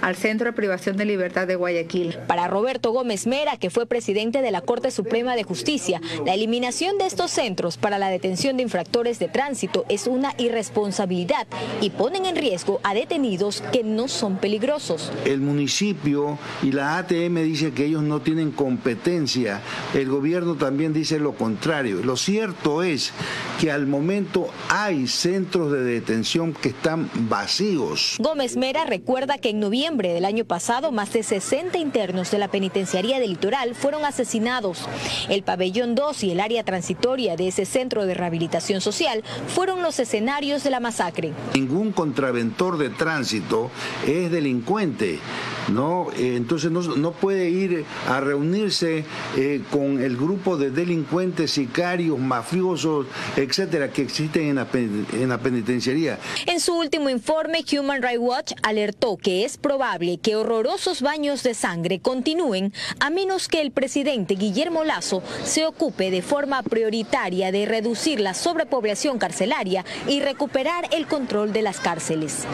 al 0.00 0.16
Centro 0.16 0.46
de 0.46 0.52
Privación 0.52 0.96
de 0.96 1.04
Libertad 1.04 1.46
de 1.46 1.56
Guayaquil. 1.56 2.11
Para 2.26 2.48
Roberto 2.48 2.92
Gómez 2.92 3.26
Mera, 3.26 3.56
que 3.56 3.70
fue 3.70 3.86
presidente 3.86 4.42
de 4.42 4.50
la 4.50 4.60
Corte 4.60 4.90
Suprema 4.90 5.36
de 5.36 5.44
Justicia, 5.44 6.00
la 6.24 6.34
eliminación 6.34 6.98
de 6.98 7.06
estos 7.06 7.30
centros 7.30 7.76
para 7.76 7.98
la 7.98 8.08
detención 8.08 8.56
de 8.56 8.62
infractores 8.62 9.18
de 9.18 9.28
tránsito 9.28 9.84
es 9.88 10.06
una 10.06 10.34
irresponsabilidad 10.38 11.46
y 11.80 11.90
ponen 11.90 12.26
en 12.26 12.36
riesgo 12.36 12.80
a 12.82 12.94
detenidos 12.94 13.62
que 13.72 13.84
no 13.84 14.08
son 14.08 14.36
peligrosos. 14.36 15.12
El 15.24 15.40
municipio 15.40 16.38
y 16.62 16.72
la 16.72 16.98
ATM 16.98 17.42
dice 17.44 17.72
que 17.72 17.86
ellos 17.86 18.02
no 18.02 18.20
tienen 18.20 18.50
competencia. 18.50 19.60
El 19.94 20.08
gobierno 20.08 20.54
también 20.54 20.92
dice 20.92 21.18
lo 21.18 21.34
contrario. 21.34 22.02
Lo 22.02 22.16
cierto 22.16 22.82
es 22.82 23.12
que 23.60 23.70
al 23.70 23.86
momento 23.86 24.48
hay 24.68 25.06
centros 25.06 25.72
de 25.72 25.84
detención 25.84 26.52
que 26.52 26.70
están 26.70 27.10
vacíos. 27.14 28.16
Gómez 28.18 28.56
Mera 28.56 28.84
recuerda 28.84 29.38
que 29.38 29.50
en 29.50 29.60
noviembre 29.60 30.12
del 30.12 30.24
año 30.24 30.44
pasado 30.44 30.92
más 30.92 31.12
de 31.12 31.22
60 31.22 31.78
internos 32.02 32.32
de 32.32 32.38
la 32.38 32.48
penitenciaría 32.48 33.20
del 33.20 33.30
litoral 33.30 33.76
fueron 33.76 34.04
asesinados. 34.04 34.88
El 35.28 35.44
pabellón 35.44 35.94
2 35.94 36.24
y 36.24 36.32
el 36.32 36.40
área 36.40 36.64
transitoria 36.64 37.36
de 37.36 37.46
ese 37.46 37.64
centro 37.64 38.06
de 38.06 38.14
rehabilitación 38.14 38.80
social 38.80 39.22
fueron 39.46 39.82
los 39.82 40.00
escenarios 40.00 40.64
de 40.64 40.70
la 40.70 40.80
masacre. 40.80 41.32
Ningún 41.54 41.92
contraventor 41.92 42.76
de 42.76 42.90
tránsito 42.90 43.70
es 44.04 44.32
delincuente. 44.32 45.20
¿no? 45.68 46.08
Eh, 46.16 46.34
entonces 46.36 46.70
no, 46.70 47.12
puede 47.12 47.50
ir 47.50 47.84
a 48.08 48.20
reunirse 48.20 49.04
eh, 49.36 49.62
con 49.70 50.02
el 50.02 50.16
grupo 50.16 50.56
de 50.56 50.70
delincuentes, 50.70 51.52
sicarios, 51.52 52.18
mafiosos, 52.18 53.06
etcétera, 53.36 53.92
que 53.92 54.02
existen 54.02 54.48
en 54.48 54.56
la, 54.56 54.66
en 54.72 55.28
la 55.28 55.38
penitenciaría. 55.38 56.18
En 56.46 56.60
su 56.60 56.74
último 56.74 57.10
informe, 57.10 57.64
Human 57.78 58.02
Rights 58.02 58.20
Watch 58.20 58.52
alertó 58.62 59.16
que 59.16 59.44
es 59.44 59.56
probable 59.56 60.18
que 60.18 60.36
horrorosos 60.36 61.02
baños 61.02 61.42
de 61.42 61.54
sangre 61.54 61.91
continúen 62.00 62.72
a 63.00 63.10
menos 63.10 63.48
que 63.48 63.60
el 63.60 63.72
presidente 63.72 64.34
Guillermo 64.34 64.84
Lazo 64.84 65.22
se 65.44 65.66
ocupe 65.66 66.10
de 66.10 66.22
forma 66.22 66.62
prioritaria 66.62 67.52
de 67.52 67.66
reducir 67.66 68.20
la 68.20 68.34
sobrepoblación 68.34 69.18
carcelaria 69.18 69.84
y 70.06 70.20
recuperar 70.20 70.88
el 70.92 71.06
control 71.06 71.52
de 71.52 71.62
las 71.62 71.80
cárceles. 71.80 72.44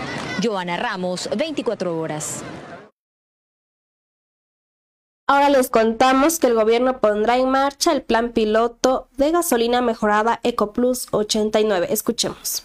Joana 0.43 0.77
Ramos, 0.77 1.29
24 1.37 1.99
horas. 1.99 2.43
Ahora 5.31 5.51
les 5.51 5.69
contamos 5.69 6.39
que 6.39 6.47
el 6.47 6.55
gobierno 6.55 7.01
pondrá 7.01 7.37
en 7.37 7.51
marcha 7.51 7.93
el 7.93 8.01
plan 8.01 8.31
piloto 8.31 9.09
de 9.19 9.31
gasolina 9.31 9.83
mejorada 9.83 10.41
EcoPlus 10.43 11.09
89. 11.11 11.89
Escuchemos. 11.91 12.65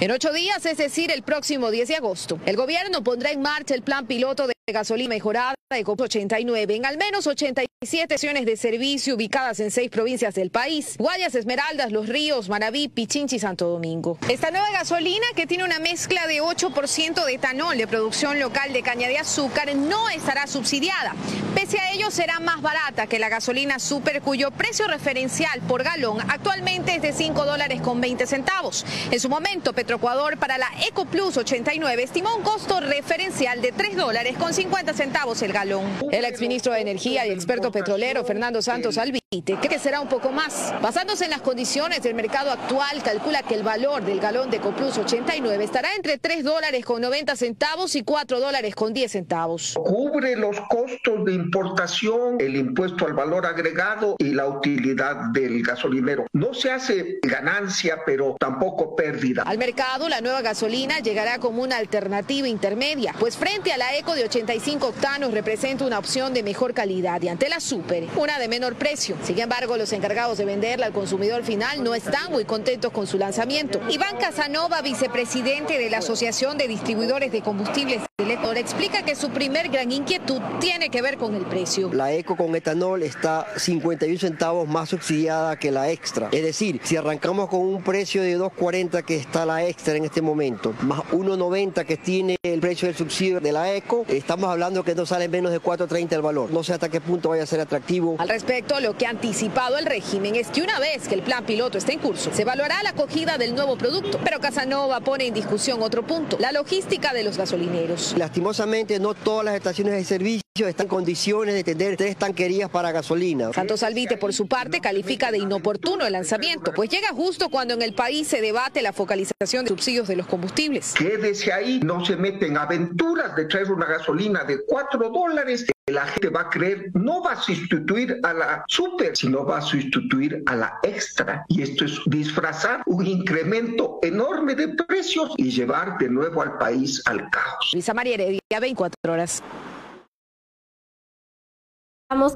En 0.00 0.10
ocho 0.10 0.32
días, 0.32 0.64
es 0.64 0.78
decir, 0.78 1.10
el 1.10 1.22
próximo 1.22 1.70
10 1.70 1.88
de 1.88 1.96
agosto, 1.96 2.40
el 2.46 2.56
gobierno 2.56 3.04
pondrá 3.04 3.32
en 3.32 3.42
marcha 3.42 3.74
el 3.74 3.82
plan 3.82 4.06
piloto 4.06 4.46
de 4.46 4.54
gasolina 4.72 5.10
mejorada 5.10 5.54
de 5.70 5.84
COP 5.84 6.00
89 6.00 6.74
en 6.74 6.86
al 6.86 6.96
menos 6.96 7.26
87 7.26 7.68
estaciones 8.02 8.46
de 8.46 8.56
servicio 8.56 9.14
ubicadas 9.14 9.60
en 9.60 9.70
seis 9.70 9.90
provincias 9.90 10.34
del 10.34 10.50
país, 10.50 10.96
Guayas, 10.98 11.34
Esmeraldas, 11.34 11.92
Los 11.92 12.08
Ríos, 12.08 12.48
Manabí, 12.48 12.88
Pichinchi 12.88 13.36
y 13.36 13.38
Santo 13.38 13.68
Domingo. 13.68 14.18
Esta 14.28 14.50
nueva 14.50 14.70
gasolina 14.72 15.26
que 15.36 15.46
tiene 15.46 15.64
una 15.64 15.78
mezcla 15.78 16.26
de 16.26 16.40
8% 16.40 17.24
de 17.24 17.34
etanol 17.34 17.76
de 17.76 17.86
producción 17.86 18.40
local 18.40 18.72
de 18.72 18.82
caña 18.82 19.06
de 19.06 19.18
azúcar 19.18 19.74
no 19.76 20.08
estará 20.08 20.46
subsidiada. 20.46 21.14
Pese 21.54 21.78
ello 21.92 22.10
será 22.10 22.40
más 22.40 22.62
barata 22.62 23.06
que 23.06 23.18
la 23.18 23.28
gasolina 23.28 23.78
super 23.78 24.22
cuyo 24.22 24.50
precio 24.50 24.86
referencial 24.86 25.60
por 25.62 25.82
galón 25.82 26.18
actualmente 26.28 26.96
es 26.96 27.02
de 27.02 27.12
5 27.12 27.44
dólares 27.44 27.80
con 27.80 28.00
20 28.00 28.26
centavos. 28.26 28.84
En 29.10 29.20
su 29.20 29.28
momento 29.28 29.72
Petroecuador 29.72 30.38
para 30.38 30.58
la 30.58 30.68
EcoPlus 30.88 31.36
89 31.36 32.02
estimó 32.02 32.34
un 32.36 32.42
costo 32.42 32.80
referencial 32.80 33.60
de 33.60 33.72
3 33.72 33.96
dólares 33.96 34.36
con 34.38 34.54
50 34.54 34.94
centavos 34.94 35.42
el 35.42 35.52
galón. 35.52 35.84
El 36.12 36.24
exministro 36.24 36.72
de 36.72 36.80
Energía 36.80 37.26
y 37.26 37.30
experto 37.30 37.70
petrolero 37.70 38.24
Fernando 38.24 38.62
Santos 38.62 38.96
cree 38.96 39.19
que 39.30 39.78
será 39.78 40.00
un 40.00 40.08
poco 40.08 40.32
más. 40.32 40.74
Basándose 40.82 41.22
en 41.26 41.30
las 41.30 41.40
condiciones 41.40 42.02
del 42.02 42.14
mercado 42.14 42.50
actual, 42.50 43.00
calcula 43.00 43.44
que 43.44 43.54
el 43.54 43.62
valor 43.62 44.02
del 44.02 44.18
galón 44.18 44.50
de 44.50 44.58
Coplus 44.58 44.98
89 44.98 45.62
estará 45.62 45.94
entre 45.94 46.18
3 46.18 46.42
dólares 46.42 46.84
con 46.84 47.00
90 47.00 47.36
centavos 47.36 47.94
y 47.94 48.02
4 48.02 48.40
dólares 48.40 48.74
con 48.74 48.92
10 48.92 49.12
centavos. 49.12 49.74
Cubre 49.84 50.34
los 50.34 50.60
costos 50.62 51.24
de 51.24 51.34
importación, 51.34 52.38
el 52.40 52.56
impuesto 52.56 53.06
al 53.06 53.12
valor 53.12 53.46
agregado 53.46 54.16
y 54.18 54.32
la 54.32 54.48
utilidad 54.48 55.30
del 55.32 55.62
gasolinero. 55.62 56.26
No 56.32 56.52
se 56.52 56.72
hace 56.72 57.20
ganancia, 57.22 57.98
pero 58.04 58.34
tampoco 58.36 58.96
pérdida. 58.96 59.44
Al 59.46 59.58
mercado, 59.58 60.08
la 60.08 60.20
nueva 60.20 60.42
gasolina 60.42 60.98
llegará 60.98 61.38
como 61.38 61.62
una 61.62 61.76
alternativa 61.76 62.48
intermedia, 62.48 63.14
pues 63.16 63.36
frente 63.36 63.72
a 63.72 63.78
la 63.78 63.96
eco 63.96 64.16
de 64.16 64.24
80 64.24 64.40
85 64.40 64.86
octanos 64.88 65.32
representa 65.32 65.84
una 65.84 65.98
opción 65.98 66.32
de 66.32 66.42
mejor 66.42 66.72
calidad 66.72 67.20
y 67.22 67.28
ante 67.28 67.48
la 67.48 67.60
Super, 67.60 68.08
una 68.16 68.38
de 68.38 68.48
menor 68.48 68.74
precio. 68.74 69.19
Sin 69.22 69.38
embargo, 69.38 69.76
los 69.76 69.92
encargados 69.92 70.38
de 70.38 70.44
venderla 70.44 70.86
al 70.86 70.92
consumidor 70.92 71.44
final 71.44 71.84
no 71.84 71.94
están 71.94 72.32
muy 72.32 72.44
contentos 72.44 72.90
con 72.90 73.06
su 73.06 73.18
lanzamiento. 73.18 73.80
Iván 73.88 74.16
Casanova, 74.18 74.82
vicepresidente 74.82 75.78
de 75.78 75.90
la 75.90 75.98
Asociación 75.98 76.58
de 76.58 76.66
Distribuidores 76.66 77.30
de 77.30 77.42
Combustibles 77.42 78.00
Elector, 78.18 78.58
explica 78.58 79.02
que 79.02 79.14
su 79.14 79.30
primer 79.30 79.68
gran 79.68 79.92
inquietud 79.92 80.40
tiene 80.58 80.90
que 80.90 81.02
ver 81.02 81.16
con 81.16 81.34
el 81.34 81.44
precio. 81.46 81.92
La 81.92 82.12
Eco 82.12 82.36
con 82.36 82.54
etanol 82.56 83.02
está 83.02 83.46
51 83.56 84.18
centavos 84.18 84.68
más 84.68 84.88
subsidiada 84.88 85.56
que 85.58 85.70
la 85.70 85.90
Extra. 85.90 86.28
Es 86.32 86.42
decir, 86.42 86.80
si 86.82 86.96
arrancamos 86.96 87.48
con 87.48 87.60
un 87.60 87.82
precio 87.82 88.22
de 88.22 88.36
2.40 88.36 89.04
que 89.04 89.16
está 89.16 89.46
la 89.46 89.64
Extra 89.64 89.94
en 89.94 90.04
este 90.04 90.22
momento, 90.22 90.74
más 90.80 91.00
1.90 91.12 91.84
que 91.84 91.96
tiene 91.96 92.36
el 92.42 92.60
precio 92.60 92.88
del 92.88 92.96
subsidio 92.96 93.40
de 93.40 93.52
la 93.52 93.72
Eco, 93.74 94.04
estamos 94.08 94.40
estamos 94.40 94.54
hablando 94.54 94.82
que 94.84 94.94
no 94.94 95.04
sale 95.04 95.28
menos 95.28 95.52
de 95.52 95.60
4.30 95.60 96.12
el 96.12 96.22
valor. 96.22 96.50
No 96.50 96.62
sé 96.62 96.72
hasta 96.72 96.88
qué 96.88 96.98
punto 96.98 97.28
vaya 97.28 97.42
a 97.42 97.46
ser 97.46 97.60
atractivo. 97.60 98.16
Al 98.18 98.28
respecto, 98.30 98.80
lo 98.80 98.96
que 98.96 99.06
ha 99.06 99.09
anticipado 99.10 99.76
el 99.76 99.86
régimen 99.86 100.36
es 100.36 100.48
que 100.48 100.62
una 100.62 100.78
vez 100.78 101.08
que 101.08 101.14
el 101.16 101.22
plan 101.22 101.44
piloto 101.44 101.78
esté 101.78 101.92
en 101.92 101.98
curso, 101.98 102.30
se 102.32 102.42
evaluará 102.42 102.82
la 102.82 102.90
acogida 102.90 103.38
del 103.38 103.54
nuevo 103.54 103.76
producto. 103.76 104.18
Pero 104.24 104.40
Casanova 104.40 105.00
pone 105.00 105.26
en 105.26 105.34
discusión 105.34 105.82
otro 105.82 106.06
punto, 106.06 106.38
la 106.38 106.52
logística 106.52 107.12
de 107.12 107.24
los 107.24 107.36
gasolineros. 107.36 108.14
Lastimosamente, 108.16 108.98
no 108.98 109.14
todas 109.14 109.44
las 109.44 109.54
estaciones 109.56 109.94
de 109.94 110.04
servicio 110.04 110.42
están 110.56 110.86
en 110.86 110.90
condiciones 110.90 111.54
de 111.54 111.64
tener 111.64 111.96
tres 111.96 112.16
tanquerías 112.16 112.70
para 112.70 112.92
gasolina. 112.92 113.52
Santos 113.52 113.82
Alvite, 113.82 114.16
por 114.16 114.32
su 114.32 114.46
parte, 114.46 114.80
califica 114.80 115.30
de 115.30 115.38
inoportuno 115.38 116.06
el 116.06 116.12
lanzamiento, 116.12 116.72
pues 116.74 116.90
llega 116.90 117.08
justo 117.08 117.48
cuando 117.48 117.74
en 117.74 117.82
el 117.82 117.94
país 117.94 118.28
se 118.28 118.40
debate 118.40 118.82
la 118.82 118.92
focalización 118.92 119.64
de 119.64 119.70
subsidios 119.70 120.06
de 120.06 120.16
los 120.16 120.26
combustibles. 120.26 120.94
Quédese 120.94 121.52
ahí, 121.52 121.80
no 121.82 122.04
se 122.04 122.16
meten 122.16 122.56
aventuras 122.56 123.34
de 123.36 123.46
traer 123.46 123.72
una 123.72 123.86
gasolina 123.86 124.44
de 124.44 124.64
4 124.66 125.10
dólares 125.10 125.66
la 125.90 126.06
gente 126.06 126.28
va 126.28 126.42
a 126.42 126.50
creer, 126.50 126.90
no 126.94 127.22
va 127.22 127.32
a 127.32 127.40
sustituir 127.40 128.18
a 128.22 128.32
la 128.32 128.64
super, 128.68 129.16
sino 129.16 129.44
va 129.44 129.58
a 129.58 129.62
sustituir 129.62 130.42
a 130.46 130.56
la 130.56 130.78
extra. 130.82 131.44
Y 131.48 131.62
esto 131.62 131.84
es 131.84 132.00
disfrazar 132.06 132.82
un 132.86 133.06
incremento 133.06 133.98
enorme 134.02 134.54
de 134.54 134.68
precios 134.68 135.32
y 135.36 135.50
llevar 135.50 135.98
de 135.98 136.08
nuevo 136.08 136.42
al 136.42 136.58
país 136.58 137.02
al 137.06 137.28
caos. 137.30 137.70
Luisa 137.72 137.94
María 137.94 138.14
Heredia, 138.14 138.60
24 138.60 139.12
horas 139.12 139.42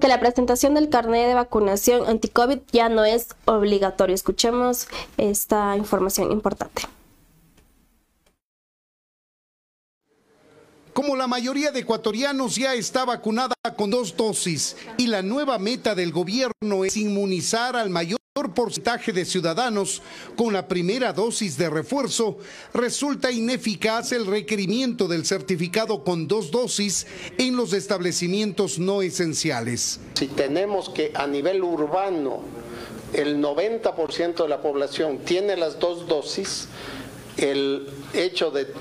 que 0.01 0.09
la 0.09 0.19
presentación 0.19 0.75
del 0.75 0.89
carnet 0.89 1.27
de 1.29 1.35
vacunación 1.35 2.07
anti-COVID 2.09 2.61
ya 2.73 2.89
no 2.89 3.05
es 3.05 3.35
obligatorio. 3.45 4.15
Escuchemos 4.15 4.89
esta 5.19 5.77
información 5.77 6.33
importante. 6.33 6.83
Como 10.95 11.17
la 11.17 11.27
mayoría 11.27 11.73
de 11.73 11.81
ecuatorianos 11.81 12.55
ya 12.55 12.75
está 12.75 13.05
vacunada 13.05 13.57
con 13.77 13.91
dos 13.91 14.17
dosis 14.17 14.77
y 14.97 15.09
la 15.09 15.23
nueva 15.23 15.59
meta 15.59 15.97
del 15.97 16.13
gobierno 16.13 16.85
es 16.85 16.97
inmunizar 16.97 17.75
al 17.75 17.91
mayor 17.91 18.21
porcentaje 18.55 19.13
de 19.13 19.25
ciudadanos 19.25 20.03
con 20.37 20.53
la 20.53 20.69
primera 20.69 21.13
dosis 21.13 21.59
de 21.59 21.69
refuerzo, 21.69 22.39
resulta 22.73 23.33
ineficaz 23.33 24.13
el 24.13 24.25
requerimiento 24.25 25.09
del 25.09 25.27
certificado 25.27 26.05
con 26.05 26.29
dos 26.29 26.53
dosis 26.53 27.09
en 27.39 27.57
los 27.57 27.73
establecimientos 27.73 28.79
no 28.79 29.03
esenciales. 29.03 29.99
Si 30.15 30.29
tenemos 30.29 30.91
que 30.91 31.11
a 31.15 31.27
nivel 31.27 31.65
urbano 31.65 32.43
el 33.13 33.43
90% 33.43 34.45
de 34.45 34.49
la 34.49 34.63
población 34.63 35.19
tiene 35.25 35.57
las 35.57 35.81
dos 35.81 36.07
dosis, 36.07 36.69
el 37.37 37.89
hecho 38.13 38.51
de, 38.51 38.73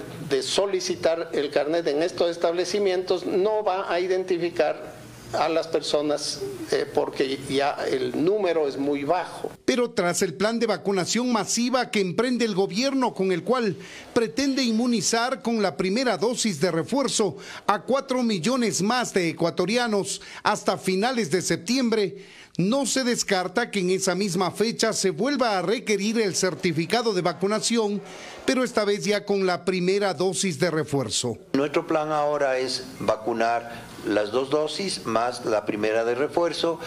solicitar 0.41 1.29
el 1.34 1.51
carnet 1.51 1.88
en 1.88 2.01
estos 2.01 2.31
establecimientos 2.31 3.25
no 3.25 3.63
va 3.63 3.91
a 3.91 3.99
identificar 3.99 5.03
a 5.34 5.49
las 5.49 5.67
personas 5.67 6.41
eh, 6.71 6.86
porque 6.93 7.39
ya 7.49 7.77
el 7.89 8.23
número 8.23 8.67
es 8.67 8.77
muy 8.77 9.03
bajo. 9.03 9.51
Pero 9.65 9.91
tras 9.91 10.21
el 10.21 10.36
plan 10.36 10.59
de 10.59 10.67
vacunación 10.67 11.31
masiva 11.31 11.89
que 11.89 12.01
emprende 12.01 12.45
el 12.45 12.55
gobierno 12.55 13.13
con 13.13 13.31
el 13.31 13.43
cual 13.43 13.75
pretende 14.13 14.63
inmunizar 14.63 15.41
con 15.41 15.61
la 15.61 15.75
primera 15.75 16.17
dosis 16.17 16.59
de 16.59 16.71
refuerzo 16.71 17.38
a 17.65 17.81
cuatro 17.81 18.23
millones 18.23 18.81
más 18.81 19.13
de 19.13 19.29
ecuatorianos 19.29 20.21
hasta 20.43 20.77
finales 20.77 21.31
de 21.31 21.41
septiembre, 21.41 22.17
no 22.58 22.86
se 22.86 23.04
descarta 23.04 23.72
que 23.72 23.80
en 23.80 23.89
esa 23.89 24.14
misma 24.14 24.51
fecha 24.51 24.93
se 24.93 25.10
vuelva 25.10 25.58
a 25.58 25.62
requerir 25.62 26.20
el 26.20 26.36
certificado 26.36 27.14
de 27.14 27.22
vacunación, 27.22 28.01
pero 28.45 28.64
esta 28.64 28.86
vez 28.86 29.06
ya 29.06 29.26
con 29.26 29.45
la 29.45 29.66
primera 29.66 30.14
dosis 30.14 30.60
de 30.60 30.70
refuerzo. 30.70 31.38
Nuestro 31.54 31.88
plan 31.88 32.12
ahora 32.12 32.58
es 32.58 32.86
vacunar 32.99 33.84
las 34.06 34.32
dos 34.32 34.49
dosis 34.49 35.06
más 35.06 35.45
la 35.45 35.66
primera 35.66 36.06
de 36.06 36.16
refuerzo, 36.16 36.80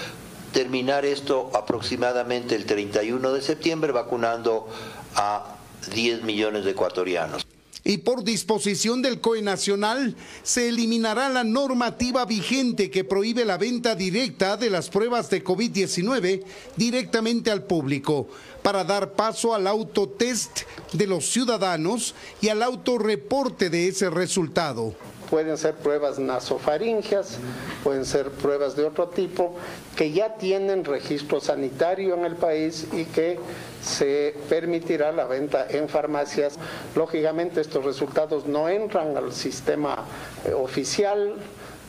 terminar 0.52 1.04
esto 1.04 1.50
aproximadamente 1.54 2.54
el 2.54 2.66
31 2.66 3.32
de 3.32 3.42
septiembre 3.42 3.92
vacunando 3.92 4.68
a 5.14 5.56
10 5.92 6.22
millones 6.22 6.64
de 6.64 6.72
ecuatorianos 6.72 7.45
y 7.86 7.98
por 7.98 8.24
disposición 8.24 9.00
del 9.00 9.20
COE 9.20 9.42
Nacional 9.42 10.16
se 10.42 10.68
eliminará 10.68 11.28
la 11.28 11.44
normativa 11.44 12.24
vigente 12.24 12.90
que 12.90 13.04
prohíbe 13.04 13.44
la 13.44 13.58
venta 13.58 13.94
directa 13.94 14.56
de 14.56 14.70
las 14.70 14.90
pruebas 14.90 15.30
de 15.30 15.44
COVID-19 15.44 16.42
directamente 16.76 17.52
al 17.52 17.62
público 17.62 18.26
para 18.62 18.82
dar 18.82 19.12
paso 19.12 19.54
al 19.54 19.68
autotest 19.68 20.62
de 20.92 21.06
los 21.06 21.26
ciudadanos 21.26 22.16
y 22.40 22.48
al 22.48 22.64
autorreporte 22.64 23.70
de 23.70 23.86
ese 23.86 24.10
resultado. 24.10 24.92
Pueden 25.30 25.56
ser 25.56 25.74
pruebas 25.74 26.18
nasofaringias, 26.18 27.38
pueden 27.84 28.04
ser 28.04 28.30
pruebas 28.30 28.74
de 28.74 28.84
otro 28.84 29.08
tipo, 29.08 29.54
que 29.96 30.10
ya 30.10 30.36
tienen 30.36 30.84
registro 30.84 31.40
sanitario 31.40 32.14
en 32.14 32.24
el 32.24 32.34
país 32.34 32.86
y 32.92 33.04
que 33.04 33.38
se 33.86 34.34
permitirá 34.48 35.12
la 35.12 35.24
venta 35.26 35.66
en 35.70 35.88
farmacias. 35.88 36.58
Lógicamente 36.94 37.60
estos 37.60 37.84
resultados 37.84 38.46
no 38.46 38.68
entran 38.68 39.16
al 39.16 39.32
sistema 39.32 40.04
eh, 40.44 40.52
oficial 40.52 41.36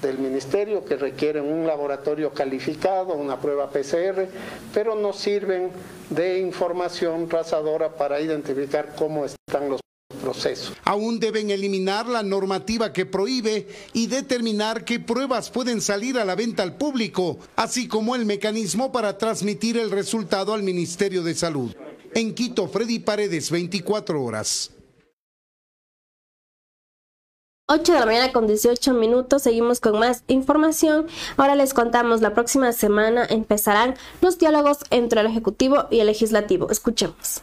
del 0.01 0.19
ministerio 0.19 0.85
que 0.85 0.95
requieren 0.95 1.45
un 1.45 1.65
laboratorio 1.65 2.31
calificado, 2.31 3.15
una 3.15 3.39
prueba 3.39 3.69
PCR, 3.69 4.27
pero 4.73 4.95
nos 4.95 5.17
sirven 5.17 5.71
de 6.09 6.39
información 6.39 7.27
trazadora 7.27 7.95
para 7.95 8.21
identificar 8.21 8.93
cómo 8.95 9.25
están 9.25 9.69
los 9.69 9.81
procesos. 10.21 10.75
Aún 10.83 11.19
deben 11.19 11.49
eliminar 11.49 12.07
la 12.07 12.21
normativa 12.21 12.93
que 12.93 13.05
prohíbe 13.05 13.67
y 13.93 14.07
determinar 14.07 14.85
qué 14.85 14.99
pruebas 14.99 15.49
pueden 15.49 15.81
salir 15.81 16.17
a 16.19 16.25
la 16.25 16.35
venta 16.35 16.61
al 16.63 16.77
público, 16.77 17.39
así 17.55 17.87
como 17.87 18.15
el 18.15 18.25
mecanismo 18.25 18.91
para 18.91 19.17
transmitir 19.17 19.77
el 19.77 19.89
resultado 19.89 20.53
al 20.53 20.63
Ministerio 20.63 21.23
de 21.23 21.33
Salud. 21.33 21.75
En 22.17 22.33
Quito, 22.33 22.67
Freddy 22.67 22.97
Paredes, 22.97 23.51
24 23.51 24.23
horas. 24.23 24.71
8 27.67 27.93
de 27.93 27.99
la 27.99 28.07
mañana 28.07 28.33
con 28.33 28.47
18 28.47 28.91
minutos, 28.95 29.43
seguimos 29.43 29.79
con 29.79 29.99
más 29.99 30.23
información. 30.25 31.05
Ahora 31.37 31.53
les 31.53 31.75
contamos, 31.75 32.21
la 32.21 32.33
próxima 32.33 32.71
semana 32.71 33.27
empezarán 33.29 33.93
los 34.19 34.39
diálogos 34.39 34.79
entre 34.89 35.21
el 35.21 35.27
Ejecutivo 35.27 35.85
y 35.91 35.99
el 35.99 36.07
Legislativo. 36.07 36.71
Escuchemos. 36.71 37.41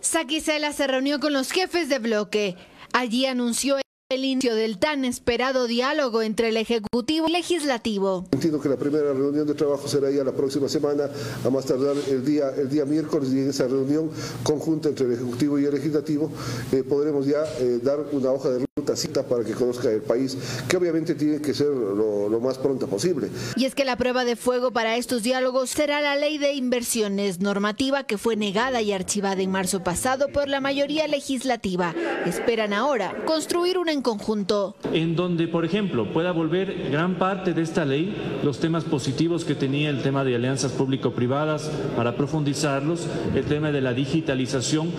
Saquicela 0.00 0.72
se 0.72 0.86
reunió 0.86 1.20
con 1.20 1.34
los 1.34 1.50
jefes 1.50 1.90
de 1.90 1.98
bloque. 1.98 2.56
Allí 2.94 3.26
anunció 3.26 3.76
el 4.10 4.24
inicio 4.24 4.54
del 4.54 4.78
tan 4.78 5.04
esperado 5.06 5.66
diálogo 5.66 6.20
entre 6.20 6.50
el 6.50 6.58
Ejecutivo 6.58 7.26
y 7.26 7.30
el 7.30 7.32
Legislativo. 7.32 8.26
Entiendo 8.32 8.60
que 8.60 8.68
la 8.68 8.76
primera 8.76 9.14
reunión 9.14 9.46
de 9.46 9.54
trabajo 9.54 9.88
será 9.88 10.10
ya 10.10 10.22
la 10.22 10.32
próxima 10.32 10.68
semana, 10.68 11.08
a 11.42 11.50
más 11.50 11.64
tardar 11.64 11.96
el 12.08 12.24
día, 12.24 12.50
el 12.50 12.68
día 12.68 12.84
miércoles, 12.84 13.32
y 13.32 13.38
en 13.38 13.48
esa 13.48 13.66
reunión 13.66 14.10
conjunta 14.42 14.90
entre 14.90 15.06
el 15.06 15.12
Ejecutivo 15.12 15.58
y 15.58 15.64
el 15.64 15.74
Legislativo 15.74 16.30
eh, 16.72 16.82
podremos 16.82 17.26
ya 17.26 17.44
eh, 17.58 17.80
dar 17.82 17.98
una 18.12 18.30
hoja 18.30 18.50
de 18.50 18.64
cita 18.96 19.22
para 19.22 19.44
que 19.44 19.52
conozca 19.52 19.88
el 19.88 20.02
país, 20.02 20.36
que 20.68 20.76
obviamente 20.76 21.14
tiene 21.14 21.40
que 21.40 21.54
ser 21.54 21.68
lo, 21.68 22.28
lo 22.28 22.40
más 22.40 22.58
pronto 22.58 22.88
posible. 22.88 23.28
Y 23.54 23.66
es 23.66 23.74
que 23.76 23.84
la 23.84 23.96
prueba 23.96 24.24
de 24.24 24.34
fuego 24.34 24.72
para 24.72 24.96
estos 24.96 25.22
diálogos 25.22 25.70
será 25.70 26.00
la 26.00 26.16
ley 26.16 26.38
de 26.38 26.54
inversiones, 26.54 27.38
normativa 27.38 28.02
que 28.02 28.18
fue 28.18 28.34
negada 28.34 28.82
y 28.82 28.92
archivada 28.92 29.40
en 29.42 29.52
marzo 29.52 29.84
pasado 29.84 30.26
por 30.26 30.48
la 30.48 30.60
mayoría 30.60 31.06
legislativa. 31.06 31.94
Esperan 32.26 32.72
ahora 32.72 33.14
construir 33.26 33.78
una 33.78 33.92
en 33.92 34.02
conjunto. 34.02 34.74
En 34.92 35.14
donde, 35.14 35.46
por 35.46 35.64
ejemplo, 35.64 36.12
pueda 36.12 36.32
volver 36.32 36.90
gran 36.90 37.16
parte 37.16 37.54
de 37.54 37.62
esta 37.62 37.84
ley 37.84 38.40
los 38.42 38.58
temas 38.58 38.82
positivos 38.82 39.44
que 39.44 39.54
tenía 39.54 39.88
el 39.88 40.02
tema 40.02 40.24
de 40.24 40.34
alianzas 40.34 40.72
público-privadas 40.72 41.70
para 41.96 42.16
profundizarlos, 42.16 43.06
el 43.36 43.44
tema 43.44 43.70
de 43.70 43.80
la 43.80 43.92
digitalización. 43.92 44.90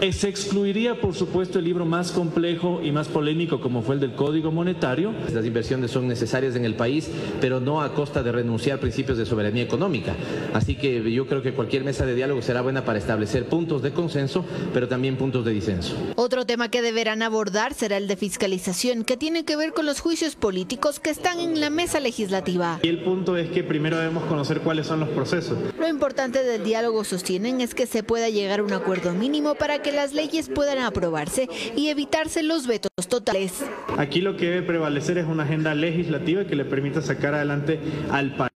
Eh, 0.00 0.14
se 0.14 0.30
excluiría, 0.30 0.98
por 0.98 1.14
supuesto, 1.14 1.58
el 1.58 1.66
libro 1.66 1.84
más 1.84 2.10
complejo 2.10 2.80
y 2.82 2.90
más 2.90 3.08
polémico 3.08 3.60
como 3.60 3.82
fue 3.82 3.96
el 3.96 4.00
del 4.00 4.14
Código 4.14 4.50
Monetario. 4.50 5.12
Las 5.30 5.44
inversiones 5.44 5.90
son 5.90 6.08
necesarias 6.08 6.56
en 6.56 6.64
el 6.64 6.74
país, 6.74 7.10
pero 7.38 7.60
no 7.60 7.82
a 7.82 7.92
costa 7.92 8.22
de 8.22 8.32
renunciar 8.32 8.78
a 8.78 8.80
principios 8.80 9.18
de 9.18 9.26
soberanía 9.26 9.62
económica. 9.62 10.16
Así 10.54 10.74
que 10.74 11.12
yo 11.12 11.26
creo 11.26 11.42
que 11.42 11.52
cualquier 11.52 11.84
mesa 11.84 12.06
de 12.06 12.14
diálogo 12.14 12.40
será 12.40 12.62
buena 12.62 12.82
para 12.82 12.98
establecer 12.98 13.44
puntos 13.44 13.82
de 13.82 13.92
consenso, 13.92 14.42
pero 14.72 14.88
también 14.88 15.16
puntos 15.16 15.44
de 15.44 15.52
disenso. 15.52 15.94
Otro 16.16 16.46
tema 16.46 16.70
que 16.70 16.80
deberán 16.80 17.20
abordar 17.20 17.74
será 17.74 17.98
el 17.98 18.08
de 18.08 18.16
fiscalización, 18.16 19.04
que 19.04 19.18
tiene 19.18 19.44
que 19.44 19.56
ver 19.56 19.74
con 19.74 19.84
los 19.84 20.00
juicios 20.00 20.34
políticos 20.34 20.98
que 20.98 21.10
están 21.10 21.40
en 21.40 21.60
la 21.60 21.68
mesa 21.68 22.00
legislativa. 22.00 22.80
Y 22.82 22.88
el 22.88 23.02
punto 23.02 23.36
es 23.36 23.50
que 23.50 23.62
primero 23.64 23.98
debemos 23.98 24.24
conocer 24.24 24.62
cuáles 24.62 24.86
son 24.86 25.00
los 25.00 25.10
procesos. 25.10 25.58
Lo 25.78 25.86
importante 25.86 26.42
del 26.42 26.64
diálogo, 26.64 27.04
sostienen, 27.04 27.60
es 27.60 27.74
que 27.74 27.86
se 27.86 28.02
pueda 28.02 28.30
llegar 28.30 28.60
a 28.60 28.62
un 28.62 28.72
acuerdo 28.72 29.12
mínimo 29.12 29.56
para 29.56 29.82
que 29.82 29.89
las 29.92 30.12
leyes 30.12 30.48
puedan 30.48 30.78
aprobarse 30.78 31.48
y 31.76 31.88
evitarse 31.88 32.42
los 32.42 32.66
vetos 32.66 32.90
totales. 33.08 33.64
Aquí 33.96 34.20
lo 34.20 34.36
que 34.36 34.50
debe 34.50 34.62
prevalecer 34.62 35.18
es 35.18 35.26
una 35.26 35.44
agenda 35.44 35.74
legislativa 35.74 36.44
que 36.44 36.56
le 36.56 36.64
permita 36.64 37.02
sacar 37.02 37.34
adelante 37.34 37.80
al 38.10 38.34
país 38.36 38.50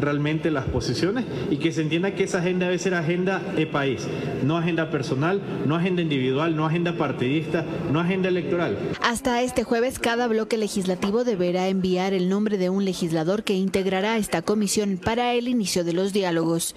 realmente 0.00 0.50
las 0.50 0.64
posiciones 0.64 1.24
y 1.48 1.58
que 1.58 1.70
se 1.70 1.82
entienda 1.82 2.16
que 2.16 2.24
esa 2.24 2.38
agenda 2.38 2.66
debe 2.66 2.78
ser 2.80 2.94
agenda 2.94 3.38
de 3.38 3.68
país, 3.68 4.04
no 4.42 4.56
agenda 4.56 4.90
personal, 4.90 5.40
no 5.64 5.76
agenda 5.76 6.02
individual, 6.02 6.56
no 6.56 6.66
agenda 6.66 6.96
partidista, 6.96 7.64
no 7.92 8.00
agenda 8.00 8.28
electoral. 8.28 8.76
Hasta 9.00 9.42
este 9.42 9.62
jueves 9.62 10.00
cada 10.00 10.26
bloque 10.26 10.56
legislativo 10.56 11.22
deberá 11.22 11.68
enviar 11.68 12.14
el 12.14 12.28
nombre 12.28 12.58
de 12.58 12.68
un 12.68 12.84
legislador 12.84 13.44
que 13.44 13.54
integrará 13.54 14.18
esta 14.18 14.42
comisión 14.42 14.98
para 14.98 15.34
el 15.34 15.46
inicio 15.46 15.84
de 15.84 15.92
los 15.92 16.12
diálogos. 16.12 16.74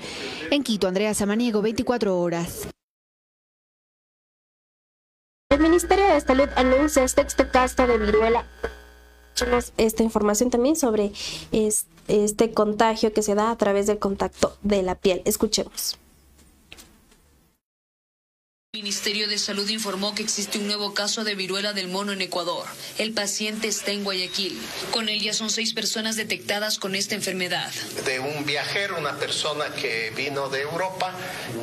En 0.52 0.62
Quito, 0.62 0.88
Andrea 0.88 1.16
Samaniego, 1.16 1.64
24 1.64 2.20
horas. 2.20 2.68
El 5.50 5.62
Ministerio 5.62 6.06
de 6.14 6.20
Salud 6.20 6.50
anuncia 6.58 7.08
sexto 7.08 7.50
caso 7.50 7.88
de 7.88 7.98
viruela. 7.98 8.46
Esta 9.78 10.04
información 10.04 10.50
también 10.50 10.76
sobre 10.76 11.14
este 11.52 12.52
contagio 12.54 13.14
que 13.14 13.22
se 13.22 13.34
da 13.34 13.52
a 13.52 13.58
través 13.58 13.88
del 13.88 13.98
contacto 13.98 14.58
de 14.62 14.84
la 14.84 14.96
piel. 14.96 15.22
Escuchemos. 15.24 15.98
El 18.78 18.84
Ministerio 18.84 19.28
de 19.28 19.40
Salud 19.40 19.68
informó 19.70 20.14
que 20.14 20.22
existe 20.22 20.60
un 20.60 20.68
nuevo 20.68 20.94
caso 20.94 21.24
de 21.24 21.34
viruela 21.34 21.74
del 21.74 21.88
mono 21.88 22.12
en 22.12 22.22
Ecuador. 22.22 22.68
El 23.00 23.12
paciente 23.12 23.68
está 23.68 23.90
en 23.90 24.04
Guayaquil. 24.04 24.56
Con 24.92 25.10
él 25.10 25.20
ya 25.20 25.34
son 25.34 25.50
seis 25.50 25.74
personas 25.74 26.16
detectadas 26.16 26.78
con 26.78 26.94
esta 26.94 27.16
enfermedad. 27.16 27.72
De 28.06 28.20
un 28.20 28.46
viajero, 28.46 29.00
una 29.00 29.18
persona 29.18 29.74
que 29.74 30.12
vino 30.16 30.50
de 30.50 30.62
Europa 30.62 31.12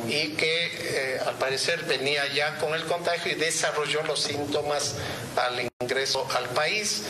y 0.09 0.31
que 0.31 0.65
eh, 0.73 1.19
al 1.25 1.35
parecer 1.35 1.85
venía 1.85 2.21
ya 2.33 2.57
con 2.57 2.73
el 2.73 2.83
contagio 2.83 3.31
y 3.31 3.35
desarrolló 3.35 4.03
los 4.03 4.21
síntomas 4.21 4.95
al 5.37 5.69
ingreso 5.85 6.27
al 6.35 6.49
país. 6.49 7.03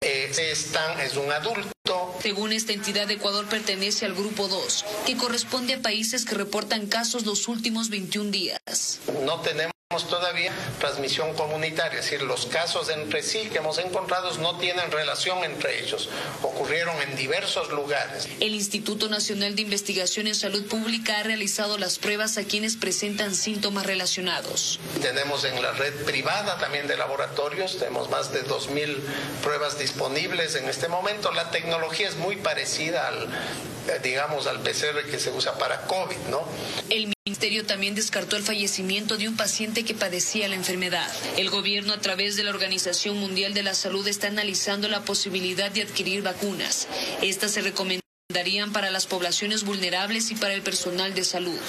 Eh, 0.00 0.30
están, 0.50 1.00
es 1.00 1.16
un 1.16 1.30
adulto. 1.30 1.72
Según 2.20 2.52
esta 2.52 2.72
entidad, 2.72 3.10
Ecuador 3.10 3.46
pertenece 3.48 4.06
al 4.06 4.14
grupo 4.14 4.48
2, 4.48 4.84
que 5.06 5.16
corresponde 5.16 5.74
a 5.74 5.82
países 5.82 6.24
que 6.24 6.34
reportan 6.34 6.86
casos 6.86 7.26
los 7.26 7.48
últimos 7.48 7.88
21 7.90 8.30
días. 8.30 9.00
No 9.24 9.40
tenemos 9.40 9.71
todavía 10.00 10.52
transmisión 10.78 11.34
comunitaria, 11.34 12.00
es 12.00 12.10
decir, 12.10 12.22
los 12.22 12.46
casos 12.46 12.88
entre 12.88 13.22
sí 13.22 13.48
que 13.50 13.58
hemos 13.58 13.78
encontrado 13.78 14.32
no 14.38 14.58
tienen 14.58 14.90
relación 14.90 15.44
entre 15.44 15.82
ellos, 15.82 16.08
ocurrieron 16.42 16.94
en 17.02 17.16
diversos 17.16 17.70
lugares. 17.70 18.28
El 18.40 18.54
Instituto 18.54 19.08
Nacional 19.08 19.54
de 19.54 19.62
Investigación 19.62 20.26
en 20.26 20.34
Salud 20.34 20.64
Pública 20.66 21.18
ha 21.18 21.22
realizado 21.22 21.78
las 21.78 21.98
pruebas 21.98 22.38
a 22.38 22.44
quienes 22.44 22.76
presentan 22.76 23.34
síntomas 23.34 23.86
relacionados. 23.86 24.80
Tenemos 25.00 25.44
en 25.44 25.60
la 25.60 25.72
red 25.72 26.04
privada 26.04 26.58
también 26.58 26.86
de 26.86 26.96
laboratorios, 26.96 27.78
tenemos 27.78 28.08
más 28.10 28.32
de 28.32 28.44
2.000 28.44 28.98
pruebas 29.42 29.78
disponibles 29.78 30.54
en 30.54 30.68
este 30.68 30.88
momento. 30.88 31.32
La 31.32 31.50
tecnología 31.50 32.08
es 32.08 32.16
muy 32.16 32.36
parecida 32.36 33.08
al, 33.08 33.24
eh, 33.24 34.00
digamos, 34.02 34.46
al 34.46 34.60
PCR 34.60 35.04
que 35.10 35.18
se 35.18 35.30
usa 35.30 35.58
para 35.58 35.82
COVID, 35.82 36.16
¿no? 36.30 36.44
El 36.90 37.12
ministerio 37.24 37.64
también 37.64 37.94
descartó 37.94 38.36
el 38.36 38.42
fallecimiento 38.42 39.16
de 39.16 39.28
un 39.28 39.36
paciente 39.36 39.84
que 39.84 39.94
padecía 39.94 40.48
la 40.48 40.56
enfermedad. 40.56 41.08
El 41.36 41.50
gobierno, 41.50 41.92
a 41.92 41.98
través 41.98 42.34
de 42.34 42.42
la 42.42 42.50
Organización 42.50 43.16
Mundial 43.16 43.54
de 43.54 43.62
la 43.62 43.74
Salud, 43.74 44.06
está 44.08 44.26
analizando 44.26 44.88
la 44.88 45.04
posibilidad 45.04 45.70
de 45.70 45.82
adquirir 45.82 46.22
vacunas. 46.22 46.88
Estas 47.22 47.52
se 47.52 47.60
recomendan 47.60 48.02
darían 48.32 48.72
para 48.72 48.90
las 48.90 49.06
poblaciones 49.06 49.64
vulnerables 49.64 50.32
y 50.32 50.34
para 50.34 50.54
el 50.54 50.62
personal 50.62 51.14
de 51.14 51.22
salud. 51.22 51.60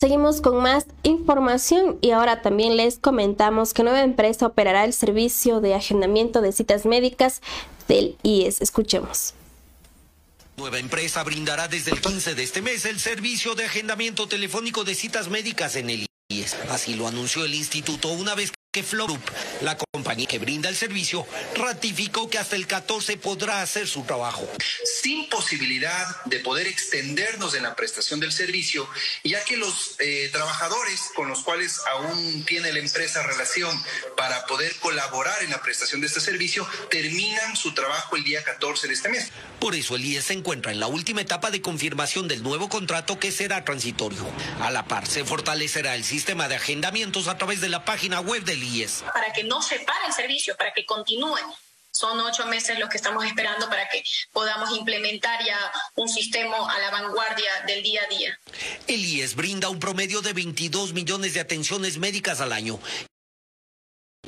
Seguimos 0.00 0.40
con 0.40 0.62
más 0.62 0.86
información 1.02 1.98
y 2.00 2.12
ahora 2.12 2.42
también 2.42 2.76
les 2.76 2.98
comentamos 2.98 3.74
que 3.74 3.82
nueva 3.82 4.02
empresa 4.02 4.46
operará 4.46 4.84
el 4.84 4.92
servicio 4.92 5.60
de 5.60 5.74
agendamiento 5.74 6.42
de 6.42 6.52
citas 6.52 6.86
médicas 6.86 7.40
del 7.88 8.16
IES. 8.22 8.60
Escuchemos. 8.60 9.34
Nueva 10.56 10.78
empresa 10.78 11.22
brindará 11.24 11.66
desde 11.66 11.92
el 11.92 12.00
15 12.00 12.34
de 12.34 12.42
este 12.42 12.62
mes 12.62 12.84
el 12.84 13.00
servicio 13.00 13.54
de 13.54 13.64
agendamiento 13.64 14.28
telefónico 14.28 14.84
de 14.84 14.94
citas 14.94 15.28
médicas 15.28 15.76
en 15.76 15.90
el 15.90 16.06
IES. 16.28 16.56
Así 16.68 16.94
lo 16.94 17.08
anunció 17.08 17.44
el 17.44 17.54
instituto 17.54 18.08
una 18.08 18.34
vez 18.34 18.52
que 18.72 18.82
Flowgroup, 18.82 19.20
la 19.60 19.76
compañía 19.76 20.26
que 20.26 20.38
brinda 20.38 20.70
el 20.70 20.76
servicio, 20.76 21.26
ratificó 21.54 22.30
que 22.30 22.38
hasta 22.38 22.56
el 22.56 22.66
14 22.66 23.18
podrá 23.18 23.60
hacer 23.60 23.86
su 23.86 24.02
trabajo. 24.04 24.48
Sin 24.82 25.28
posibilidad 25.28 26.24
de 26.24 26.38
poder 26.38 26.66
extendernos 26.66 27.54
en 27.54 27.64
la 27.64 27.76
prestación 27.76 28.18
del 28.18 28.32
servicio, 28.32 28.88
ya 29.24 29.44
que 29.44 29.58
los 29.58 29.96
eh, 29.98 30.30
trabajadores 30.32 31.10
con 31.14 31.28
los 31.28 31.42
cuales 31.42 31.82
aún 31.92 32.46
tiene 32.46 32.72
la 32.72 32.78
empresa 32.78 33.22
relación 33.22 33.78
para 34.16 34.46
poder 34.46 34.74
colaborar 34.76 35.42
en 35.42 35.50
la 35.50 35.60
prestación 35.60 36.00
de 36.00 36.06
este 36.06 36.20
servicio 36.20 36.66
terminan 36.90 37.54
su 37.56 37.74
trabajo 37.74 38.16
el 38.16 38.24
día 38.24 38.42
14 38.42 38.88
de 38.88 38.94
este 38.94 39.10
mes. 39.10 39.32
Por 39.60 39.74
eso 39.74 39.96
el 39.96 40.04
IES 40.06 40.24
se 40.24 40.32
encuentra 40.32 40.72
en 40.72 40.80
la 40.80 40.86
última 40.86 41.20
etapa 41.20 41.50
de 41.50 41.60
confirmación 41.60 42.26
del 42.26 42.42
nuevo 42.42 42.70
contrato 42.70 43.18
que 43.18 43.32
será 43.32 43.66
transitorio. 43.66 44.24
A 44.62 44.70
la 44.70 44.86
par, 44.86 45.06
se 45.06 45.26
fortalecerá 45.26 45.94
el 45.94 46.04
sistema 46.04 46.48
de 46.48 46.54
agendamientos 46.54 47.28
a 47.28 47.36
través 47.36 47.60
de 47.60 47.68
la 47.68 47.84
página 47.84 48.20
web 48.20 48.44
del 48.44 48.61
IES. 48.62 49.04
Para 49.12 49.32
que 49.32 49.44
no 49.44 49.62
se 49.62 49.78
pare 49.80 50.06
el 50.06 50.12
servicio, 50.12 50.56
para 50.56 50.72
que 50.72 50.84
continúe. 50.84 51.38
Son 51.90 52.18
ocho 52.20 52.46
meses 52.46 52.78
los 52.78 52.88
que 52.88 52.96
estamos 52.96 53.24
esperando 53.26 53.68
para 53.68 53.86
que 53.90 54.02
podamos 54.32 54.74
implementar 54.76 55.44
ya 55.44 55.58
un 55.94 56.08
sistema 56.08 56.56
a 56.74 56.78
la 56.78 56.90
vanguardia 56.90 57.50
del 57.66 57.82
día 57.82 58.00
a 58.02 58.08
día. 58.08 58.38
El 58.86 59.04
IES 59.04 59.36
brinda 59.36 59.68
un 59.68 59.78
promedio 59.78 60.22
de 60.22 60.32
22 60.32 60.94
millones 60.94 61.34
de 61.34 61.40
atenciones 61.40 61.98
médicas 61.98 62.40
al 62.40 62.52
año 62.52 62.80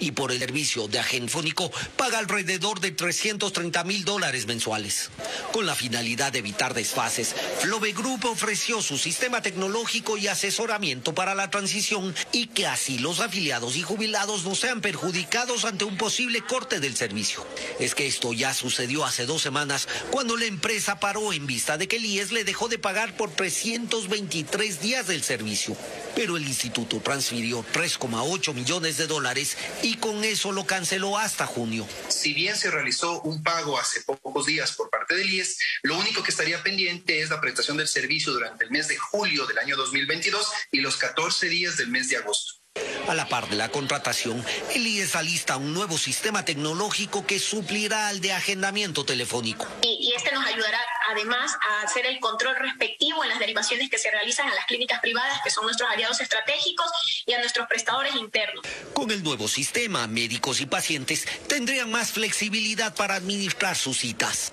y 0.00 0.10
por 0.10 0.32
el 0.32 0.40
servicio 0.40 0.88
de 0.88 0.98
agenfónico 0.98 1.70
paga 1.96 2.18
alrededor 2.18 2.80
de 2.80 2.90
330 2.90 3.84
mil 3.84 4.04
dólares 4.04 4.46
mensuales. 4.46 5.10
Con 5.52 5.66
la 5.66 5.76
finalidad 5.76 6.32
de 6.32 6.40
evitar 6.40 6.74
desfases, 6.74 7.34
Flove 7.60 7.94
Group 7.94 8.24
ofreció 8.24 8.82
su 8.82 8.98
sistema 8.98 9.40
tecnológico 9.40 10.18
y 10.18 10.26
asesoramiento 10.26 11.14
para 11.14 11.36
la 11.36 11.48
transición 11.48 12.12
y 12.32 12.48
que 12.48 12.66
así 12.66 12.98
los 12.98 13.20
afiliados 13.20 13.76
y 13.76 13.82
jubilados 13.82 14.44
no 14.44 14.56
sean 14.56 14.80
perjudicados 14.80 15.64
ante 15.64 15.84
un 15.84 15.96
posible 15.96 16.40
corte 16.42 16.80
del 16.80 16.96
servicio. 16.96 17.46
Es 17.78 17.94
que 17.94 18.08
esto 18.08 18.32
ya 18.32 18.52
sucedió 18.52 19.04
hace 19.04 19.26
dos 19.26 19.42
semanas 19.42 19.86
cuando 20.10 20.36
la 20.36 20.46
empresa 20.46 20.98
paró 20.98 21.32
en 21.32 21.46
vista 21.46 21.78
de 21.78 21.86
que 21.86 21.96
el 21.96 22.04
IES 22.04 22.32
le 22.32 22.42
dejó 22.42 22.68
de 22.68 22.78
pagar 22.78 23.16
por 23.16 23.30
323 23.30 24.80
días 24.80 25.06
del 25.06 25.22
servicio. 25.22 25.76
Pero 26.14 26.36
el 26.36 26.46
instituto 26.46 27.00
transfirió 27.00 27.64
3,8 27.72 28.54
millones 28.54 28.96
de 28.96 29.06
dólares 29.06 29.56
y 29.82 29.96
con 29.96 30.24
eso 30.24 30.52
lo 30.52 30.66
canceló 30.66 31.18
hasta 31.18 31.46
junio. 31.46 31.86
Si 32.08 32.34
bien 32.34 32.56
se 32.56 32.70
realizó 32.70 33.20
un 33.22 33.42
pago 33.42 33.78
hace 33.78 34.02
pocos 34.02 34.46
días 34.46 34.72
por 34.72 34.90
parte 34.90 35.16
del 35.16 35.30
IES, 35.30 35.58
lo 35.82 35.98
único 35.98 36.22
que 36.22 36.30
estaría 36.30 36.62
pendiente 36.62 37.20
es 37.20 37.30
la 37.30 37.40
prestación 37.40 37.76
del 37.76 37.88
servicio 37.88 38.32
durante 38.32 38.64
el 38.64 38.70
mes 38.70 38.88
de 38.88 38.96
julio 38.96 39.46
del 39.46 39.58
año 39.58 39.76
2022 39.76 40.46
y 40.70 40.80
los 40.80 40.96
14 40.96 41.48
días 41.48 41.76
del 41.76 41.88
mes 41.88 42.08
de 42.08 42.16
agosto. 42.16 42.63
A 43.06 43.14
la 43.14 43.28
par 43.28 43.48
de 43.48 43.56
la 43.56 43.68
contratación, 43.68 44.42
el 44.74 44.86
IES 44.86 45.14
alista 45.14 45.58
un 45.58 45.74
nuevo 45.74 45.98
sistema 45.98 46.44
tecnológico 46.44 47.26
que 47.26 47.38
suplirá 47.38 48.08
al 48.08 48.20
de 48.20 48.32
agendamiento 48.32 49.04
telefónico. 49.04 49.66
Y, 49.82 50.08
y, 50.08 50.14
este 50.14 50.32
nos 50.32 50.44
ayudará 50.46 50.80
además 51.10 51.52
a 51.68 51.82
hacer 51.82 52.06
el 52.06 52.18
control 52.18 52.56
respectivo 52.56 53.22
en 53.22 53.28
las 53.28 53.38
derivaciones 53.38 53.90
que 53.90 53.98
se 53.98 54.10
realizan 54.10 54.48
a 54.48 54.54
las 54.54 54.64
clínicas 54.64 55.00
privadas, 55.00 55.38
que 55.44 55.50
son 55.50 55.64
nuestros 55.64 55.88
aliados 55.90 56.20
estratégicos, 56.20 56.86
y 57.26 57.34
a 57.34 57.38
nuestros 57.38 57.68
prestadores 57.68 58.16
internos. 58.16 58.64
Con 58.94 59.10
el 59.10 59.22
nuevo 59.22 59.48
sistema, 59.48 60.06
médicos 60.06 60.60
y 60.60 60.66
pacientes 60.66 61.26
tendrían 61.46 61.90
más 61.90 62.12
flexibilidad 62.12 62.94
para 62.94 63.16
administrar 63.16 63.76
sus 63.76 63.98
citas. 63.98 64.52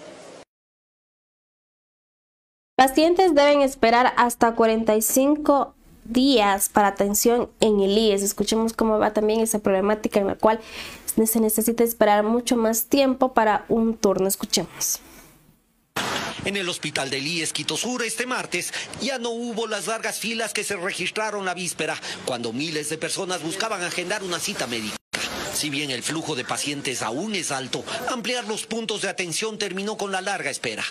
Pacientes 2.75 3.33
deben 3.33 3.61
esperar 3.61 4.13
hasta 4.17 4.55
45 4.55 5.75
días 6.03 6.69
para 6.69 6.87
atención 6.87 7.49
en 7.59 7.79
el 7.79 7.97
IES. 7.97 8.23
Escuchemos 8.23 8.73
cómo 8.73 8.99
va 8.99 9.13
también 9.13 9.39
esa 9.39 9.59
problemática 9.59 10.19
en 10.19 10.27
la 10.27 10.35
cual 10.35 10.59
se 11.25 11.39
necesita 11.39 11.83
esperar 11.83 12.23
mucho 12.23 12.55
más 12.55 12.85
tiempo 12.85 13.33
para 13.33 13.65
un 13.69 13.95
turno. 13.95 14.27
Escuchemos. 14.27 14.99
En 16.43 16.57
el 16.57 16.67
hospital 16.69 17.09
del 17.09 17.27
IES 17.27 17.53
Quito 17.53 17.77
Sur 17.77 18.01
este 18.03 18.25
martes 18.25 18.73
ya 18.99 19.19
no 19.19 19.29
hubo 19.29 19.67
las 19.67 19.85
largas 19.87 20.19
filas 20.19 20.53
que 20.53 20.63
se 20.63 20.75
registraron 20.75 21.45
la 21.45 21.53
víspera 21.53 21.95
cuando 22.25 22.51
miles 22.51 22.89
de 22.89 22.97
personas 22.97 23.43
buscaban 23.43 23.83
agendar 23.83 24.23
una 24.23 24.39
cita 24.39 24.65
médica. 24.65 24.95
Si 25.53 25.69
bien 25.69 25.91
el 25.91 26.01
flujo 26.01 26.35
de 26.35 26.45
pacientes 26.45 27.03
aún 27.03 27.35
es 27.35 27.51
alto, 27.51 27.83
ampliar 28.09 28.47
los 28.47 28.65
puntos 28.65 29.03
de 29.03 29.09
atención 29.09 29.59
terminó 29.59 29.97
con 29.97 30.11
la 30.11 30.21
larga 30.21 30.49
espera. 30.49 30.83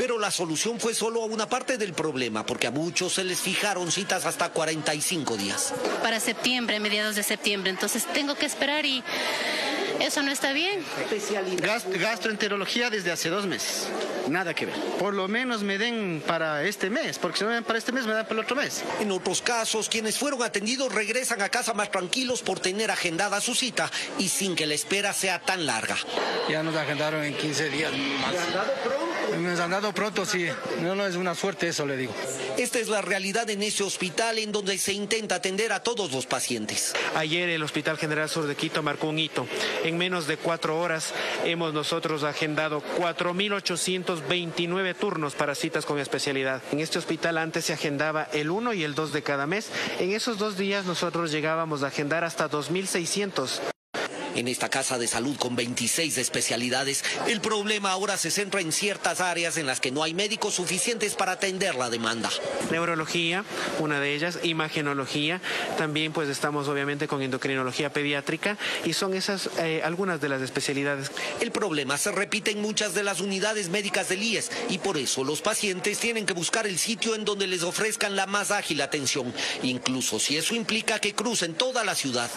Pero 0.00 0.18
la 0.18 0.30
solución 0.30 0.80
fue 0.80 0.94
solo 0.94 1.20
una 1.24 1.46
parte 1.46 1.76
del 1.76 1.92
problema, 1.92 2.46
porque 2.46 2.66
a 2.66 2.70
muchos 2.70 3.12
se 3.12 3.22
les 3.22 3.38
fijaron 3.38 3.92
citas 3.92 4.24
hasta 4.24 4.48
45 4.48 5.36
días. 5.36 5.74
Para 6.02 6.20
septiembre, 6.20 6.80
mediados 6.80 7.16
de 7.16 7.22
septiembre, 7.22 7.68
entonces 7.68 8.06
tengo 8.06 8.34
que 8.34 8.46
esperar 8.46 8.86
y 8.86 9.04
eso 10.00 10.22
no 10.22 10.32
está 10.32 10.52
bien. 10.52 10.82
Gast 11.60 11.86
gastroenterología 11.88 12.90
desde 12.90 13.10
hace 13.10 13.28
dos 13.28 13.46
meses. 13.46 13.88
Nada 14.28 14.54
que 14.54 14.66
ver. 14.66 14.74
Por 14.98 15.14
lo 15.14 15.28
menos 15.28 15.62
me 15.62 15.78
den 15.78 16.22
para 16.26 16.64
este 16.64 16.90
mes, 16.90 17.18
porque 17.18 17.38
si 17.38 17.44
no 17.44 17.48
me 17.48 17.54
dan 17.54 17.64
para 17.64 17.78
este 17.78 17.92
mes, 17.92 18.06
me 18.06 18.12
dan 18.12 18.24
para 18.24 18.34
el 18.34 18.44
otro 18.44 18.56
mes. 18.56 18.84
En 19.00 19.10
otros 19.10 19.42
casos, 19.42 19.88
quienes 19.88 20.18
fueron 20.18 20.42
atendidos 20.42 20.92
regresan 20.94 21.42
a 21.42 21.48
casa 21.48 21.74
más 21.74 21.90
tranquilos 21.90 22.42
por 22.42 22.60
tener 22.60 22.90
agendada 22.90 23.40
su 23.40 23.54
cita 23.54 23.90
y 24.18 24.28
sin 24.28 24.54
que 24.56 24.66
la 24.66 24.74
espera 24.74 25.12
sea 25.12 25.40
tan 25.40 25.66
larga. 25.66 25.96
Ya 26.48 26.62
nos 26.62 26.76
agendaron 26.76 27.24
en 27.24 27.34
15 27.34 27.70
días 27.70 27.92
más. 27.92 28.32
¿Me 28.32 28.38
han 28.38 28.52
dado 28.52 28.72
pronto? 28.82 29.38
Me 29.38 29.62
han 29.62 29.70
dado 29.70 29.92
pronto, 29.94 30.26
sí. 30.26 30.46
No, 30.82 30.94
no 30.94 31.06
es 31.06 31.16
una 31.16 31.34
suerte 31.34 31.68
eso, 31.68 31.86
le 31.86 31.96
digo. 31.96 32.12
Esta 32.56 32.78
es 32.78 32.88
la 32.88 33.00
realidad 33.00 33.48
en 33.50 33.62
ese 33.62 33.82
hospital 33.82 34.38
en 34.38 34.52
donde 34.52 34.76
se 34.78 34.92
intenta 34.92 35.36
atender 35.36 35.72
a 35.72 35.82
todos 35.82 36.12
los 36.12 36.26
pacientes. 36.26 36.94
Ayer 37.14 37.48
el 37.48 37.62
Hospital 37.62 37.96
General 37.96 38.28
Sur 38.28 38.46
de 38.46 38.54
Quito 38.54 38.82
marcó 38.82 39.08
un 39.08 39.18
hito. 39.18 39.46
En 39.84 39.89
menos 39.98 40.26
de 40.26 40.36
cuatro 40.36 40.78
horas 40.78 41.14
hemos 41.44 41.72
nosotros 41.72 42.24
agendado 42.24 42.82
4.829 42.98 44.94
turnos 44.94 45.34
para 45.34 45.54
citas 45.54 45.86
con 45.86 45.98
especialidad. 45.98 46.62
En 46.72 46.80
este 46.80 46.98
hospital 46.98 47.38
antes 47.38 47.64
se 47.66 47.72
agendaba 47.72 48.24
el 48.32 48.50
1 48.50 48.74
y 48.74 48.84
el 48.84 48.94
2 48.94 49.12
de 49.12 49.22
cada 49.22 49.46
mes. 49.46 49.70
En 49.98 50.12
esos 50.12 50.38
dos 50.38 50.56
días 50.56 50.84
nosotros 50.84 51.30
llegábamos 51.32 51.82
a 51.82 51.88
agendar 51.88 52.24
hasta 52.24 52.50
2.600. 52.50 53.79
En 54.36 54.46
esta 54.46 54.68
casa 54.68 54.96
de 54.96 55.08
salud 55.08 55.36
con 55.36 55.56
26 55.56 56.16
especialidades, 56.18 57.04
el 57.26 57.40
problema 57.40 57.90
ahora 57.90 58.16
se 58.16 58.30
centra 58.30 58.60
en 58.60 58.70
ciertas 58.70 59.20
áreas 59.20 59.56
en 59.56 59.66
las 59.66 59.80
que 59.80 59.90
no 59.90 60.04
hay 60.04 60.14
médicos 60.14 60.54
suficientes 60.54 61.14
para 61.14 61.32
atender 61.32 61.74
la 61.74 61.90
demanda. 61.90 62.30
Neurología, 62.70 63.44
una 63.80 63.98
de 63.98 64.14
ellas, 64.14 64.38
imagenología, 64.44 65.40
también 65.78 66.12
pues 66.12 66.28
estamos 66.28 66.68
obviamente 66.68 67.08
con 67.08 67.22
endocrinología 67.22 67.92
pediátrica 67.92 68.56
y 68.84 68.92
son 68.92 69.14
esas 69.14 69.50
eh, 69.58 69.82
algunas 69.84 70.20
de 70.20 70.28
las 70.28 70.42
especialidades. 70.42 71.10
El 71.40 71.50
problema 71.50 71.98
se 71.98 72.12
repite 72.12 72.52
en 72.52 72.62
muchas 72.62 72.94
de 72.94 73.02
las 73.02 73.20
unidades 73.20 73.68
médicas 73.68 74.08
del 74.08 74.22
IES 74.22 74.50
y 74.68 74.78
por 74.78 74.96
eso 74.96 75.24
los 75.24 75.40
pacientes 75.40 75.98
tienen 75.98 76.24
que 76.24 76.34
buscar 76.34 76.68
el 76.68 76.78
sitio 76.78 77.16
en 77.16 77.24
donde 77.24 77.48
les 77.48 77.64
ofrezcan 77.64 78.14
la 78.14 78.26
más 78.26 78.52
ágil 78.52 78.80
atención, 78.80 79.34
incluso 79.64 80.20
si 80.20 80.36
eso 80.36 80.54
implica 80.54 81.00
que 81.00 81.14
crucen 81.14 81.54
toda 81.54 81.82
la 81.82 81.96
ciudad. 81.96 82.30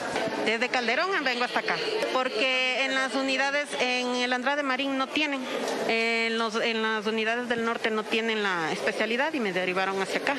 Desde 0.46 0.70
Calderón 0.70 1.12
vengo 1.24 1.44
hasta 1.44 1.60
acá 1.60 1.78
porque 2.14 2.86
en 2.86 2.96
las 2.96 3.14
unidades, 3.16 3.68
en 3.80 4.16
el 4.16 4.34
Andrade 4.34 4.64
Marín 4.64 4.98
no 4.98 5.08
tienen, 5.08 5.42
en, 5.88 6.38
las 6.38 7.06
unidades 7.06 7.50
del 7.50 7.66
norte 7.66 7.90
no 7.90 8.04
tienen 8.04 8.44
la 8.44 8.72
especialidad 8.72 9.34
y 9.34 9.40
me 9.40 9.54
derivaron 9.54 10.02
hacia 10.02 10.20
acá. 10.20 10.38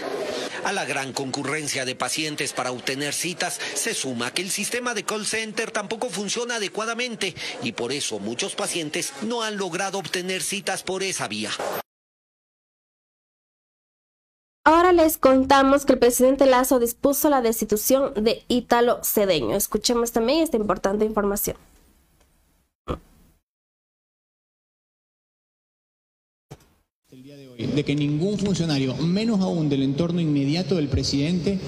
A 0.65 0.73
la 0.73 0.85
gran 0.85 1.13
concurrencia 1.13 1.85
de 1.85 1.95
pacientes 1.95 2.53
para 2.53 2.73
obtener 2.73 3.13
citas 3.13 3.61
se 3.75 3.95
suma 3.95 4.33
que 4.33 4.43
el 4.43 4.51
sistema 4.51 4.95
de 4.95 5.05
call 5.05 5.27
center 5.27 5.71
tampoco 5.71 6.09
funciona 6.09 6.57
adecuadamente 6.57 7.35
y 7.63 7.73
por 7.73 7.93
eso 7.93 8.19
muchos 8.19 8.55
pacientes 8.55 9.13
no 9.23 9.43
han 9.43 9.57
logrado 9.57 9.99
obtener 9.99 10.43
citas 10.43 10.83
por 10.83 11.03
esa 11.03 11.29
vía. 11.29 11.51
Ahora 14.67 14.95
les 14.95 15.19
contamos 15.19 15.85
que 15.85 15.93
el 15.93 15.99
presidente 15.99 16.47
Lazo 16.47 16.79
dispuso 16.79 17.29
la 17.29 17.43
destitución 17.43 18.15
de 18.15 18.45
Ítalo 18.49 19.05
Cedeño. 19.05 19.57
Escuchemos 19.57 20.11
también 20.11 20.43
esta 20.43 20.57
importante 20.57 21.05
información. 21.05 21.59
El 27.11 27.23
día 27.23 27.37
de 27.37 27.49
hoy, 27.49 27.67
de 27.67 27.85
que 27.85 27.95
ningún 27.95 28.39
funcionario, 28.39 28.97
menos 28.97 29.41
aún 29.43 29.69
del 29.69 29.83
entorno 29.83 30.23
inmediato 30.23 30.77
del 30.77 30.89
presidente, 30.89 31.61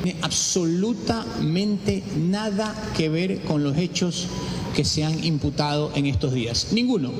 tiene 0.00 0.20
absolutamente 0.22 2.04
nada 2.16 2.72
que 2.96 3.08
ver 3.08 3.40
con 3.42 3.64
los 3.64 3.76
hechos 3.76 4.28
que 4.76 4.84
se 4.84 5.02
han 5.02 5.24
imputado 5.24 5.90
en 5.96 6.06
estos 6.06 6.32
días. 6.32 6.72
Ninguno. 6.72 7.12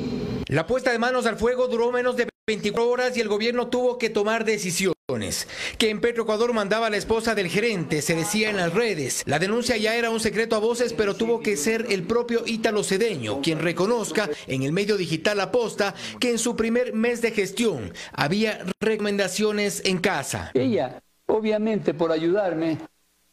La 0.47 0.65
puesta 0.69 0.93
de 0.93 1.01
manos 1.01 1.27
al 1.27 1.37
fuego 1.37 1.67
duró 1.67 1.91
menos 1.91 2.17
de 2.17 2.29
24 2.49 2.89
horas 2.89 3.15
y 3.15 3.21
el 3.21 3.29
gobierno 3.29 3.69
tuvo 3.69 3.99
que 3.99 4.09
tomar 4.09 4.47
decisiones. 4.47 5.47
Que 5.77 5.91
en 5.91 6.01
Petroecuador 6.01 6.55
mandaba 6.55 6.87
a 6.87 6.91
la 6.91 6.97
esposa 6.97 7.35
del 7.35 7.49
gerente, 7.49 8.01
se 8.01 8.15
decía 8.15 8.49
en 8.49 8.57
las 8.57 8.73
redes. 8.73 9.23
La 9.27 9.39
denuncia 9.39 9.77
ya 9.77 9.95
era 9.95 10.09
un 10.09 10.19
secreto 10.19 10.57
a 10.57 10.59
voces, 10.59 10.95
pero 10.95 11.15
tuvo 11.15 11.41
que 11.41 11.59
ser 11.59 11.87
el 11.91 12.05
propio 12.05 12.45
Ítalo 12.47 12.83
Cedeño 12.83 13.43
quien 13.43 13.59
reconozca 13.59 14.31
en 14.47 14.63
el 14.63 14.73
medio 14.73 14.97
digital 14.97 15.41
Aposta 15.41 15.95
que 16.19 16.31
en 16.31 16.39
su 16.39 16.57
primer 16.57 16.95
mes 16.95 17.21
de 17.21 17.33
gestión 17.33 17.93
había 18.13 18.65
recomendaciones 18.81 19.83
en 19.85 19.99
casa. 19.99 20.51
Ella, 20.55 21.03
obviamente, 21.27 21.93
por 21.93 22.13
ayudarme, 22.13 22.79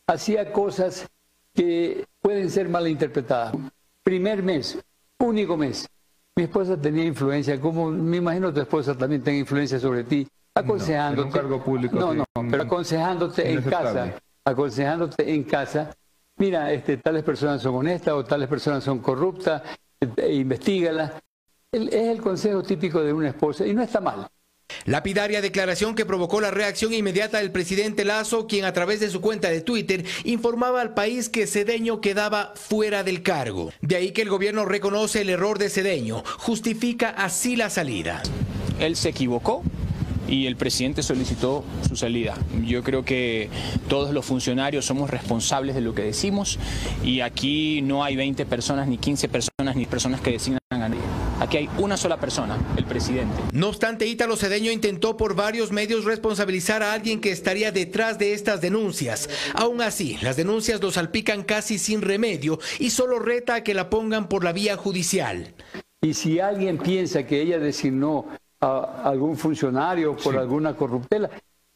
hacía 0.07 0.51
cosas 0.51 1.07
que 1.53 2.05
pueden 2.22 2.51
ser 2.51 2.68
malinterpretadas. 2.68 3.55
Primer 4.03 4.43
mes, 4.43 4.78
único 5.20 5.55
mes. 5.55 5.88
Mi 6.38 6.44
esposa 6.44 6.76
tenía 6.76 7.06
influencia, 7.06 7.60
como 7.62 7.90
me 7.90 8.18
imagino 8.18 8.54
tu 8.54 8.60
esposa 8.60 8.94
también 8.98 9.24
tenga 9.24 9.38
influencia 9.38 9.80
sobre 9.80 10.04
ti, 10.04 10.28
aconsejándote. 10.54 11.22
No, 11.22 11.28
un 11.28 11.32
cargo 11.32 11.64
público. 11.64 11.96
No, 11.98 12.14
no, 12.14 12.26
pero 12.52 12.64
aconsejándote 12.64 13.54
en 13.54 13.62
casa, 13.62 14.16
aconsejándote 14.44 15.34
en 15.34 15.44
casa. 15.46 15.96
Mira, 16.38 16.74
este, 16.74 16.98
tales 16.98 17.24
personas 17.24 17.62
son 17.62 17.76
honestas 17.76 18.14
o 18.14 18.26
tales 18.26 18.50
personas 18.50 18.84
son 18.84 19.00
corruptas, 19.00 19.62
eh, 20.02 20.34
investigala. 20.34 21.14
Es 21.72 21.94
el 21.94 22.22
consejo 22.22 22.62
típico 22.64 23.02
de 23.02 23.14
una 23.14 23.30
esposa 23.30 23.66
y 23.66 23.74
no 23.74 23.82
está 23.82 24.02
mal. 24.02 24.28
Lapidaria 24.86 25.41
declaración 25.41 25.95
que 25.95 26.05
provocó 26.05 26.41
la 26.41 26.51
reacción 26.51 26.93
inmediata 26.93 27.39
del 27.39 27.51
presidente 27.51 28.05
Lazo, 28.05 28.47
quien 28.47 28.66
a 28.66 28.74
través 28.74 28.99
de 28.99 29.09
su 29.09 29.22
cuenta 29.22 29.49
de 29.49 29.61
Twitter 29.61 30.05
informaba 30.24 30.82
al 30.82 30.93
país 30.93 31.30
que 31.30 31.47
Cedeño 31.47 32.01
quedaba 32.01 32.53
fuera 32.55 33.03
del 33.03 33.24
cargo. 33.24 33.72
De 33.82 33.95
ahí 33.95 34.11
que 34.11 34.22
el 34.22 34.30
gobierno 34.30 34.66
reconoce 34.66 35.22
el 35.22 35.30
error 35.30 35.59
de 35.59 35.70
Cedeño, 35.70 36.24
justifica 36.38 37.09
así 37.09 37.55
la 37.55 37.70
salida. 37.70 38.22
Él 38.80 38.95
se 38.95 39.09
equivocó, 39.09 39.63
y 40.28 40.47
el 40.47 40.55
presidente 40.55 41.03
solicitó 41.03 41.63
su 41.88 41.95
salida. 41.95 42.36
Yo 42.66 42.84
creo 42.84 43.05
que 43.05 43.49
todos 43.88 44.13
los 44.13 44.26
funcionarios 44.26 44.86
somos 44.86 45.09
responsables 45.09 45.76
de 45.76 45.82
lo 45.82 45.93
que 45.93 46.01
decimos 46.01 46.59
y 47.03 47.22
aquí 47.22 47.82
no 47.84 48.03
hay 48.03 48.16
20 48.16 48.45
personas, 48.45 48.88
ni 48.88 48.97
15 48.97 49.30
personas, 49.30 49.76
ni 49.76 49.86
personas 49.86 50.22
que 50.22 50.32
designan 50.32 50.59
a 50.72 50.78
nadie. 50.78 50.99
Aquí 51.40 51.58
hay 51.58 51.70
una 51.78 51.98
sola 51.98 52.18
persona, 52.18 52.58
el 52.78 52.86
presidente. 52.86 53.36
No 53.52 53.68
obstante, 53.70 54.08
Ítalo 54.08 54.38
Cedeño 54.38 54.72
intentó 54.72 55.18
por 55.18 55.36
varios 55.36 55.72
medios 55.72 56.06
responsabilizar 56.06 56.82
a 56.82 56.94
alguien 56.94 57.20
que 57.20 57.32
estaría 57.32 57.72
detrás 57.72 58.18
de 58.18 58.34
estas 58.34 58.62
denuncias. 58.62 59.30
Aún 59.54 59.82
así, 59.82 60.18
las 60.22 60.38
denuncias 60.38 60.82
lo 60.82 60.92
salpican 60.92 61.44
casi 61.44 61.78
sin 61.78 62.02
remedio 62.02 62.60
y 62.80 62.90
solo 62.90 63.20
reta 63.20 63.56
a 63.56 63.64
que 63.64 63.74
la 63.74 63.90
pongan 63.90 64.30
por 64.30 64.44
la 64.44 64.54
vía 64.54 64.78
judicial. 64.78 65.54
Y 66.02 66.14
si 66.14 66.40
alguien 66.40 66.78
piensa 66.78 67.26
que 67.26 67.42
ella 67.42 67.60
designó 67.60 68.28
a 68.62 69.02
algún 69.04 69.38
funcionario 69.38 70.16
por 70.16 70.38
alguna 70.38 70.76
corruptela. 70.76 71.30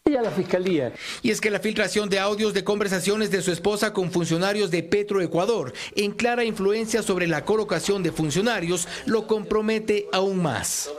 Ella 0.09 0.23
la 0.23 0.31
fiscalía. 0.31 0.91
Y 1.21 1.29
es 1.29 1.39
que 1.39 1.51
la 1.51 1.59
filtración 1.59 2.09
de 2.09 2.17
audios 2.17 2.55
de 2.55 2.63
conversaciones 2.63 3.29
de 3.29 3.43
su 3.43 3.51
esposa 3.51 3.93
con 3.93 4.11
funcionarios 4.11 4.71
de 4.71 4.81
Petroecuador, 4.81 5.71
en 5.95 6.13
clara 6.13 6.43
influencia 6.43 7.03
sobre 7.03 7.27
la 7.27 7.45
colocación 7.45 8.01
de 8.01 8.11
funcionarios, 8.11 8.87
lo 9.05 9.27
compromete 9.27 10.07
aún 10.11 10.41
más. 10.41 10.89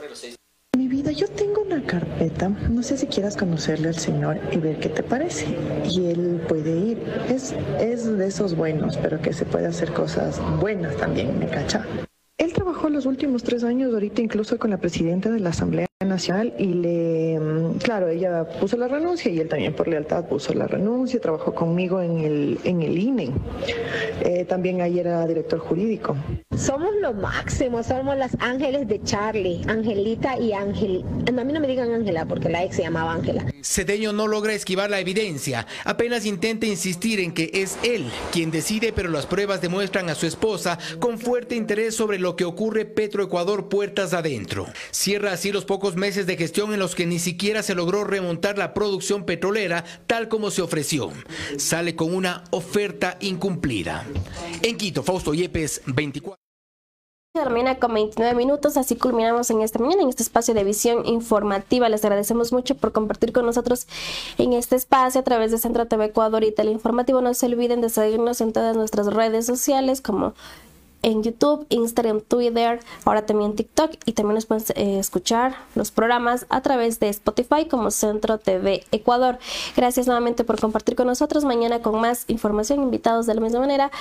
Mi 0.77 0.87
vida, 0.87 1.11
yo 1.11 1.27
tengo 1.27 1.63
una 1.63 1.85
carpeta, 1.85 2.47
no 2.47 2.81
sé 2.83 2.97
si 2.97 3.07
quieras 3.07 3.35
conocerle 3.35 3.89
al 3.89 3.99
Señor 3.99 4.39
y 4.53 4.57
ver 4.57 4.79
qué 4.79 4.87
te 4.87 5.03
parece. 5.03 5.45
Y 5.89 6.05
Él 6.05 6.41
puede 6.47 6.71
ir. 6.71 6.97
Es, 7.29 7.53
es 7.81 8.17
de 8.17 8.27
esos 8.27 8.55
buenos, 8.55 8.95
pero 8.95 9.21
que 9.21 9.33
se 9.33 9.43
puede 9.43 9.67
hacer 9.67 9.91
cosas 9.91 10.39
buenas 10.61 10.95
también, 10.95 11.37
¿me 11.37 11.49
cacha? 11.49 11.85
Él 12.37 12.53
trabajó 12.53 12.87
los 12.87 13.05
últimos 13.05 13.43
tres 13.43 13.65
años, 13.65 13.93
ahorita 13.93 14.21
incluso 14.21 14.57
con 14.57 14.69
la 14.69 14.77
presidenta 14.77 15.29
de 15.29 15.41
la 15.41 15.49
Asamblea 15.49 15.90
Nacional 16.05 16.53
y 16.57 16.65
le, 16.65 17.39
mm, 17.39 17.77
claro, 17.79 18.09
ella 18.09 18.47
puso 18.59 18.77
la 18.77 18.87
renuncia 18.87 19.31
y 19.31 19.39
él 19.39 19.47
también 19.47 19.73
por 19.73 19.87
lealtad 19.87 20.25
puso 20.25 20.53
la 20.53 20.67
renuncia, 20.67 21.19
trabajó 21.19 21.53
conmigo 21.53 22.01
en 22.01 22.19
el, 22.19 22.59
en 22.63 22.81
el 22.81 22.97
INE. 22.97 23.31
Eh, 24.21 24.45
también 24.45 24.81
ahí 24.81 24.99
era 24.99 25.25
director 25.27 25.59
jurídico. 25.59 26.15
Somos 26.55 26.91
lo 27.01 27.13
máximo, 27.13 27.81
somos 27.83 28.17
las 28.17 28.35
ángeles 28.39 28.87
de 28.87 29.01
Charlie, 29.03 29.61
Angelita 29.67 30.37
y 30.37 30.53
Ángel. 30.53 31.03
a 31.27 31.43
mí 31.43 31.53
no 31.53 31.59
me 31.59 31.67
digan 31.67 31.91
Ángela 31.91 32.25
porque 32.25 32.49
la 32.49 32.63
ex 32.63 32.75
se 32.75 32.83
llamaba 32.83 33.13
Ángela. 33.13 33.45
Cedeño 33.63 34.13
no 34.13 34.27
logra 34.27 34.53
esquivar 34.53 34.89
la 34.89 34.99
evidencia, 34.99 35.65
apenas 35.85 36.25
intenta 36.25 36.65
insistir 36.65 37.19
en 37.19 37.33
que 37.33 37.49
es 37.53 37.77
él 37.83 38.05
quien 38.31 38.51
decide, 38.51 38.91
pero 38.93 39.09
las 39.09 39.25
pruebas 39.25 39.61
demuestran 39.61 40.09
a 40.09 40.15
su 40.15 40.25
esposa 40.25 40.77
con 40.99 41.19
fuerte 41.19 41.55
interés 41.55 41.95
sobre 41.95 42.19
lo 42.19 42.35
que 42.35 42.45
ocurre 42.45 42.85
Petroecuador 42.85 43.69
puertas 43.69 44.13
adentro. 44.13 44.67
Cierra 44.91 45.33
así 45.33 45.51
los 45.51 45.65
pocos 45.65 45.90
meses 45.95 46.25
de 46.25 46.37
gestión 46.37 46.73
en 46.73 46.79
los 46.79 46.95
que 46.95 47.05
ni 47.05 47.19
siquiera 47.19 47.63
se 47.63 47.75
logró 47.75 48.03
remontar 48.03 48.57
la 48.57 48.73
producción 48.73 49.25
petrolera 49.25 49.83
tal 50.07 50.27
como 50.27 50.51
se 50.51 50.61
ofreció. 50.61 51.11
Sale 51.57 51.95
con 51.95 52.13
una 52.13 52.43
oferta 52.51 53.17
incumplida. 53.19 54.05
En 54.61 54.77
Quito, 54.77 55.03
Fausto 55.03 55.33
Yepes, 55.33 55.81
24 55.85 56.41
termina 57.33 57.79
con 57.79 57.93
29 57.93 58.35
minutos, 58.35 58.75
así 58.75 58.97
culminamos 58.97 59.49
en 59.51 59.61
esta 59.61 59.79
mañana, 59.79 60.01
en 60.01 60.09
este 60.09 60.21
espacio 60.21 60.53
de 60.53 60.65
visión 60.65 61.05
informativa. 61.05 61.87
Les 61.87 62.03
agradecemos 62.03 62.51
mucho 62.51 62.75
por 62.75 62.91
compartir 62.91 63.31
con 63.31 63.45
nosotros 63.45 63.87
en 64.37 64.51
este 64.51 64.75
espacio 64.75 65.21
a 65.21 65.23
través 65.23 65.49
de 65.51 65.57
Centro 65.57 65.85
TV 65.85 66.05
Ecuador 66.05 66.43
y 66.43 66.51
Teleinformativo. 66.51 67.21
No 67.21 67.33
se 67.33 67.45
olviden 67.45 67.79
de 67.79 67.87
seguirnos 67.87 68.41
en 68.41 68.51
todas 68.51 68.75
nuestras 68.75 69.07
redes 69.07 69.45
sociales 69.45 70.01
como 70.01 70.33
en 71.01 71.23
YouTube, 71.23 71.65
Instagram, 71.69 72.21
Twitter, 72.21 72.79
ahora 73.05 73.25
también 73.25 73.55
TikTok 73.55 73.91
y 74.05 74.13
también 74.13 74.35
nos 74.35 74.45
pueden 74.45 74.63
eh, 74.75 74.99
escuchar 74.99 75.55
los 75.75 75.91
programas 75.91 76.45
a 76.49 76.61
través 76.61 76.99
de 76.99 77.09
Spotify 77.09 77.67
como 77.69 77.91
Centro 77.91 78.37
TV 78.37 78.85
Ecuador. 78.91 79.39
Gracias 79.75 80.07
nuevamente 80.07 80.43
por 80.43 80.59
compartir 80.59 80.95
con 80.95 81.07
nosotros. 81.07 81.43
Mañana 81.43 81.81
con 81.81 81.99
más 81.99 82.25
información, 82.27 82.81
invitados 82.81 83.25
de 83.25 83.35
la 83.35 83.41
misma 83.41 83.59
manera 83.59 83.91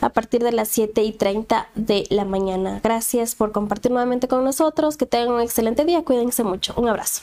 a 0.00 0.08
partir 0.10 0.42
de 0.42 0.52
las 0.52 0.68
7 0.68 1.02
y 1.02 1.12
30 1.12 1.68
de 1.74 2.06
la 2.10 2.24
mañana. 2.24 2.80
Gracias 2.82 3.34
por 3.34 3.52
compartir 3.52 3.90
nuevamente 3.90 4.28
con 4.28 4.44
nosotros. 4.44 4.96
Que 4.96 5.06
tengan 5.06 5.34
un 5.34 5.40
excelente 5.40 5.84
día. 5.84 6.04
Cuídense 6.04 6.44
mucho. 6.44 6.74
Un 6.76 6.88
abrazo. 6.88 7.22